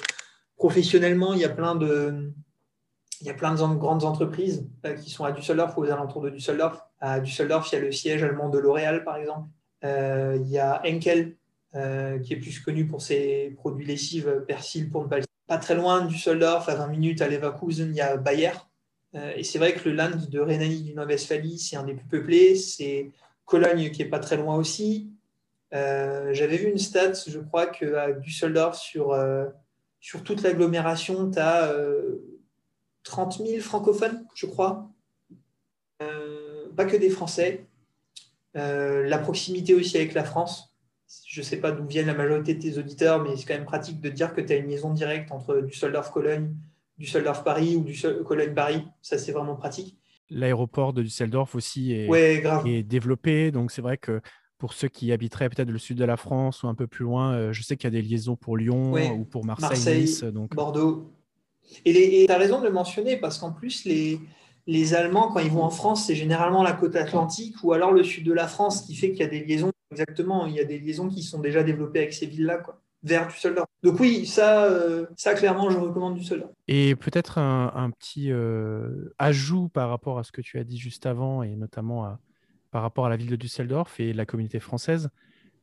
professionnellement, 0.56 1.34
il 1.34 1.42
y 1.42 1.46
a 1.46 1.50
plein 1.50 1.76
de, 1.76 2.32
il 3.20 3.28
y 3.28 3.30
a 3.30 3.36
plein 3.36 3.54
de 3.54 3.76
grandes 3.76 4.04
entreprises 4.04 4.68
qui 5.04 5.12
sont 5.12 5.26
à 5.26 5.32
Düsseldorf 5.32 5.78
ou 5.78 5.82
aux 5.82 5.92
alentours 5.92 6.22
de 6.22 6.30
Düsseldorf. 6.32 6.82
À 7.00 7.20
Düsseldorf, 7.20 7.72
il 7.72 7.76
y 7.76 7.78
a 7.78 7.82
le 7.82 7.92
siège 7.92 8.24
allemand 8.24 8.50
de 8.50 8.58
L'Oréal, 8.58 9.04
par 9.04 9.18
exemple. 9.18 9.50
il 9.84 10.48
y 10.48 10.58
a 10.58 10.82
Henkel, 10.86 11.36
qui 11.74 12.34
est 12.34 12.39
plus 12.39 12.59
connu 12.59 12.86
pour 12.86 13.01
ses 13.01 13.53
produits 13.57 13.86
lessives, 13.86 14.43
Persil 14.47 14.89
pour 14.89 15.03
ne 15.03 15.09
pas 15.09 15.19
pas 15.51 15.57
très 15.57 15.76
loin 15.76 16.05
du 16.05 16.13
Düsseldorf, 16.13 16.69
à 16.69 16.76
20 16.76 16.88
minutes 16.88 17.22
à 17.22 17.28
Leverkusen, 17.28 17.89
il 17.89 17.97
y 17.97 17.99
a 17.99 18.15
Bayer. 18.15 18.53
Euh, 19.15 19.34
et 19.36 19.43
c'est 19.43 19.59
vrai 19.59 19.74
que 19.74 19.89
le 19.89 19.95
land 19.95 20.15
de 20.30 20.39
Rhénanie 20.39 20.82
du 20.82 20.93
Nord-Westphalie, 20.93 21.59
c'est 21.59 21.76
un 21.76 21.84
des 21.84 21.93
plus 21.93 22.07
peuplés. 22.07 22.55
C'est 22.55 23.11
Cologne 23.43 23.91
qui 23.91 24.01
est 24.01 24.05
pas 24.05 24.19
très 24.19 24.38
loin 24.38 24.55
aussi. 24.55 25.11
Euh, 25.74 26.34
j'avais 26.34 26.55
vu 26.55 26.69
une 26.69 26.78
stat, 26.78 27.11
je 27.28 27.38
crois 27.39 27.67
qu'à 27.67 28.13
Düsseldorf, 28.13 28.78
sur, 28.78 29.11
euh, 29.11 29.47
sur 29.99 30.24
toute 30.24 30.41
l'agglomération, 30.41 31.30
tu 31.30 31.39
as 31.39 31.76
30 33.03 33.45
000 33.45 33.59
francophones, 33.59 34.26
je 34.34 34.45
crois. 34.45 34.89
pas 35.99 36.86
que 36.86 36.95
des 36.95 37.09
Français. 37.09 37.65
la 38.53 39.17
proximité 39.17 39.74
aussi 39.74 39.97
avec 39.97 40.13
la 40.13 40.24
France 40.24 40.70
je 41.28 41.39
ne 41.39 41.45
sais 41.45 41.57
pas 41.57 41.72
d'où 41.72 41.86
viennent 41.86 42.07
la 42.07 42.14
majorité 42.14 42.55
de 42.55 42.62
tes 42.62 42.78
auditeurs, 42.78 43.22
mais 43.24 43.36
c'est 43.36 43.45
quand 43.45 43.53
même 43.53 43.66
pratique 43.66 44.01
de 44.01 44.09
dire 44.09 44.34
que 44.34 44.41
tu 44.41 44.53
as 44.53 44.57
une 44.57 44.68
liaison 44.68 44.93
directe 44.93 45.32
entre 45.32 45.62
Düsseldorf-Cologne, 45.62 46.53
Düsseldorf-Paris 46.97 47.76
ou 47.76 47.84
du 47.84 47.99
Cologne-Paris. 48.26 48.84
Ça, 49.01 49.18
c'est 49.18 49.32
vraiment 49.32 49.55
pratique. 49.55 49.97
L'aéroport 50.30 50.93
de 50.93 51.01
Düsseldorf 51.01 51.55
aussi 51.55 51.91
est, 51.93 52.84
développé. 52.84 53.51
Donc, 53.51 53.72
c'est 53.72 53.82
vrai 53.82 53.97
que 53.97 54.22
pour 54.57 54.74
ceux 54.74 54.88
qui 54.88 55.12
habiteraient 55.12 55.49
peut-être 55.49 55.72
le 55.72 55.80
sud 55.80 55.97
de 55.97 56.05
la 56.05 56.18
France 56.18 56.64
ou 56.64 56.68
un 56.68 56.76
peu 56.76 56.88
plus 56.88 57.03
loin, 57.03 57.34
euh, 57.34 57.51
je 57.51 57.64
sais 57.64 57.76
qu'il 57.76 57.86
y 57.86 57.97
a 57.97 58.01
des 58.01 58.07
liaisons 58.07 58.36
pour 58.36 58.55
Lyon 58.57 58.93
ou 59.14 59.26
pour 59.26 59.43
Marseille, 59.43 60.01
nice, 60.01 60.24
donc... 60.24 60.53
Bordeaux. 60.55 61.12
Et 61.86 62.26
tu 62.26 62.32
as 62.32 62.38
raison 62.38 62.59
de 62.59 62.66
le 62.66 62.72
mentionner 62.72 63.18
parce 63.18 63.38
qu'en 63.38 63.51
plus, 63.51 63.86
les, 63.86 64.20
les 64.68 64.93
Allemands, 64.93 65.32
quand 65.32 65.39
ils 65.39 65.49
vont 65.49 65.64
en 65.64 65.70
France, 65.70 66.05
c'est 66.05 66.16
généralement 66.16 66.64
la 66.64 66.74
côte 66.74 66.95
atlantique 66.95 67.55
ou 67.64 67.74
alors 67.74 67.91
le 67.91 68.03
sud 68.03 68.26
de 68.26 68.34
la 68.34 68.47
France 68.47 68.82
qui 68.82 68.95
fait 68.95 69.12
qu'il 69.12 69.22
y 69.22 69.24
a 69.24 69.28
des 69.28 69.43
liaisons 69.43 69.72
Exactement, 69.92 70.46
il 70.46 70.56
y 70.56 70.60
a 70.60 70.66
des 70.66 70.80
liaisons 70.80 71.10
qui 71.10 71.24
sont 71.24 71.39
déjà 71.39 71.64
développées 71.64 72.00
avec 72.00 72.14
ces 72.14 72.26
villes-là, 72.26 72.58
quoi, 72.58 72.82
vers 73.04 73.32
soldat. 73.32 73.66
Donc 73.84 74.00
oui, 74.00 74.26
ça, 74.26 74.66
euh, 74.66 75.06
ça 75.18 75.34
clairement, 75.34 75.70
je 75.70 75.78
recommande 75.78 76.22
soldat. 76.22 76.52
Et 76.68 76.96
peut-être 76.96 77.38
un, 77.38 77.92
petit 77.92 78.32
euh, 78.32 79.14
ajout 79.18 79.70
par 79.70 79.89
rapport 79.89 80.20
à 80.20 80.24
ce 80.24 80.32
que 80.32 80.42
tu 80.42 80.58
as 80.60 80.64
dit 80.64 80.78
juste 80.78 81.06
avant, 81.06 81.44
et 81.44 81.56
notamment 81.56 82.18
par 82.72 82.82
rapport 82.82 83.06
à 83.06 83.10
la 83.10 83.18
ville 83.18 83.30
de 83.30 83.36
Düsseldorf 83.36 84.00
et 84.00 84.14
la 84.14 84.26
communauté 84.26 84.60
française. 84.60 85.10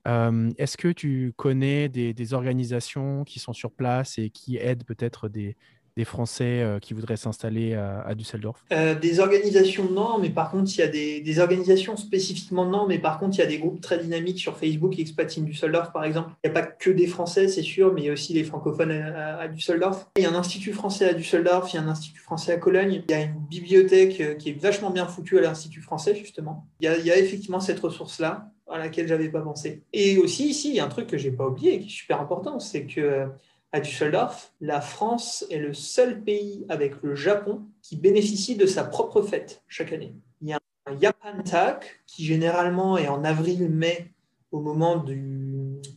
Euh, 0.07 0.51
est-ce 0.57 0.77
que 0.77 0.89
tu 0.89 1.33
connais 1.37 1.89
des, 1.89 2.35
organisations 2.35 3.25
qui 3.25 3.39
sont 3.39 3.53
sur 3.53 3.73
place 3.73 4.19
et 4.19 4.31
qui 4.31 4.57
aident 4.57 4.85
peut-être 4.85 5.29
des, 5.29 5.57
des 5.99 6.05
Français 6.05 6.63
euh, 6.63 6.79
qui 6.79 6.95
voudraient 6.95 7.17
s'installer 7.17 7.75
à, 7.75 8.15
Düsseldorf? 8.15 8.65
Euh, 8.73 8.95
Des 8.95 9.19
organisations, 9.19 9.91
non, 9.91 10.19
mais 10.21 10.31
par 10.31 10.53
contre, 10.53 10.71
il 10.73 10.79
y 10.79 10.83
a 10.83 10.87
des, 10.87 11.41
organisations 11.41 11.97
spécifiquement, 11.97 12.65
non, 12.65 12.87
mais 12.87 13.01
par 13.01 13.19
contre, 13.19 13.37
il 13.37 13.41
y 13.41 13.43
a 13.43 13.47
des 13.47 13.59
groupes 13.59 13.81
très 13.81 13.99
dynamiques 13.99 14.39
sur 14.39 14.57
Facebook, 14.57 14.97
Expat 14.97 15.37
in 15.39 15.43
Düsseldorf, 15.43 15.91
par 15.93 16.05
exemple. 16.05 16.31
Il 16.45 16.51
n'y 16.51 16.57
a 16.57 16.61
pas 16.61 16.67
que 16.67 16.91
des 16.91 17.09
Français, 17.09 17.49
c'est 17.49 17.63
sûr, 17.63 17.93
mais 17.93 18.03
il 18.03 18.05
y 18.07 18.11
a 18.11 18.13
aussi 18.13 18.33
les 18.33 18.45
francophones 18.45 18.93
à, 18.93 19.49
Düsseldorf. 19.49 20.07
Il 20.17 20.23
y 20.23 20.27
a 20.27 20.31
un 20.31 20.37
institut 20.37 20.73
français 20.73 21.09
à 21.09 21.15
Düsseldorf, 21.15 21.73
il 21.73 21.77
y 21.77 21.79
a 21.81 21.83
un 21.83 21.89
institut 21.89 22.21
français 22.21 22.53
à 22.53 22.59
Cologne, 22.59 23.03
il 23.09 23.11
y 23.11 23.15
a 23.15 23.23
une 23.23 23.47
bibliothèque 23.51 24.21
euh, 24.21 24.35
qui 24.35 24.51
est 24.51 24.61
vachement 24.61 24.91
bien 24.91 25.07
foutue 25.07 25.39
à 25.39 25.41
l'Institut 25.41 25.83
français, 25.83 26.15
justement. 26.15 26.65
Il 26.81 26.85
y 26.85 26.89
a, 26.89 26.97
il 26.97 27.05
y 27.05 27.11
a 27.11 27.19
effectivement 27.19 27.59
cette 27.59 27.81
ressource-là 27.81 28.53
à 28.71 28.79
laquelle 28.79 29.09
j'avais 29.09 29.31
pas 29.31 29.41
pensé. 29.41 29.83
Et 29.93 30.19
aussi, 30.19 30.49
ici, 30.49 30.69
il 30.69 30.77
y 30.77 30.81
a 30.81 30.85
un 30.85 30.89
truc 30.89 31.09
que 31.09 31.19
j'ai 31.19 31.33
pas 31.33 31.47
oublié, 31.47 31.81
qui 31.81 31.87
est 31.87 31.91
super 31.91 32.21
important, 32.21 32.61
c'est 32.61 32.85
que 32.85 33.27
à 33.73 33.81
Düsseldorf, 33.81 34.53
la 34.61 34.81
France 34.81 35.45
est 35.51 35.59
le 35.59 35.75
seul 35.75 36.23
pays 36.23 36.65
avec 36.69 37.03
le 37.03 37.15
Japon 37.15 37.67
qui 37.83 37.97
bénéficie 37.97 38.57
de 38.57 38.67
sa 38.67 38.85
propre 38.85 39.23
fête 39.23 39.63
chaque 39.69 39.93
année. 39.93 40.15
Il 40.41 40.49
y 40.49 40.53
a 40.53 40.61
un 40.87 40.99
Japan 40.99 41.43
Tag 41.45 41.83
qui 42.07 42.25
généralement 42.25 42.97
est 42.97 43.09
en 43.09 43.25
avril-mai 43.25 44.13
au 44.53 44.61
moment 44.61 44.97
de 44.97 45.17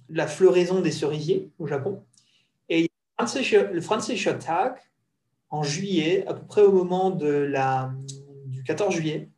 la 0.10 0.28
floraison 0.28 0.82
des 0.82 0.92
cerisiers 0.92 1.50
au 1.60 1.68
Japon. 1.68 2.04
Et 2.68 2.90
le 3.20 3.82
Franzischer 3.82 4.38
Tag 4.38 4.76
en 5.50 5.64
juillet, 5.64 6.26
à 6.28 6.34
peu 6.34 6.46
près 6.46 6.62
au 6.62 6.72
moment 6.72 7.12
de 7.12 7.28
la, 7.28 7.92
du 8.46 8.64
14 8.64 8.94
juillet. 8.94 9.30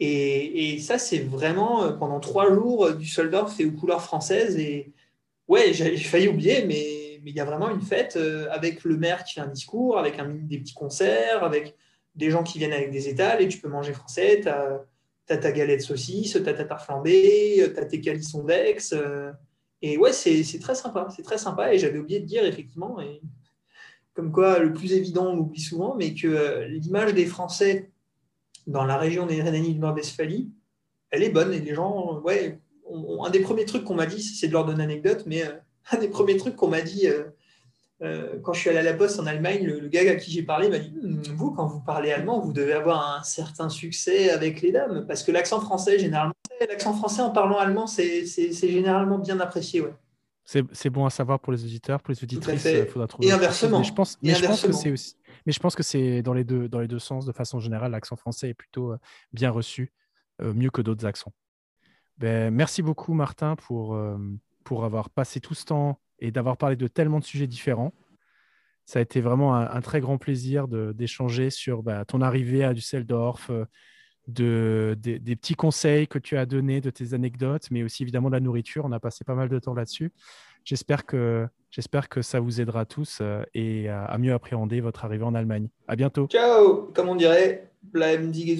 Et, 0.00 0.74
et 0.74 0.78
ça, 0.78 0.98
c'est 0.98 1.18
vraiment 1.18 1.84
euh, 1.84 1.92
pendant 1.92 2.20
trois 2.20 2.52
jours, 2.52 2.92
Düsseldorf 2.92 3.60
est 3.60 3.66
aux 3.66 3.72
couleurs 3.72 4.02
françaises. 4.02 4.56
Et 4.56 4.92
ouais, 5.46 5.74
j'ai 5.74 5.96
failli 5.98 6.28
oublier, 6.28 6.64
mais 6.64 6.99
mais 7.22 7.30
il 7.30 7.36
y 7.36 7.40
a 7.40 7.44
vraiment 7.44 7.70
une 7.70 7.80
fête 7.80 8.16
euh, 8.16 8.48
avec 8.50 8.84
le 8.84 8.96
maire 8.96 9.24
qui 9.24 9.34
fait 9.34 9.40
un 9.40 9.48
discours, 9.48 9.98
avec 9.98 10.20
des 10.46 10.58
petits 10.58 10.74
concerts, 10.74 11.44
avec 11.44 11.76
des 12.14 12.30
gens 12.30 12.42
qui 12.42 12.58
viennent 12.58 12.72
avec 12.72 12.90
des 12.90 13.08
étals 13.08 13.42
et 13.42 13.48
tu 13.48 13.58
peux 13.58 13.68
manger 13.68 13.92
français. 13.92 14.40
Tu 14.42 14.48
as, 14.48 14.86
ta 15.26 15.52
galette 15.52 15.82
saucisse, 15.82 16.32
tu 16.32 16.42
ta 16.42 16.52
tarte 16.52 16.84
flambée, 16.84 17.70
tu 17.72 17.80
as 17.80 17.84
tes 17.84 18.00
calissons 18.00 18.44
d'ex. 18.44 18.92
Euh, 18.92 19.30
et 19.82 19.96
ouais, 19.96 20.12
c'est 20.12 20.58
très 20.60 20.74
sympa. 20.74 21.08
C'est 21.14 21.22
très 21.22 21.38
sympa. 21.38 21.72
Et 21.72 21.78
j'avais 21.78 21.98
oublié 21.98 22.20
de 22.20 22.26
dire, 22.26 22.44
effectivement, 22.44 22.98
comme 24.14 24.32
quoi 24.32 24.58
le 24.58 24.72
plus 24.72 24.92
évident, 24.92 25.28
on 25.28 25.36
l'oublie 25.36 25.60
souvent, 25.60 25.94
mais 25.96 26.14
que 26.14 26.26
euh, 26.26 26.66
l'image 26.68 27.14
des 27.14 27.26
Français 27.26 27.90
dans 28.66 28.84
la 28.84 28.98
région 28.98 29.26
des 29.26 29.40
Rhénanie 29.40 29.74
du 29.74 29.78
Nord-Westphalie, 29.78 30.50
elle 31.10 31.22
est 31.22 31.30
bonne. 31.30 31.52
Et 31.52 31.60
les 31.60 31.74
gens, 31.74 32.20
ouais, 32.20 32.58
un 33.24 33.30
des 33.30 33.40
premiers 33.40 33.64
trucs 33.64 33.84
qu'on 33.84 33.94
m'a 33.94 34.06
dit, 34.06 34.22
c'est 34.22 34.48
de 34.48 34.52
leur 34.52 34.64
donner 34.64 34.84
une 34.84 34.90
anecdote, 34.90 35.24
mais 35.26 35.44
un 35.92 35.98
des 35.98 36.08
premiers 36.08 36.36
trucs 36.36 36.56
qu'on 36.56 36.68
m'a 36.68 36.82
dit 36.82 37.06
euh, 37.06 37.24
euh, 38.02 38.38
quand 38.42 38.52
je 38.54 38.60
suis 38.60 38.70
allé 38.70 38.78
à 38.78 38.82
la 38.82 38.94
poste 38.94 39.20
en 39.20 39.26
Allemagne, 39.26 39.64
le, 39.64 39.88
gars 39.88 40.00
à 40.10 40.14
qui 40.14 40.30
j'ai 40.30 40.42
parlé 40.42 40.68
m'a 40.68 40.78
dit 40.78 40.92
Vous, 41.34 41.50
quand 41.50 41.66
vous 41.66 41.80
parlez 41.80 42.12
allemand, 42.12 42.40
vous 42.40 42.52
devez 42.52 42.72
avoir 42.72 43.18
un 43.18 43.22
certain 43.22 43.68
succès 43.68 44.30
avec 44.30 44.62
les 44.62 44.72
dames, 44.72 45.04
parce 45.06 45.22
que 45.22 45.32
l'accent 45.32 45.60
français, 45.60 45.98
généralement, 45.98 46.32
l'accent 46.60 46.94
français 46.94 47.22
en 47.22 47.30
parlant 47.30 47.58
allemand, 47.58 47.86
c'est 47.86 48.24
généralement 48.52 49.18
bien 49.18 49.38
apprécié. 49.40 49.82
Ouais. 49.82 49.92
C'est 50.44 50.90
bon 50.90 51.06
à 51.06 51.10
savoir 51.10 51.38
pour 51.38 51.52
les 51.52 51.62
auditeurs, 51.62 52.00
pour 52.00 52.12
les 52.12 52.24
auditrices, 52.24 52.64
il 52.64 52.86
faudra 52.86 53.06
trouver. 53.06 53.28
Et 53.28 53.32
inversement. 53.32 53.78
Mais 53.78 53.84
je 53.84 53.92
pense, 53.92 54.18
mais 54.22 54.34
je 54.34 54.46
pense 54.46 54.62
que 54.62 54.72
c'est 54.72 54.90
aussi. 54.90 55.16
Mais 55.46 55.52
je 55.52 55.60
pense 55.60 55.74
que 55.74 55.82
c'est 55.82 56.22
dans 56.22 56.34
les 56.34 56.44
deux 56.44 56.68
dans 56.68 56.80
les 56.80 56.88
deux 56.88 56.98
sens. 56.98 57.24
De 57.24 57.32
façon 57.32 57.60
générale, 57.60 57.92
l'accent 57.92 58.16
français 58.16 58.48
est 58.48 58.54
plutôt 58.54 58.92
euh, 58.92 58.98
bien 59.32 59.50
reçu, 59.50 59.92
mieux 60.42 60.70
que 60.70 60.80
d'autres 60.80 61.06
accents. 61.06 61.32
Ben, 62.18 62.52
merci 62.52 62.82
beaucoup, 62.82 63.12
Martin, 63.12 63.56
pour 63.56 63.94
pour 64.70 64.84
avoir 64.84 65.10
passé 65.10 65.40
tout 65.40 65.54
ce 65.54 65.64
temps 65.64 65.98
et 66.20 66.30
d'avoir 66.30 66.56
parlé 66.56 66.76
de 66.76 66.86
tellement 66.86 67.18
de 67.18 67.24
sujets 67.24 67.48
différents. 67.48 67.92
Ça 68.84 69.00
a 69.00 69.02
été 69.02 69.20
vraiment 69.20 69.56
un, 69.56 69.80
très 69.80 70.00
grand 70.00 70.16
plaisir 70.16 70.68
d'échanger 70.68 71.50
sur 71.50 71.82
bah, 71.82 72.04
ton 72.04 72.20
arrivée 72.20 72.62
à 72.62 72.72
Düsseldorf, 72.72 73.50
euh, 73.50 73.64
de, 74.28 74.96
des 74.96 75.34
petits 75.34 75.56
conseils 75.56 76.06
que 76.06 76.20
tu 76.20 76.36
as 76.36 76.46
donnés, 76.46 76.80
de 76.80 76.90
tes 76.90 77.14
anecdotes, 77.14 77.66
mais 77.72 77.82
aussi 77.82 78.04
évidemment 78.04 78.28
de 78.28 78.34
la 78.34 78.40
nourriture. 78.40 78.84
On 78.84 78.92
a 78.92 79.00
passé 79.00 79.24
pas 79.24 79.34
mal 79.34 79.48
de 79.48 79.58
temps 79.58 79.74
là-dessus. 79.74 80.12
J'espère 80.64 81.04
que, 81.04 81.48
que 82.08 82.22
ça 82.22 82.38
vous 82.38 82.60
aidera 82.60 82.84
tous 82.84 83.18
euh, 83.22 83.42
et 83.54 83.88
à, 83.88 84.16
mieux 84.18 84.34
appréhender 84.34 84.80
votre 84.80 85.04
arrivée 85.04 85.24
en 85.24 85.34
Allemagne. 85.34 85.66
À 85.88 85.96
bientôt. 85.96 86.28
Ciao, 86.28 86.92
comme 86.94 87.08
on 87.08 87.16
dirait, 87.16 87.72
bleiben 87.82 88.30
die. 88.30 88.56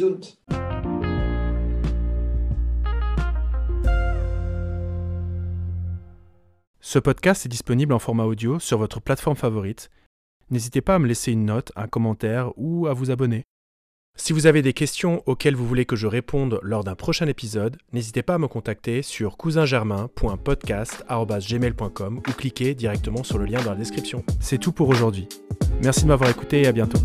Ce 6.80 6.98
podcast 6.98 7.44
est 7.44 7.50
disponible 7.50 7.92
en 7.92 7.98
format 7.98 8.24
audio 8.24 8.58
sur 8.58 8.78
votre 8.78 9.00
plateforme 9.00 9.36
favorite. 9.36 9.90
N'hésitez 10.50 10.80
pas 10.80 10.94
à 10.94 10.98
me 10.98 11.06
laisser 11.06 11.32
une 11.32 11.44
note, 11.44 11.72
un 11.76 11.86
commentaire 11.86 12.52
ou 12.56 12.86
à 12.86 12.94
vous 12.94 13.10
abonner. 13.10 13.44
Si 14.16 14.32
vous 14.32 14.46
avez 14.46 14.62
des 14.62 14.72
questions 14.72 15.22
auxquelles 15.26 15.56
vous 15.56 15.66
voulez 15.66 15.84
que 15.84 15.96
je 15.96 16.06
réponde 16.06 16.58
lors 16.62 16.82
d'un 16.82 16.94
prochain 16.94 17.26
épisode, 17.26 17.76
n'hésitez 17.92 18.22
pas 18.22 18.32
à 18.34 18.38
me 18.38 18.48
contacter 18.48 19.02
sur 19.02 19.36
cousingermain.podcast.gmail.com 19.36 22.18
ou 22.18 22.32
cliquez 22.32 22.74
directement 22.74 23.24
sur 23.24 23.36
le 23.38 23.44
lien 23.44 23.62
dans 23.62 23.70
la 23.70 23.76
description. 23.76 24.24
C'est 24.40 24.58
tout 24.58 24.72
pour 24.72 24.88
aujourd'hui. 24.88 25.28
Merci 25.82 26.02
de 26.02 26.08
m'avoir 26.08 26.28
écouté 26.30 26.62
et 26.62 26.66
à 26.66 26.72
bientôt. 26.72 26.98